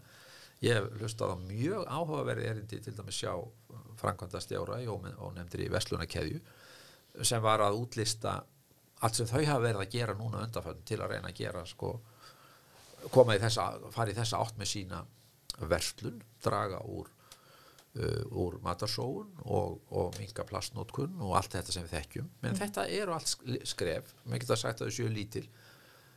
Ég 0.62 0.78
hef 0.78 1.00
hlustað 1.00 1.34
á 1.34 1.36
mjög 1.42 1.82
áhugaverði 1.90 2.50
erindi 2.52 2.78
til 2.80 2.94
dæmis 2.94 3.18
sjá 3.18 3.34
Frankvanda 3.98 4.40
stjóra 4.40 4.78
og 4.86 5.34
nefndir 5.34 5.66
í 5.66 5.72
verslunakeðju 5.72 7.24
sem 7.26 7.42
var 7.42 7.62
að 7.62 7.78
útlista 7.82 8.38
allt 9.04 9.18
sem 9.18 9.28
þau 9.28 9.42
hafa 9.44 9.62
verið 9.64 9.82
að 9.84 9.92
gera 9.94 10.14
núna 10.18 10.40
undanfönn 10.46 10.84
til 10.88 11.00
að 11.04 11.10
reyna 11.14 11.30
að 11.32 11.38
gera 11.42 11.64
sko 11.68 11.90
koma 13.12 13.34
í 13.36 13.42
þessa, 13.42 13.66
fara 13.92 14.14
í 14.14 14.16
þessa 14.16 14.40
átt 14.40 14.56
með 14.60 14.70
sína 14.70 15.02
verslun, 15.70 16.22
draga 16.42 16.80
úr 16.88 17.10
uh, 18.00 18.22
úr 18.44 18.56
matarsóun 18.64 19.28
og, 19.44 19.76
og 19.94 20.16
minga 20.18 20.46
plastnótkun 20.48 21.20
og 21.22 21.36
allt 21.38 21.52
þetta 21.58 21.74
sem 21.76 21.84
við 21.86 21.92
þekkjum, 21.98 22.30
menn 22.42 22.58
þetta 22.58 22.86
eru 22.90 23.14
allt 23.14 23.30
sk- 23.34 23.60
skref, 23.74 24.14
mér 24.24 24.42
geta 24.42 24.56
sagt 24.58 24.80
að 24.82 24.90
þau 24.90 24.96
séu 24.98 25.12
lítil 25.12 25.44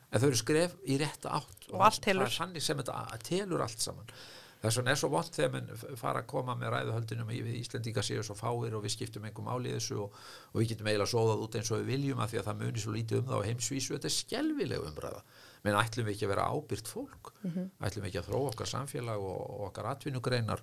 en 0.08 0.22
þau 0.24 0.30
eru 0.32 0.40
skref 0.40 0.78
í 0.88 0.98
rétta 1.02 1.36
átt 1.42 1.68
Og 1.76 1.82
allt 1.84 2.02
telur. 2.08 2.32
sem 2.32 2.80
þetta 2.80 3.20
telur 3.28 3.62
allt 3.68 3.84
saman 3.84 4.08
þess 4.64 4.80
vegna 4.80 4.92
er 4.96 5.00
svo 5.02 5.10
vond 5.14 5.30
þegar 5.36 5.52
menn 5.54 5.68
f- 5.76 5.86
fara 6.02 6.22
að 6.24 6.30
koma 6.32 6.56
með 6.58 6.72
ræðuhöldinum 6.74 7.30
í 7.36 7.40
Íslendinga 7.62 8.04
séu 8.06 8.24
svo 8.26 8.36
fáir 8.40 8.74
og 8.78 8.84
við 8.86 8.96
skiptum 8.96 9.28
einhver 9.30 9.46
máli 9.46 9.70
í 9.70 9.76
þessu 9.78 10.00
og, 10.06 10.16
og 10.54 10.58
við 10.62 10.72
getum 10.74 10.90
eiginlega 10.90 11.12
sóðað 11.14 11.44
út 11.46 11.58
eins 11.60 11.72
og 11.76 11.84
við 11.84 11.92
viljum 11.94 12.24
af 12.26 12.32
því 12.34 12.40
að 12.42 12.48
það 12.50 12.60
muni 12.64 12.84
svo 12.86 12.96
lítið 12.96 13.22
um 13.22 13.30
það 13.30 13.38
á 13.38 13.48
heimsvísu. 13.52 13.94
Þetta 13.98 14.10
er 14.12 14.16
skelvileg 14.18 14.88
umræða. 14.90 15.22
Menn 15.68 15.78
ætlum 15.82 16.08
við 16.10 16.16
ekki 16.18 16.28
að 16.28 16.34
vera 16.34 16.50
ábyrgt 16.54 16.90
fólk? 16.92 17.32
Ætlum 17.46 18.04
við 18.06 18.10
ekki 18.12 18.22
að 18.24 18.28
þróa 18.32 18.52
okkar 18.54 18.72
samfélag 18.74 19.24
og, 19.30 19.40
og 19.58 19.64
okkar 19.70 19.92
atvinnugreinar 19.94 20.62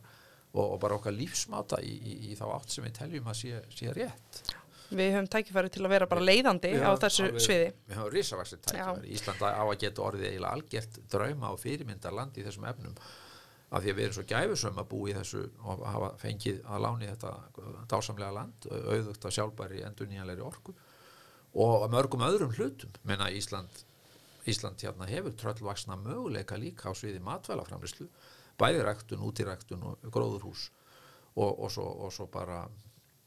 og, 0.54 0.64
og 0.64 0.76
bara 0.83 0.98
okkar 0.98 1.14
lífsmáta 1.16 1.80
í, 1.83 1.94
í, 1.94 2.18
í 2.30 2.37
þá 2.38 2.44
átt 2.59 2.70
sem 2.74 2.85
við 2.87 2.94
teljum 3.00 3.30
að 3.33 3.40
sé, 3.40 3.62
sé 3.74 3.90
rétt? 3.96 4.42
Við 4.94 5.11
höfum 5.16 5.26
tækifæri 5.33 5.70
til 5.74 5.83
að 5.87 5.92
vera 5.94 6.07
bara 6.07 6.22
leiðandi 6.22 6.70
á 6.78 6.92
þessu 7.02 7.24
alveg- 7.26 7.42
sviði. 7.42 7.70
Við 7.88 7.96
höfum 7.98 8.12
risavaxið 8.14 8.61
tækifæri. 8.68 9.12
Ísland 9.16 9.42
á 9.42 9.64
að 9.64 9.78
geta 9.83 10.04
orðið 10.04 10.26
eiginlega 10.28 10.52
algjört 10.59 10.98
drauma 11.11 11.50
og 11.54 11.59
fyrirmyndar 11.64 12.14
land 12.14 12.37
í 12.38 12.44
þessum 12.46 12.66
efnum 12.70 12.94
af 13.74 13.82
því 13.82 13.90
að 13.90 13.96
við 13.98 14.04
erum 14.04 14.16
svo 14.16 14.24
gæfusum 14.30 14.78
að 14.78 14.90
búa 14.92 15.08
í 15.10 15.14
þessu 15.16 15.40
og 15.64 15.82
hafa 15.88 16.10
fengið 16.20 16.60
að 16.70 16.84
láni 16.84 17.08
þetta 17.10 17.32
dásamlega 17.90 18.37
land, 18.37 18.68
auðvögt 18.70 19.26
að 19.26 19.34
sjálfbæri 19.38 19.82
endurnýjanlegri 19.88 20.46
orku 20.46 20.74
og 21.54 21.74
að 21.87 21.90
mörgum 21.94 22.24
öðrum 22.26 22.54
hlutum. 22.54 22.94
Menna 23.06 23.30
Ísland, 23.34 23.82
Ísland 24.50 24.82
hérna 24.84 25.08
hefur 25.10 25.34
tröllvaksna 25.40 25.98
möguleika 25.98 26.58
líka 26.60 26.90
á 26.90 26.92
sviði 26.94 27.22
matvælaframlislu, 27.24 28.08
bæði 28.60 28.87
ræktun, 28.87 29.26
útiræktun 29.26 29.84
og 29.90 30.08
gróðurhús 30.14 30.68
og, 31.34 31.50
og, 31.50 31.68
svo, 31.74 31.87
og 32.06 32.14
svo 32.14 32.28
bara 32.30 32.62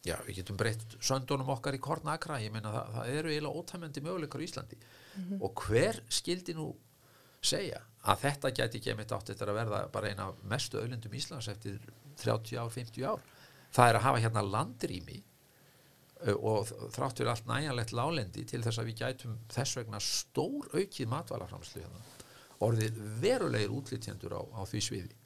já, 0.07 0.15
við 0.23 0.41
getum 0.41 0.59
breytt 0.59 0.95
söndunum 1.03 1.51
okkar 1.57 1.75
í 1.75 1.83
kornakra, 1.83 2.39
ég 2.39 2.53
meina 2.53 2.71
það, 2.71 2.93
það 2.95 3.13
eru 3.19 3.33
eiginlega 3.33 3.63
ótæmandi 3.63 4.03
möguleikar 4.05 4.43
í 4.43 4.47
Íslandi. 4.47 4.79
Og 5.41 5.65
hver 5.67 5.99
skildi 6.13 6.55
nú 6.55 6.69
segja 7.43 7.81
að 8.07 8.21
þetta 8.23 8.51
gæti 8.55 8.79
ekki 8.79 8.93
einmitt 8.93 9.13
átt 9.15 9.31
eftir 9.33 9.51
að 9.51 9.59
verða 9.59 9.79
bara 9.93 10.11
eina 10.11 10.27
mestu 10.47 10.79
öllendum 10.79 11.15
Íslands 11.17 11.49
eftir 11.51 11.79
30 12.21 12.59
ár, 12.61 12.69
50 12.73 13.07
ár 13.07 13.23
það 13.75 13.89
er 13.89 13.99
að 13.99 14.05
hafa 14.07 14.21
hérna 14.23 14.45
landrými 14.47 15.17
og 16.37 16.71
þrátt 16.95 17.19
fyrir 17.19 17.31
allt 17.33 17.49
næjanlegt 17.49 17.93
lálendi 17.93 18.45
til 18.49 18.63
þess 18.65 18.81
að 18.81 18.89
við 18.89 19.01
gætum 19.03 19.35
þess 19.53 19.77
vegna 19.77 19.99
stór 20.01 20.69
aukið 20.73 21.11
matvælaframslu 21.11 21.83
hérna. 21.83 22.05
orðið 22.65 23.01
verulegir 23.21 23.75
útlítjendur 23.75 24.33
á, 24.33 24.41
á 24.41 24.61
því 24.65 24.81
sviði 24.87 25.17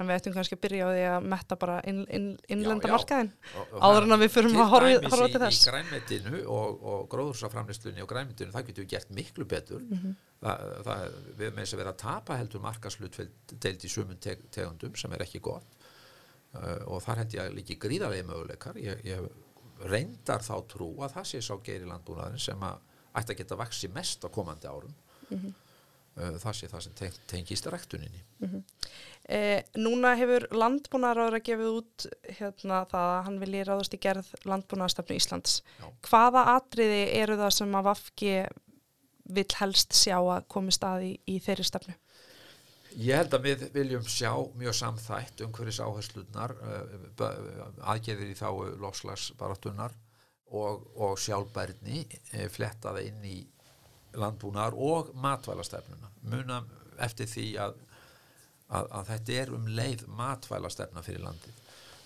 En 0.00 0.06
við 0.06 0.16
ættum 0.18 0.34
kannski 0.36 0.56
að 0.56 0.60
byrja 0.66 0.84
á 0.84 0.90
því 0.92 1.04
að 1.08 1.26
metta 1.32 1.56
bara 1.56 1.76
inn, 1.88 2.02
inn, 2.12 2.26
innlenda 2.52 2.84
Já, 2.84 2.90
já. 2.90 2.96
markaðin. 2.98 3.30
Og- 3.56 3.72
og 3.72 3.82
Áður 3.86 4.02
en 4.02 4.14
að 4.16 4.22
við 4.24 4.32
förum 4.36 4.50
til 4.52 4.60
að 4.60 4.70
horfa- 4.74 5.30
til 5.32 5.40
þess. 5.40 5.60
í 5.66 5.70
grænmetinu 5.70 6.42
og, 6.46 6.82
og 6.84 7.08
gróðursaframlistlunni 7.14 8.02
og 8.02 8.08
grænmetinu 8.08 8.52
það 8.52 8.66
getur 8.66 8.84
við 8.84 8.88
gert 8.92 9.10
miklu 9.10 9.44
betur 9.48 9.80
Mhm. 9.80 10.16
það, 10.42 10.84
það, 10.84 11.12
við 11.38 11.50
með 11.54 11.62
þess 11.64 11.72
að 11.74 11.76
vera 11.82 11.92
að 11.92 11.96
tapa 12.02 12.36
heldur 12.36 12.60
markaslut 12.60 13.16
deild 13.60 13.80
í 13.84 13.88
sumun 13.88 14.18
teg, 14.20 14.38
tegundum 14.50 14.96
sem 14.96 15.12
er 15.12 15.18
ekki 15.24 15.40
gott 15.40 15.64
uh, 16.54 16.78
og 16.86 17.02
þar 17.02 17.16
held 17.24 17.32
ég 17.32 17.40
að 17.46 17.54
líki 17.56 17.78
gríðarlega 17.78 18.26
möguleikar 18.28 18.74
ég, 18.76 19.00
ég 19.04 19.28
reyndar 19.84 20.40
þá 20.40 20.54
trú 20.68 20.90
að 21.04 21.12
það 21.16 21.24
sé 21.32 21.40
sá 21.42 21.56
geiri 21.62 21.84
landbúnaðin 21.88 22.38
sem 22.40 22.58
að 22.60 22.78
ætti 23.16 23.32
að 23.34 23.38
geta 23.42 23.56
vaksi 23.56 23.88
mest 23.92 24.24
á 24.24 24.28
komandi 24.28 24.66
árum 24.68 24.92
Mhm. 25.30 25.46
uh, 25.46 25.52
það 26.16 26.54
sé 26.56 26.68
það 26.72 26.84
sem 26.86 26.94
teng, 26.96 27.16
tengist 27.28 27.66
rektuninni 27.72 28.22
E, 29.26 29.64
núna 29.74 30.12
hefur 30.14 30.44
landbúnaðaráður 30.54 31.36
að 31.40 31.46
gefið 31.48 31.70
út 31.80 32.04
hérna, 32.38 32.84
það 32.86 33.08
að 33.10 33.24
hann 33.26 33.38
vilji 33.42 33.62
ráðast 33.66 33.96
í 33.96 33.98
gerð 34.04 34.28
landbúnaðarstefnu 34.46 35.16
Íslands. 35.18 35.56
Já. 35.80 35.86
Hvaða 36.06 36.44
atriði 36.52 37.00
eru 37.18 37.38
það 37.40 37.54
sem 37.56 37.74
að 37.74 37.88
Vafki 37.88 38.34
vill 39.36 39.48
helst 39.58 39.96
sjá 39.98 40.16
að 40.20 40.46
komi 40.54 40.74
stað 40.74 41.08
í, 41.08 41.12
í 41.26 41.40
þeirri 41.42 41.66
stefnu? 41.66 41.96
Ég 42.96 43.18
held 43.18 43.34
að 43.34 43.48
við 43.48 43.64
viljum 43.74 44.06
sjá 44.08 44.30
mjög 44.56 44.78
samþætt 44.78 45.42
umhverfis 45.44 45.82
áherslunar, 45.82 46.54
aðgerðir 47.82 48.30
í 48.30 48.38
þá 48.38 48.48
lofslagsbarattunar 48.86 49.98
og, 50.54 50.86
og 50.94 51.18
sjálfbærni 51.18 52.06
eh, 52.06 52.46
flettaða 52.52 53.02
inn 53.04 53.26
í 53.26 53.40
landbúnar 54.16 54.76
og 54.76 55.12
matvælastefnuna. 55.22 56.10
Muna 56.32 56.62
eftir 57.04 57.28
því 57.30 57.46
að, 57.62 57.78
að, 58.68 58.90
að 58.98 59.12
þetta 59.12 59.38
er 59.42 59.54
um 59.56 59.70
leið 59.78 60.06
matvælastefna 60.18 61.04
fyrir 61.06 61.24
landið 61.26 61.62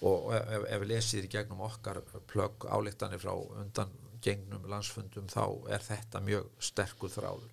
og 0.09 0.31
ef, 0.33 0.65
ef 0.65 0.81
við 0.83 0.91
lesið 0.95 1.27
í 1.29 1.33
gegnum 1.35 1.65
okkar 1.67 2.01
plögg 2.31 2.65
álíktanir 2.73 3.21
frá 3.21 3.35
undan 3.37 3.93
gengnum 4.25 4.67
landsfundum 4.69 5.29
þá 5.33 5.45
er 5.73 5.85
þetta 5.85 6.21
mjög 6.25 6.49
sterkur 6.61 7.13
þráður. 7.13 7.49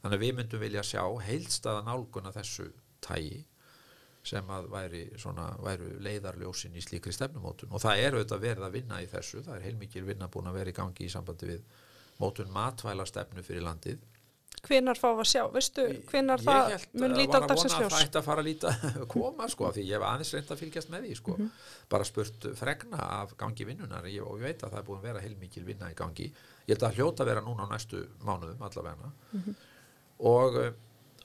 Þannig 0.00 0.16
að 0.16 0.24
við 0.24 0.34
myndum 0.38 0.62
vilja 0.62 0.84
sjá 0.86 1.02
heilstaða 1.26 1.84
nálguna 1.86 2.32
þessu 2.34 2.68
tægi 3.04 3.42
sem 4.26 4.48
að 4.50 4.68
væri 4.72 5.02
svona, 5.20 5.50
væru 5.62 5.92
leiðarljósin 6.02 6.74
í 6.74 6.82
slíkri 6.82 7.12
stefnumótun 7.14 7.70
og 7.70 7.82
það 7.82 8.00
er 8.02 8.16
auðvitað 8.16 8.42
verið 8.42 8.66
að 8.66 8.74
vinna 8.74 9.02
í 9.02 9.10
þessu, 9.10 9.42
það 9.46 9.58
er 9.58 9.66
heilmikil 9.68 10.02
vinna 10.06 10.28
búin 10.32 10.50
að 10.50 10.58
vera 10.58 10.72
í 10.72 10.76
gangi 10.76 11.06
í 11.06 11.12
sambandi 11.12 11.50
við 11.52 11.76
mótun 12.20 12.52
matvæla 12.54 13.06
stefnu 13.08 13.44
fyrir 13.46 13.64
landið. 13.66 14.04
Hvenar 14.66 14.98
fá 14.98 15.08
að 15.12 15.26
sjá? 15.30 15.42
Veistu, 15.52 15.82
hvenar 16.10 16.40
Ég 16.42 16.46
það 16.48 16.86
mun 16.98 17.12
að 17.12 17.20
líta 17.20 17.36
á 17.36 17.38
var 17.38 17.44
að 17.44 17.50
dagsins 17.52 17.74
vona 17.74 17.76
að 17.76 17.84
ljós? 17.84 17.92
það 17.92 18.06
ætti 18.06 18.18
að 18.18 18.26
fara 18.26 18.42
að 18.42 18.48
líta 18.48 18.72
koma 19.14 19.48
sko, 19.52 19.68
því 19.76 19.84
ég 19.84 19.94
hef 19.94 20.06
aðeins 20.08 20.32
reynd 20.34 20.50
að 20.50 20.62
fylgjast 20.62 20.90
með 20.94 21.04
því 21.06 21.18
sko, 21.20 21.36
bara 21.92 22.08
spurt 22.08 22.48
fregna 22.58 23.04
af 23.20 23.36
gangi 23.38 23.68
vinnunar 23.68 24.08
ég, 24.10 24.24
og 24.24 24.40
ég 24.40 24.48
veit 24.48 24.64
að 24.64 24.74
það 24.74 24.80
er 24.80 24.88
búin 24.88 24.98
að 25.02 25.06
vera 25.10 25.22
heilmikil 25.22 25.64
vinna 25.68 25.92
í 25.92 25.98
gangi. 25.98 26.26
Ég 26.66 26.74
held 26.74 26.88
að 26.88 26.98
hljóta 26.98 27.22
að 27.22 27.30
vera 27.30 27.44
núna 27.46 27.68
á 27.68 27.72
næstu 27.76 28.02
mánuðum 28.26 28.66
allavegna 28.66 29.12
og, 30.32 30.58
eh, 30.64 30.72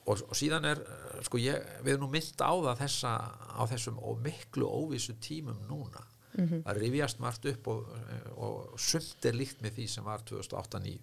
og, 0.04 0.22
og 0.28 0.38
síðan 0.38 0.68
er 0.68 0.84
eh, 0.84 1.18
sko 1.26 1.40
ég, 1.42 1.66
við 1.82 1.96
erum 1.96 2.06
nú 2.06 2.12
mynd 2.12 2.46
á 2.46 2.52
það 2.52 2.84
þessa, 2.84 3.16
á 3.58 3.62
þessum 3.72 3.98
miklu 4.22 4.68
óvissu 4.70 5.16
tímum 5.18 5.58
núna 5.66 6.04
að 6.38 6.80
rifjast 6.80 7.20
margt 7.20 7.46
upp 7.50 7.68
og, 7.68 7.90
og 8.36 8.80
sumt 8.80 9.24
er 9.28 9.36
líkt 9.36 9.60
með 9.62 9.76
því 9.78 9.88
sem 9.88 10.04
var 10.04 10.24
2008-2009 10.28 10.98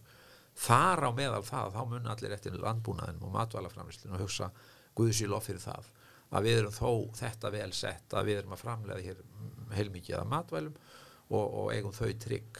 þar 0.59 1.05
á 1.05 1.09
meðal 1.15 1.43
það 1.45 1.75
þá 1.75 1.81
mun 1.87 2.09
allir 2.11 2.33
eftir 2.35 2.57
landbúnaðinum 2.59 3.27
og 3.29 3.35
matvælaframlýslinu 3.37 4.17
og 4.17 4.23
hugsa 4.25 4.49
guðsílof 4.97 5.45
fyrir 5.47 5.61
það 5.63 5.91
að 6.29 6.47
við 6.47 6.57
erum 6.61 6.73
þó 6.75 6.89
þetta 7.19 7.51
vel 7.53 7.69
sett 7.73 8.13
að 8.13 8.25
við 8.29 8.41
erum 8.41 8.55
að 8.55 8.63
framlega 8.63 9.05
hér 9.05 9.21
heilmikið 9.77 10.17
að 10.19 10.33
matvælum 10.33 10.75
og, 11.29 11.45
og 11.45 11.71
eigum 11.73 11.95
þau 11.95 12.11
trygg 12.25 12.59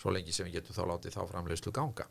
svo 0.00 0.12
lengi 0.12 0.34
sem 0.34 0.48
við 0.48 0.58
getum 0.58 0.76
þá 0.76 0.82
látið 0.90 1.16
þá 1.16 1.22
framleiðslu 1.30 1.72
ganga. 1.76 2.08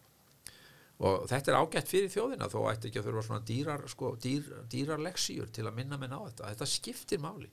Og 1.01 1.25
þetta 1.29 1.51
er 1.51 1.57
ágætt 1.57 1.89
fyrir 1.89 2.11
þjóðina 2.13 2.47
þó 2.49 2.59
ætti 2.69 2.89
ekki 2.89 3.01
að 3.01 3.07
þurfa 3.09 3.23
svona 3.25 3.45
dýrar, 3.45 3.83
sko, 3.89 4.11
dýr, 4.21 4.47
dýrar 4.69 5.01
leksíur 5.01 5.49
til 5.53 5.65
að 5.65 5.79
minna 5.79 5.97
menn 5.99 6.13
á 6.13 6.21
þetta. 6.21 6.51
Þetta 6.53 6.67
skiptir 6.69 7.23
máli 7.23 7.49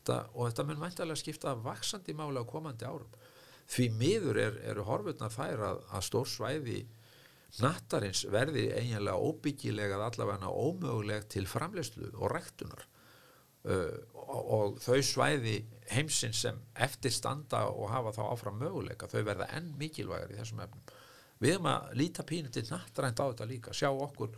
þetta, 0.00 0.22
og 0.34 0.48
þetta 0.48 0.66
mun 0.68 0.80
væntalega 0.80 1.20
skipta 1.20 1.54
vaksandi 1.64 2.16
máli 2.16 2.40
á 2.40 2.44
komandi 2.48 2.88
árum. 2.88 3.10
Því 3.70 3.90
miður 4.00 4.40
er, 4.40 4.56
eru 4.72 4.86
horfurnar 4.88 5.30
þær 5.30 5.66
að, 5.68 5.84
að 5.94 6.06
stór 6.08 6.26
svæði 6.28 6.80
nattarins 7.60 8.24
verði 8.30 8.68
eiginlega 8.74 9.18
óbyggilega 9.18 9.98
allavega 10.06 10.50
ómöguleg 10.50 11.26
til 11.30 11.46
framleiðslu 11.50 12.12
og 12.14 12.30
rektunar 12.30 12.84
uh, 13.66 13.96
og, 14.14 14.40
og 14.40 14.80
þau 14.82 15.00
svæði 15.02 15.56
heimsins 15.90 16.44
sem 16.46 16.58
eftir 16.78 17.14
standa 17.14 17.64
og 17.70 17.90
hafa 17.90 18.14
þá 18.14 18.22
áfram 18.28 18.60
möguleika 18.62 19.10
þau 19.10 19.22
verða 19.26 19.50
enn 19.58 19.72
mikilvægar 19.78 20.30
í 20.34 20.38
þessum 20.38 20.62
efnum. 20.66 20.94
Við 21.40 21.56
erum 21.56 21.70
að 21.72 21.92
líta 21.98 22.26
pínu 22.26 22.52
til 22.52 22.66
nattarænt 22.68 23.22
á 23.22 23.26
þetta 23.30 23.48
líka, 23.48 23.74
sjá 23.74 23.88
okkur 23.90 24.34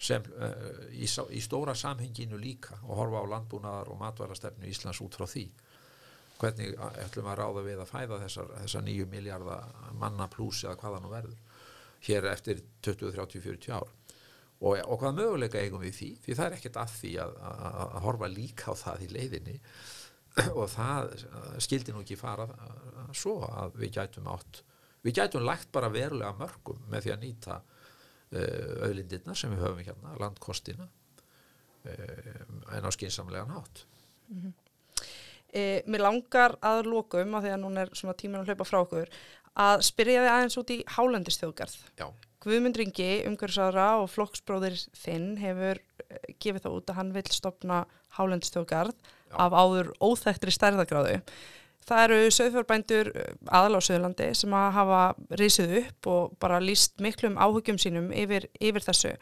sem 0.00 0.24
uh, 0.32 0.86
í, 0.96 1.04
í 1.06 1.40
stóra 1.44 1.74
samhenginu 1.76 2.38
líka 2.40 2.78
og 2.86 2.96
horfa 3.02 3.20
á 3.20 3.30
landbúnaðar 3.34 3.90
og 3.92 3.98
matvælastefnu 4.00 4.68
Íslands 4.70 5.00
út 5.04 5.18
frá 5.18 5.26
því. 5.28 5.44
Hvernig 6.40 6.72
ætlum 7.04 7.28
að 7.28 7.38
ráða 7.42 7.64
við 7.66 7.80
að 7.82 7.90
fæða 7.90 8.18
þessar, 8.22 8.52
þessar 8.62 8.84
nýju 8.86 9.06
miljardar 9.12 9.66
manna 10.00 10.28
pluss 10.32 10.62
eða 10.64 10.78
hvaða 10.80 11.00
nú 11.04 11.10
verður 11.12 11.66
hér 12.06 12.30
eftir 12.30 12.62
20, 12.86 13.10
30, 13.12 13.42
40 13.44 13.74
ár? 13.76 13.90
Og, 14.60 14.76
og 14.76 14.96
hvað 15.00 15.18
möguleika 15.18 15.60
eigum 15.60 15.80
við 15.84 15.94
því? 15.98 16.08
Því 16.24 16.36
það 16.38 16.46
er 16.46 16.56
ekkert 16.56 16.78
að 16.80 16.94
því 16.96 17.10
að, 17.26 17.36
að, 17.50 17.76
að 17.84 18.02
horfa 18.06 18.30
líka 18.32 18.72
á 18.72 18.74
það 18.76 19.04
í 19.04 19.10
leiðinni. 19.14 19.54
Og 20.60 20.66
það 20.70 21.14
skildi 21.64 21.92
nú 21.92 22.02
ekki 22.04 22.16
fara 22.20 22.44
að- 22.48 23.14
svo 23.20 23.32
að 23.48 23.76
við 23.80 23.94
gætum 23.96 24.28
átt 24.30 24.60
við 25.02 25.16
gætum 25.16 25.42
lagt 25.48 25.70
bara 25.72 25.88
verulega 25.92 26.36
mörgum 26.38 26.80
með 26.92 27.06
því 27.06 27.12
að 27.14 27.22
nýta 27.24 27.54
auðlindirna 28.30 29.34
sem 29.34 29.50
við 29.54 29.64
höfum 29.64 29.84
hérna, 29.84 30.16
landkostina 30.22 30.86
uh, 30.86 32.74
en 32.76 32.86
á 32.86 32.90
skinsamlegan 32.94 33.54
hátt 33.56 33.86
E, 35.50 35.82
mér 35.90 36.04
langar 36.04 36.54
að 36.62 36.86
lokum, 36.86 37.34
af 37.34 37.42
því 37.42 37.52
að 37.56 37.62
núna 37.64 37.82
er 37.82 38.18
tíminn 38.18 38.40
að 38.42 38.52
hlaupa 38.52 38.66
frá 38.68 38.78
okkur, 38.84 39.08
að 39.58 39.80
spyrja 39.82 40.22
þið 40.22 40.32
aðeins 40.32 40.58
út 40.60 40.70
í 40.70 40.76
hálendistjóðgarð. 40.94 41.78
Já, 41.98 42.06
Guðmund 42.40 42.78
Ringi, 42.78 43.08
umhverfisára 43.28 43.88
og 44.00 44.06
flokksbróðir 44.14 44.78
þinn 44.96 45.32
hefur 45.42 45.80
eh, 46.06 46.36
gefið 46.40 46.64
það 46.64 46.76
út 46.78 46.92
að 46.92 47.00
hann 47.00 47.10
vil 47.16 47.24
stopna 47.34 47.80
hálendistjóðgarð 48.16 49.10
af 49.30 49.56
áður 49.58 49.90
óþæktri 50.00 50.54
stærðagráðu. 50.54 51.18
Það 51.88 52.02
eru 52.04 52.18
söðfjörbændur 52.36 53.08
aðal 53.48 53.78
á 53.78 53.86
Söðurlandi 53.86 54.28
sem 54.38 54.52
að 54.54 54.68
hafa 54.76 55.00
risið 55.40 55.72
upp 55.80 56.10
og 56.12 56.36
bara 56.42 56.60
líst 56.62 57.00
miklum 57.02 57.38
áhugjum 57.40 57.80
sínum 57.80 58.12
yfir, 58.14 58.46
yfir 58.60 58.84
þessu. 58.84 59.14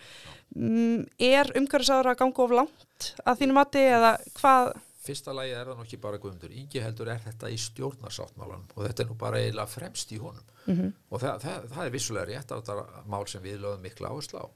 Mm, 0.56 1.06
er 1.22 1.52
umhverfisára 1.56 2.12
að 2.12 2.20
ganga 2.24 2.44
of 2.44 2.54
langt 2.58 3.08
að 3.24 3.42
þínu 3.42 3.56
mati 3.56 3.86
eða 3.86 4.12
hvað? 4.40 4.74
fyrsta 5.08 5.34
lagi 5.36 5.54
er 5.56 5.68
það 5.68 5.78
nú 5.78 5.86
ekki 5.86 6.00
bara 6.02 6.20
guðmundur 6.20 6.54
Ingi 6.60 6.82
heldur 6.84 7.10
er 7.12 7.20
þetta 7.24 7.50
í 7.52 7.58
stjórnarsáttmálanum 7.62 8.66
og 8.74 8.82
þetta 8.84 9.04
er 9.04 9.10
nú 9.10 9.16
bara 9.20 9.42
eiginlega 9.42 9.72
fremst 9.72 10.12
í 10.12 10.22
honum 10.22 10.54
Mm 10.68 10.90
og 11.08 11.22
það, 11.22 11.38
það, 11.40 11.62
það 11.72 11.84
er 11.86 11.92
vissulega 11.94 12.28
rétt 12.28 12.50
á 12.52 12.56
þetta 12.58 13.04
mál 13.08 13.22
sem 13.30 13.40
við 13.40 13.62
lögum 13.62 13.86
mikla 13.86 14.10
áherslu 14.12 14.42
á 14.44 14.46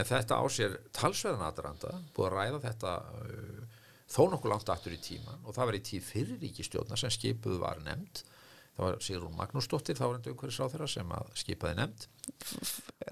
en 0.00 0.06
þetta 0.08 0.38
á 0.40 0.44
sér 0.48 0.76
talsverðan 0.96 1.44
aðranda 1.44 1.90
búið 2.16 2.28
að 2.28 2.36
ræða 2.38 2.60
þetta 2.64 2.94
uh, 3.20 3.79
þó 4.10 4.22
nokkuð 4.32 4.52
langt 4.52 4.72
aftur 4.72 4.94
í 4.96 5.00
tíman 5.02 5.44
og 5.44 5.56
það 5.56 5.70
var 5.70 5.78
í 5.78 5.82
tíð 5.86 6.04
fyrir 6.06 6.40
ríkistjórna 6.42 6.98
sem 6.98 7.12
skipuð 7.14 7.58
var 7.62 7.82
nefnd. 7.84 8.22
Það 8.76 8.86
var 8.86 9.02
Sigrún 9.04 9.36
Magnúsdóttir 9.36 9.98
þá 9.98 10.04
var 10.06 10.16
endur 10.18 10.32
einhverjus 10.32 10.60
ráþeira 10.62 10.88
sem 10.88 11.12
að 11.14 11.34
skipaði 11.42 11.78
nefnd. 11.80 12.06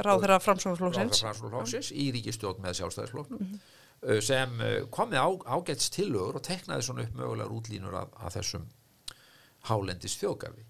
Ráð 0.06 0.22
þeirra 0.24 0.38
framsóknarflóksins 0.44 1.92
í 1.92 2.08
ríkistjórn 2.14 2.62
með 2.64 2.78
sjálfstæðisflokknum 2.80 3.42
mm 3.42 3.52
-hmm. 3.52 4.22
sem 4.24 4.56
kom 4.94 5.10
með 5.12 5.22
á, 5.26 5.30
ágæts 5.58 5.90
tillögur 5.94 6.40
og 6.40 6.46
teknaði 6.46 6.86
svona 6.86 7.04
upp 7.04 7.14
mögulegar 7.14 7.54
útlínur 7.58 7.98
að, 7.98 8.14
að 8.24 8.34
þessum 8.38 8.66
hálendis 9.68 10.16
þjóðgarfi 10.20 10.66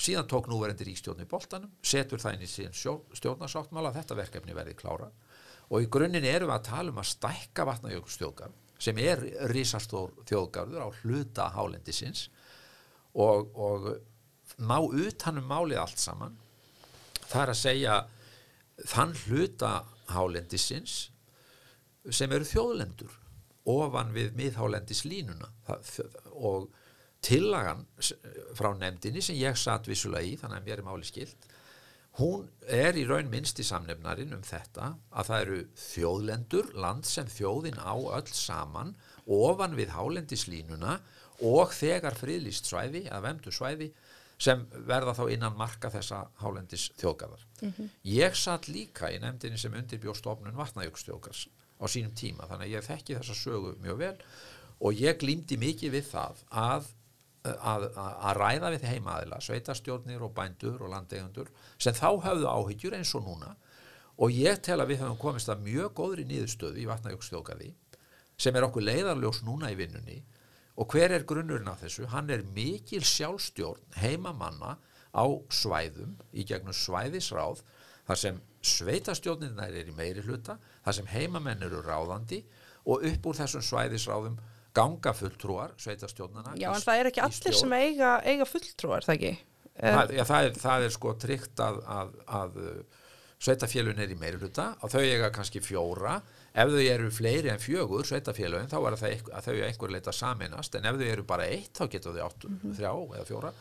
síðan 0.00 0.28
tók 0.30 0.48
núverendi 0.48 0.86
ríkstjórn 0.88 1.24
í 1.24 1.28
boltanum 1.28 1.72
setur 1.82 2.22
það 2.22 2.38
inn 2.38 2.46
í 2.46 2.50
síðan 2.50 2.76
stjórnarsáttmála 3.18 3.92
þetta 3.92 4.16
verkefni 4.16 4.56
verði 4.56 4.76
klára 4.78 5.10
og 5.68 5.84
í 5.84 5.88
grunninn 5.92 6.24
erum 6.24 6.50
við 6.50 6.56
að 6.56 6.68
tala 6.70 6.94
um 6.94 7.00
að 7.02 7.10
stækka 7.10 7.66
vatnajökulstjóðgarf 7.68 8.69
sem 8.80 8.98
er 9.02 9.22
risastór 9.52 10.14
þjóðgarður 10.28 10.86
á 10.86 10.88
hluta 11.02 11.50
hálendisins 11.54 12.28
og, 13.12 13.50
og 13.54 13.90
ná 14.60 14.78
utanum 14.80 15.46
málið 15.48 15.82
allt 15.82 16.00
saman. 16.00 16.36
Það 17.28 17.42
er 17.42 17.52
að 17.52 17.60
segja 17.60 17.96
þann 18.90 19.14
hluta 19.26 19.72
hálendisins 20.10 20.98
sem 22.10 22.32
eru 22.32 22.48
þjóðlendur 22.48 23.16
ofan 23.70 24.14
við 24.14 24.32
miðhálendislínuna 24.38 25.50
og 26.40 26.70
tillagan 27.24 27.84
frá 28.56 28.72
nefndinni 28.78 29.22
sem 29.22 29.36
ég 29.36 29.58
satt 29.60 29.88
vissulega 29.90 30.24
í 30.24 30.38
þannig 30.40 30.62
að 30.62 30.68
mér 30.70 30.80
er 30.80 30.86
máli 30.86 31.06
skilt 31.06 31.49
hún 32.20 32.46
er 32.68 32.96
í 32.98 33.06
raun 33.08 33.30
minnst 33.32 33.58
í 33.62 33.66
samnefnarin 33.66 34.34
um 34.36 34.44
þetta 34.46 34.92
að 35.10 35.30
það 35.30 35.42
eru 35.44 35.60
þjóðlendur, 35.84 36.70
land 36.78 37.08
sem 37.08 37.28
þjóðin 37.30 37.80
á 37.80 37.94
öll 37.96 38.30
saman 38.36 38.94
ofan 39.26 39.76
við 39.78 39.94
hálendislínuna 39.96 41.00
og 41.48 41.72
þegar 41.72 42.18
friðlýst 42.18 42.68
svæði, 42.68 43.06
að 43.08 43.26
vemdu 43.26 43.54
svæði 43.54 43.90
sem 44.40 44.62
verða 44.88 45.14
þá 45.16 45.24
innan 45.34 45.56
marka 45.56 45.90
þessa 45.92 46.22
hálendis 46.40 46.86
þjóðgarðar. 47.00 47.42
Mm 47.60 47.72
-hmm. 47.76 47.90
Ég 48.08 48.36
satt 48.36 48.68
líka 48.68 49.10
í 49.12 49.18
nefndinni 49.20 49.58
sem 49.58 49.74
undirbjóð 49.74 50.16
stofnun 50.16 50.56
vatnajökstjóðgars 50.56 51.48
á 51.80 51.84
sínum 51.88 52.14
tíma 52.16 52.48
þannig 52.48 52.68
að 52.68 52.74
ég 52.76 52.88
þekki 52.88 53.18
þessa 53.18 53.36
sögu 53.36 53.74
mjög 53.80 53.98
vel 53.98 54.16
og 54.80 54.96
ég 54.96 55.18
glýmdi 55.20 55.58
mikið 55.60 55.92
við 55.92 56.08
það 56.08 56.44
að 56.50 56.88
að, 57.44 57.86
að 57.96 58.36
ræða 58.36 58.70
við 58.74 58.86
heimaðila, 58.90 59.40
sveitastjórnir 59.40 60.24
og 60.24 60.34
bændur 60.36 60.82
og 60.84 60.92
landegundur 60.92 61.48
sem 61.80 61.96
þá 61.96 62.08
hafðu 62.26 62.48
áhyggjur 62.50 62.96
eins 62.98 63.14
og 63.16 63.24
núna 63.24 63.54
og 64.20 64.34
ég 64.36 64.60
tel 64.64 64.80
að 64.82 64.92
við 64.92 65.04
höfum 65.04 65.20
komist 65.20 65.48
að 65.48 65.64
mjög 65.64 65.94
góðri 65.96 66.26
nýðustöðu 66.28 66.82
í 66.82 66.88
vatnajökstjókaði 66.90 67.70
sem 68.40 68.56
er 68.56 68.66
okkur 68.68 68.84
leiðarljós 68.84 69.42
núna 69.46 69.72
í 69.72 69.78
vinnunni 69.78 70.20
og 70.80 70.92
hver 70.92 71.12
er 71.16 71.26
grunnurinn 71.28 71.68
af 71.68 71.82
þessu? 71.84 72.06
Hann 72.08 72.30
er 72.32 72.44
mikil 72.56 73.02
sjálfstjórn 73.04 73.98
heimamanna 74.00 74.76
á 75.12 75.24
svæðum 75.52 76.14
í 76.32 76.44
gegnum 76.48 76.76
svæðisráð 76.76 77.64
þar 78.06 78.20
sem 78.20 78.40
sveitastjórnirna 78.60 79.68
er 79.68 79.88
í 79.88 79.96
meiri 79.96 80.22
hluta, 80.24 80.58
þar 80.84 80.96
sem 80.98 81.08
heimamenn 81.08 81.64
eru 81.64 81.80
ráðandi 81.84 82.42
og 82.84 83.04
upp 83.08 83.28
úr 83.30 83.38
þessum 83.40 83.64
svæðisráðum 83.64 84.38
ganga 84.76 85.12
fulltrúar 85.16 85.74
sveitastjónana 85.80 86.54
Já, 86.58 86.70
en 86.72 86.84
það 86.84 87.02
er 87.02 87.10
ekki 87.10 87.22
allir 87.24 87.56
sem 87.58 87.76
eiga, 87.78 88.16
eiga 88.26 88.48
fulltrúar, 88.48 89.06
það 89.06 89.16
ekki? 89.18 89.34
Það, 89.80 90.12
já, 90.12 90.24
það, 90.28 90.46
er, 90.46 90.58
það 90.60 90.86
er 90.86 90.94
sko 90.96 91.12
tryggt 91.16 91.62
að, 91.64 91.78
að, 91.88 92.16
að 92.40 92.58
uh, 92.60 92.98
sveitafélun 93.40 94.02
er 94.04 94.12
í 94.12 94.18
meiruluta 94.20 94.74
og 94.84 94.92
þau 94.92 95.00
eiga 95.00 95.30
kannski 95.32 95.62
fjóra 95.64 96.18
ef 96.50 96.72
þau 96.74 96.82
eru 96.82 97.12
fleiri 97.14 97.52
en 97.52 97.62
fjögur 97.62 98.08
sveitafélun 98.08 98.68
þá 98.68 98.76
er 98.80 98.98
það 99.00 99.30
að 99.38 99.46
þau 99.46 99.54
einhver 99.68 99.94
leita 99.94 100.14
saminast 100.14 100.76
en 100.76 100.88
ef 100.90 100.98
þau 101.00 101.06
eru 101.14 101.24
bara 101.28 101.48
eitt 101.48 101.78
þá 101.78 101.86
getur 101.94 102.18
þau 102.18 102.26
átt 102.26 102.44
mm 102.44 102.58
-hmm. 102.58 102.76
þrjá 102.76 102.92
eða 103.16 103.28
fjóra 103.30 103.52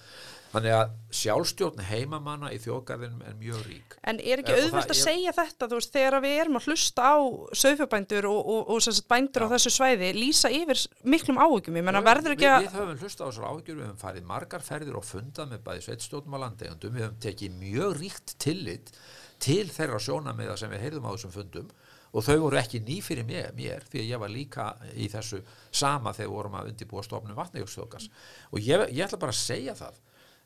Þannig 0.50 0.74
að 0.74 0.93
sjálfstjórn 1.14 1.84
heimamanna 1.86 2.50
í 2.50 2.58
þjóðgarðinum 2.64 3.22
er 3.30 3.36
mjög 3.38 3.60
rík. 3.68 3.95
En 4.10 4.18
er 4.18 4.41
ekki 4.41 4.56
auðvöld 4.56 4.82
að 4.82 4.93
er... 4.95 4.97
segja 4.97 5.34
þetta, 5.38 5.68
þú 5.70 5.78
veist, 5.78 5.91
þegar 5.93 6.24
við 6.24 6.38
erum 6.41 6.58
að 6.58 6.70
hlusta 6.72 7.06
á 7.06 7.18
sögfjöbændur 7.62 8.28
og, 8.32 8.39
og, 8.39 8.72
og, 8.74 8.88
og 8.89 9.12
bændur 9.14 9.45
Já. 9.45 9.50
á 9.50 9.54
þessu 9.54 9.74
svæði, 9.76 10.10
lýsa 10.18 10.52
yfir 10.54 10.82
miklum 11.06 11.38
áhugjum, 11.38 11.78
ég 11.78 11.86
menna 11.86 12.02
verður 12.06 12.34
ekki 12.34 12.50
að... 12.50 12.66
Við, 12.66 12.72
við 12.72 12.80
höfum 12.80 13.04
hlusta 13.04 13.22
á 13.22 13.28
þessu 13.30 13.45
áhugjum, 13.45 13.78
við 13.78 13.88
höfum 13.91 14.02
farið 14.02 14.28
margar 14.32 14.66
ferðir 14.66 14.97
og 14.97 15.06
fundað 15.06 15.54
með 15.54 15.64
bæði 15.70 15.86
sveitstjórnum 15.86 16.39
á 16.41 16.43
landegundum, 16.47 16.97
við 16.97 17.06
höfum 17.06 17.22
tekið 17.28 17.62
mjög 17.62 17.95
ríkt 18.02 18.36
tillit 18.41 18.93
til 19.39 19.70
þeirra 19.70 20.02
sjónamiða 20.02 20.58
sem 20.58 20.74
við 20.74 20.86
heyrðum 20.88 21.08
á 21.08 21.14
þessum 21.14 21.36
fundum 21.38 21.70
og 22.10 22.26
þau 22.26 22.38
voru 22.41 22.58
ekki 22.60 22.82
ný 22.82 23.00
fyrir 23.06 23.26
mér, 23.28 23.52
mér 23.54 23.86
því 23.86 24.02
að 24.02 24.10
ég 24.10 24.22
var 24.22 24.32
líka 24.34 24.68
í 24.97 25.08
þessu 25.12 25.43
sama 25.70 26.14
þegar 26.18 26.34
vorum 26.34 26.58
að 26.58 26.72
undirbúa 26.72 27.04
stofnum 27.06 27.38
vatnajökstjókas 27.38 28.10
og 28.50 28.64
ég, 28.66 28.88
ég 28.89 29.06
ætla 29.06 29.22
bara 29.22 29.36
að 29.36 29.41
segja 29.43 29.76
það 29.78 30.00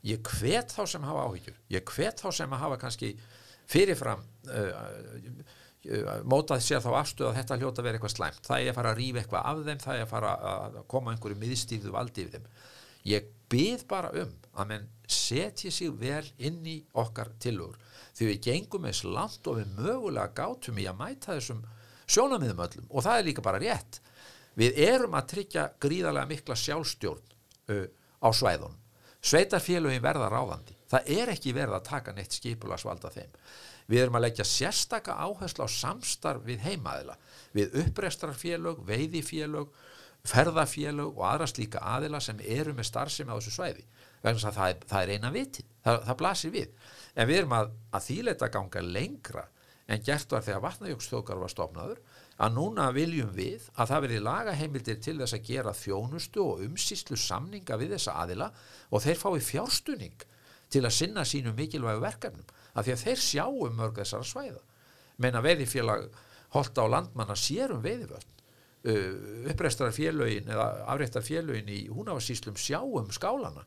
ég 0.04 0.32
hvet 0.36 0.74
þá 0.74 0.84
sem 0.90 1.04
hafa 1.08 1.26
áhyggjur. 1.30 1.60
Ég 1.72 1.92
hvet 1.96 2.24
þá 2.24 2.30
sem 2.36 2.56
hafa 2.64 2.80
kannski 2.82 3.14
fyrirfram 3.72 4.24
uh, 4.52 4.74
mótað 6.28 6.64
sér 6.64 6.84
þá 6.84 6.92
afstöð 7.02 7.30
að 7.30 7.38
þetta 7.42 7.58
hljóta 7.60 7.84
verið 7.84 8.00
eitthvað 8.00 8.14
slæmt, 8.16 8.46
það 8.48 8.62
er 8.62 8.70
að 8.72 8.78
fara 8.78 8.92
að 8.94 9.00
rýfa 9.02 9.22
eitthvað 9.22 9.48
af 9.50 9.64
þeim, 9.68 9.82
það 9.84 9.98
er 9.98 10.04
að 10.06 10.12
fara 10.14 10.34
að 10.50 10.78
koma 10.94 11.14
einhverju 11.14 11.40
miðstíðu 11.42 11.92
valdi 11.92 12.24
yfir 12.24 12.38
þeim. 12.38 12.46
Ég 13.04 13.32
byð 13.52 13.84
bara 13.90 14.12
um 14.22 14.32
að 14.54 14.70
menn 14.70 14.86
setja 15.12 15.72
sig 15.76 15.92
vel 16.00 16.24
inn 16.40 16.62
í 16.72 16.78
okkar 17.04 17.34
tilur, 17.44 17.76
því 18.16 18.30
við 18.30 18.40
gengum 18.48 18.88
eins 18.88 19.04
langt 19.04 19.50
og 19.52 19.60
við 19.60 19.74
mögulega 19.76 20.32
gátum 20.38 20.80
í 20.80 20.88
að 20.88 21.02
mæta 21.02 21.36
þessum 21.36 21.66
sjónamiðum 22.08 22.64
öllum. 22.64 22.88
Og 22.88 23.04
það 23.04 23.20
er 23.20 23.28
líka 23.28 23.44
bara 23.44 23.60
rétt. 23.60 24.00
Við 24.56 24.80
erum 24.86 25.18
að 25.18 25.30
tryggja 25.34 25.68
gríðarlega 25.84 26.30
mikla 26.30 26.58
sjálfstjórn 26.64 27.36
uh, 27.74 27.86
á 28.24 28.30
svæðunum 28.32 28.80
sveitarfélögin 29.24 30.04
verða 30.04 30.30
ráðandi. 30.32 30.76
Það 30.92 31.10
er 31.16 31.32
ekki 31.34 31.56
verið 31.56 31.78
að 31.78 31.88
taka 31.88 32.14
neitt 32.14 32.36
skipularsvalda 32.36 33.12
þeim. 33.14 33.40
Við 33.90 34.04
erum 34.04 34.18
að 34.20 34.26
leggja 34.28 34.46
sérstaka 34.48 35.16
áherslu 35.20 35.66
á 35.66 35.70
samstarf 35.72 36.46
við 36.48 36.62
heimaðila 36.64 37.18
við 37.56 37.76
uppreistarfélög, 37.84 38.84
veiðifélög 38.88 39.74
ferðafélög 40.28 41.18
og 41.18 41.26
aðra 41.28 41.48
slíka 41.52 41.82
aðila 41.84 42.22
sem 42.24 42.40
eru 42.40 42.74
með 42.76 42.88
starfsemi 42.88 43.34
á 43.34 43.38
þessu 43.38 43.56
svæði. 43.58 43.84
Vegna 44.24 44.50
að 44.50 44.58
það 44.58 44.70
er, 44.70 44.86
það 44.88 45.02
er 45.02 45.12
eina 45.18 45.32
viti 45.34 45.66
það, 45.84 45.98
það 46.08 46.20
blasir 46.22 46.54
við. 46.54 46.78
En 47.14 47.28
við 47.28 47.40
erum 47.42 47.56
að, 47.58 47.74
að 47.92 48.06
þýleita 48.08 48.50
ganga 48.54 48.84
lengra 48.88 49.44
en 49.92 50.06
gert 50.08 50.32
var 50.32 50.46
þegar 50.46 50.64
vatnajökstjókar 50.64 51.42
var 51.42 51.52
stofnaður 51.52 52.00
að 52.44 52.58
núna 52.58 52.90
viljum 52.96 53.32
við 53.36 53.70
að 53.78 53.90
það 53.92 54.04
verði 54.06 54.20
lagaheimildir 54.28 55.00
til 55.04 55.16
þess 55.22 55.38
að 55.38 55.48
gera 55.48 55.74
þjónustu 55.78 56.44
og 56.44 56.64
umsýslu 56.66 57.18
samninga 57.20 57.78
við 57.80 57.96
þessa 57.96 58.18
aðila 58.24 58.50
og 58.90 59.04
þeir 59.06 59.22
fái 59.22 59.40
fjárstuning 59.48 60.28
til 60.74 60.84
að 60.84 60.96
sinna 60.98 61.24
sínu 61.28 61.54
mikilvægu 61.56 62.04
verkefnum 62.04 62.54
af 62.74 62.86
því 62.86 62.96
að 62.96 63.04
þeir 63.06 63.24
sjáum 63.24 63.78
mörg 63.78 64.00
þessara 64.02 64.28
svæða. 64.28 64.62
Meina 65.22 65.44
veiðifélag 65.46 66.08
holda 66.56 66.86
á 66.86 66.94
landmanna 66.98 67.36
sérum 67.38 67.84
veiðivöld. 67.86 68.30
Uh, 68.84 69.48
uppreistar 69.48 69.94
félögin 69.96 70.50
eða 70.52 70.66
afreittar 70.92 71.24
félögin 71.24 71.70
í 71.72 71.86
húnavarsýslum 71.88 72.58
sjáum 72.60 73.14
skálana 73.16 73.64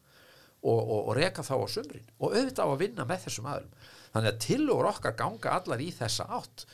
og, 0.60 0.76
og, 0.76 1.06
og 1.08 1.14
reka 1.16 1.40
þá 1.46 1.54
á 1.56 1.66
sumrin 1.72 2.10
og 2.18 2.34
auðvitað 2.34 2.68
á 2.68 2.72
að 2.74 2.82
vinna 2.82 3.06
með 3.08 3.22
þessum 3.24 3.48
aðlum 3.48 3.86
þannig 4.12 4.28
að 4.28 4.42
tilur 4.44 4.88
okkar 4.90 5.16
ganga 5.16 5.54
allar 5.56 5.80
í 5.80 5.88
þessa 5.96 6.26
átt 6.36 6.66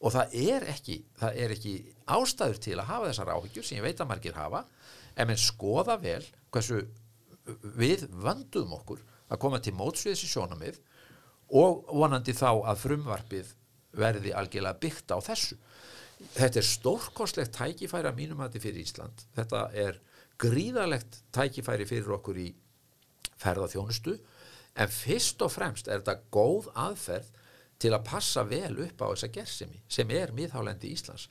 og 0.00 0.14
það 0.14 0.34
er 0.40 0.66
ekki, 0.72 0.96
það 1.20 1.38
er 1.44 1.54
ekki 1.54 1.74
ástæður 2.08 2.60
til 2.64 2.76
að 2.78 2.88
hafa 2.88 3.10
þessar 3.10 3.32
áhyggjur 3.34 3.66
sem 3.66 3.78
ég 3.80 3.84
veit 3.84 4.00
að 4.00 4.10
margir 4.10 4.38
hafa 4.38 4.64
en 5.16 5.28
menn 5.28 5.40
skoða 5.40 5.96
vel 6.00 6.22
hversu 6.52 6.80
við 7.76 8.06
vandum 8.22 8.72
okkur 8.78 9.02
að 9.30 9.40
koma 9.42 9.60
til 9.62 9.74
mótsviðs 9.76 10.24
í 10.24 10.30
sjónamið 10.30 10.80
og 11.60 11.90
vonandi 11.90 12.34
þá 12.36 12.50
að 12.52 12.80
frumvarpið 12.84 13.52
verði 14.00 14.32
algjörlega 14.36 14.80
byggt 14.80 15.12
á 15.12 15.18
þessu. 15.24 15.58
Þetta 16.36 16.60
er 16.60 16.68
stórkonslegt 16.68 17.56
tækifæri 17.56 18.10
að 18.10 18.18
mínum 18.18 18.42
að 18.42 18.52
þetta 18.52 18.64
fyrir 18.66 18.84
Ísland. 18.84 19.24
Þetta 19.34 19.62
er 19.84 19.98
gríðalegt 20.40 21.22
tækifæri 21.34 21.88
fyrir 21.88 22.14
okkur 22.16 22.38
í 22.40 22.48
ferðarþjónustu 23.40 24.16
en 24.80 24.92
fyrst 24.94 25.42
og 25.42 25.52
fremst 25.52 25.88
er 25.88 26.02
þetta 26.02 26.30
góð 26.32 26.70
aðferð 26.78 27.30
til 27.80 27.94
að 27.96 28.06
passa 28.06 28.44
vel 28.44 28.74
upp 28.84 29.02
á 29.02 29.06
þessa 29.12 29.30
gersemi 29.34 29.80
sem 29.88 30.10
er 30.12 30.34
miðhálendi 30.36 30.92
Íslands 30.92 31.28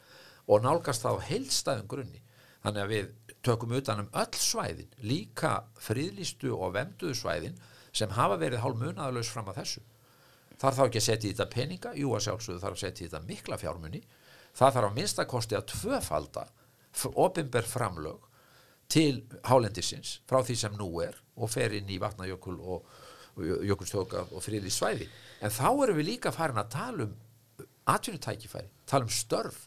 og 0.49 0.63
nálgast 0.65 1.05
þá 1.05 1.21
heilstæðum 1.29 1.89
grunni. 1.89 2.23
Þannig 2.63 2.83
að 2.83 2.93
við 2.93 3.11
tökum 3.45 3.75
utan 3.77 4.01
um 4.03 4.09
öll 4.19 4.39
svæðin 4.41 4.95
líka 5.05 5.53
fríðlistu 5.79 6.51
og 6.57 6.73
vemduðu 6.75 7.15
svæðin 7.15 7.59
sem 7.95 8.11
hafa 8.17 8.39
verið 8.41 8.63
hálf 8.63 8.81
munaðalös 8.81 9.29
fram 9.31 9.47
að 9.51 9.61
þessu. 9.61 9.83
Þar 10.59 10.75
þá 10.75 10.81
ekki 10.85 10.99
að 10.99 11.05
setja 11.05 11.29
í 11.29 11.33
þetta 11.33 11.53
peninga 11.53 11.93
jú 11.95 12.15
að 12.15 12.25
sjálfsögðu 12.25 12.63
þarf 12.63 12.75
að 12.75 12.81
setja 12.83 13.05
í 13.05 13.07
þetta 13.07 13.29
mikla 13.29 13.59
fjármunni 13.61 14.01
það 14.59 14.73
þarf 14.75 14.89
að 14.89 14.97
minnstakosti 14.97 15.57
að 15.57 15.69
tvöfalda 15.73 16.45
ofinber 17.23 17.67
framlög 17.69 18.25
til 18.89 19.21
hálendisins 19.45 20.17
frá 20.27 20.41
því 20.43 20.57
sem 20.57 20.75
nú 20.79 20.89
er 21.05 21.15
og 21.37 21.51
fer 21.53 21.75
inn 21.77 21.89
í 21.89 21.99
vatnajökul 22.01 22.57
og 22.59 22.89
jökulstjóka 23.43 24.25
og 24.33 24.43
friðli 24.43 24.71
svæði. 24.73 25.09
En 25.41 25.53
þá 25.53 25.67
erum 25.71 25.99
við 25.99 26.09
líka 26.13 26.31
farin 26.35 26.61
að 26.61 26.71
tala 26.75 27.07
um 27.07 27.17
atvinnutækifæri, 27.89 28.69
tala 28.87 29.07
um 29.07 29.13
störf. 29.13 29.65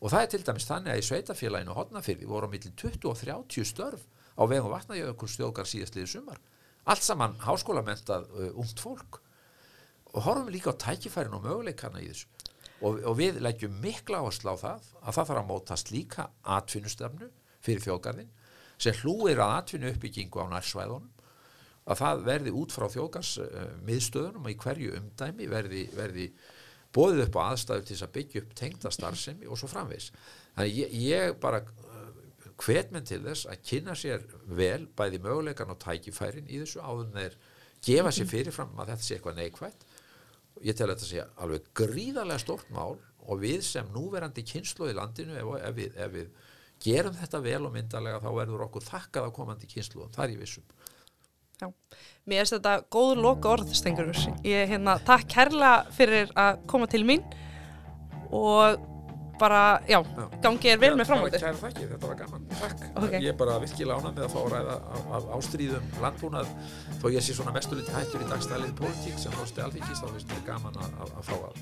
Og 0.00 0.12
það 0.12 0.22
er 0.22 0.30
til 0.32 0.42
dæmis 0.44 0.68
þannig 0.68 0.92
að 0.92 1.00
í 1.00 1.06
sveitafélaginu 1.06 1.76
hodnafyrði 1.76 2.28
voru 2.28 2.48
á 2.48 2.52
milli 2.52 2.72
20 2.76 3.08
og 3.10 3.18
30 3.20 3.68
störf 3.68 4.04
á 4.36 4.42
vegum 4.44 4.72
vatnajökull 4.74 5.30
stjókar 5.30 5.68
síðastliði 5.68 6.10
sumar. 6.10 6.40
Allt 6.86 7.02
saman 7.02 7.38
háskólamentað 7.42 8.28
uh, 8.30 8.50
ungt 8.60 8.82
fólk. 8.82 9.20
Og 10.12 10.22
horfum 10.24 10.52
líka 10.52 10.72
á 10.76 10.80
tækifærin 10.80 11.34
og 11.36 11.44
möguleikana 11.44 12.02
í 12.04 12.10
þessu. 12.10 12.28
Og, 12.84 13.00
og 13.08 13.16
við 13.16 13.40
leggjum 13.40 13.78
mikla 13.80 14.20
áherslu 14.20 14.52
á 14.52 14.56
það 14.60 14.88
að 15.00 15.16
það 15.16 15.28
þarf 15.30 15.40
að 15.40 15.48
mótast 15.48 15.92
líka 15.94 16.26
atvinnustefnu 16.44 17.30
fyrir 17.64 17.84
þjóðgarðin 17.86 18.32
sem 18.76 18.98
hlúir 19.00 19.40
að 19.40 19.54
atvinnu 19.56 19.92
uppbyggingu 19.94 20.44
á 20.44 20.46
nærsvæðunum 20.52 21.15
að 21.86 22.00
það 22.02 22.22
verði 22.26 22.52
út 22.60 22.74
frá 22.74 22.86
þjóðgars 22.90 23.32
miðstöðunum 23.86 24.46
og 24.46 24.52
í 24.52 24.60
hverju 24.62 24.94
umdæmi 24.98 25.48
verði, 25.50 25.82
verði 25.94 26.30
bóðið 26.96 27.26
upp 27.26 27.38
á 27.38 27.42
aðstæðu 27.52 27.86
til 27.86 27.94
þess 27.94 28.06
að 28.06 28.14
byggja 28.16 28.42
upp 28.42 28.54
tengda 28.58 28.92
starfsemi 28.94 29.50
og 29.50 29.60
svo 29.60 29.68
framvegs. 29.70 30.10
Þannig 30.56 30.80
ég, 30.80 30.96
ég 31.06 31.36
bara 31.42 31.62
hvet 32.62 32.92
menn 32.94 33.06
til 33.06 33.20
þess 33.24 33.46
að 33.50 33.62
kynna 33.68 33.94
sér 33.98 34.24
vel 34.48 34.86
bæði 34.96 35.20
möguleikan 35.24 35.72
og 35.72 35.80
tækifærin 35.82 36.48
í 36.48 36.62
þessu 36.62 36.80
áður 36.80 37.06
en 37.06 37.18
þeir 37.18 37.38
gefa 37.86 38.12
sér 38.14 38.30
fyrirfram 38.30 38.80
að 38.80 38.92
þetta 38.92 39.06
sé 39.06 39.16
eitthvað 39.18 39.40
neikvægt. 39.42 39.86
Ég 40.64 40.76
tel 40.76 40.88
að 40.88 40.94
þetta 40.94 41.10
sé 41.10 41.26
alveg 41.44 41.70
gríðarlega 41.76 42.42
stórt 42.42 42.70
mál 42.72 42.96
og 43.26 43.42
við 43.42 43.60
sem 43.66 43.88
núverandi 43.92 44.44
kynslu 44.46 44.88
í 44.88 44.96
landinu 44.96 45.36
ef, 45.36 45.52
ef, 45.60 45.74
við, 45.76 45.98
ef 46.00 46.14
við 46.14 46.30
gerum 46.82 47.16
þetta 47.16 47.42
vel 47.44 47.62
og 47.66 47.74
myndarlega 47.74 48.22
þá 48.24 48.30
verður 48.38 48.66
okkur 48.68 48.86
þakkað 48.86 49.28
á 49.28 49.36
komandi 49.36 49.68
kynslu 49.68 50.06
og 50.06 50.14
það 50.16 50.24
er 50.24 50.34
ég 50.36 50.44
vissum. 50.46 50.66
Já, 51.56 51.70
mér 52.28 52.42
finnst 52.44 52.52
þetta 52.58 52.74
góð 52.92 53.14
loka 53.24 53.48
orð, 53.54 53.70
Stengurur. 53.76 54.18
Ég 54.44 54.68
hérna, 54.68 54.98
takk 55.06 55.24
kærlega 55.32 55.86
fyrir 55.96 56.28
að 56.36 56.60
koma 56.68 56.86
til 56.92 57.04
mín 57.08 57.22
og 58.34 58.76
bara, 59.38 59.80
já, 59.88 60.00
Já. 60.00 60.26
gangi 60.40 60.68
er 60.72 60.78
vel 60.80 60.96
með 60.96 61.06
framhaldið. 61.10 61.40
Kæra 61.44 61.58
þakki, 61.60 61.86
þetta 61.90 62.06
var 62.08 62.16
gaman. 62.16 62.44
Takk. 62.56 62.84
Ok. 62.96 63.12
Ég 63.20 63.28
er 63.28 63.36
bara 63.36 63.58
virkilega 63.60 63.98
ánað 64.00 64.14
með 64.16 64.24
að 64.24 64.30
fá 64.32 64.38
að 64.40 64.48
ræða 64.54 64.76
af, 65.18 65.26
ástríðum 65.36 65.84
landbúnað 66.00 66.46
þó 67.02 67.06
ég 67.12 67.20
sé 67.26 67.32
svona 67.36 67.52
mestuliti 67.56 67.92
hættur 67.92 68.24
í 68.24 68.28
dagstælið 68.30 68.72
pólitík 68.80 69.16
sem 69.20 69.32
fórstu 69.36 69.60
alþingis 69.66 70.00
þá 70.00 70.08
finnst 70.14 70.28
mér 70.32 70.42
gaman 70.48 70.74
að, 70.80 70.90
að, 71.04 71.08
að 71.20 71.24
fá 71.28 71.36
að 71.36 71.52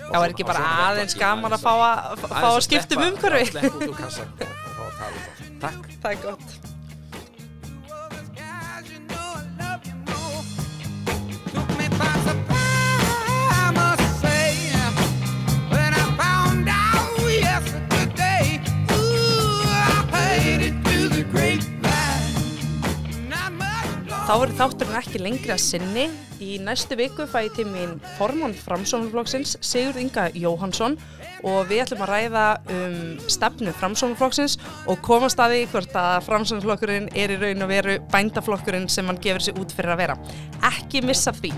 Já, 0.00 0.16
er 0.22 0.30
ekki 0.32 0.48
bara 0.48 0.62
aðeins 0.88 1.16
gaman 1.20 1.52
að 1.58 1.62
fá 1.66 1.74
að, 1.76 2.24
fá 2.24 2.48
að 2.48 2.64
skipta 2.68 2.96
um 2.96 3.04
Að 3.04 3.08
umhverfi. 3.12 3.44
sleppa 3.52 3.76
út 6.32 6.32
úr 6.32 6.77
Þá 24.28 24.34
verður 24.42 24.58
þátturinn 24.58 24.96
ekki 24.98 25.20
lengri 25.22 25.52
að 25.54 25.60
sinni. 25.64 26.02
Í 26.44 26.58
næstu 26.60 26.98
viku 27.00 27.24
fæ 27.24 27.46
ég 27.46 27.54
til 27.56 27.64
mín 27.64 27.94
formann 28.18 28.52
framsóknarflokksins 28.60 29.54
Sigurð 29.64 30.02
Inga 30.02 30.26
Jóhansson 30.36 30.98
og 31.48 31.70
við 31.70 31.86
ætlum 31.86 32.04
að 32.04 32.12
ræða 32.12 32.44
um 32.76 33.00
stefnu 33.24 33.72
framsóknarflokksins 33.80 34.60
og 34.84 35.00
komast 35.08 35.40
að 35.40 35.56
því 35.56 35.64
hvort 35.72 35.98
að 36.04 36.20
framsóknarflokkurinn 36.28 37.08
er 37.16 37.32
í 37.32 37.40
raun 37.40 37.64
og 37.64 37.72
veru 37.72 37.98
bændaflokkurinn 38.12 38.90
sem 38.92 39.08
hann 39.08 39.24
gefur 39.24 39.48
sig 39.48 39.56
út 39.64 39.72
fyrir 39.72 39.96
að 39.96 40.04
vera. 40.04 40.22
Ekki 40.76 41.06
missa 41.08 41.32
því. 41.32 41.56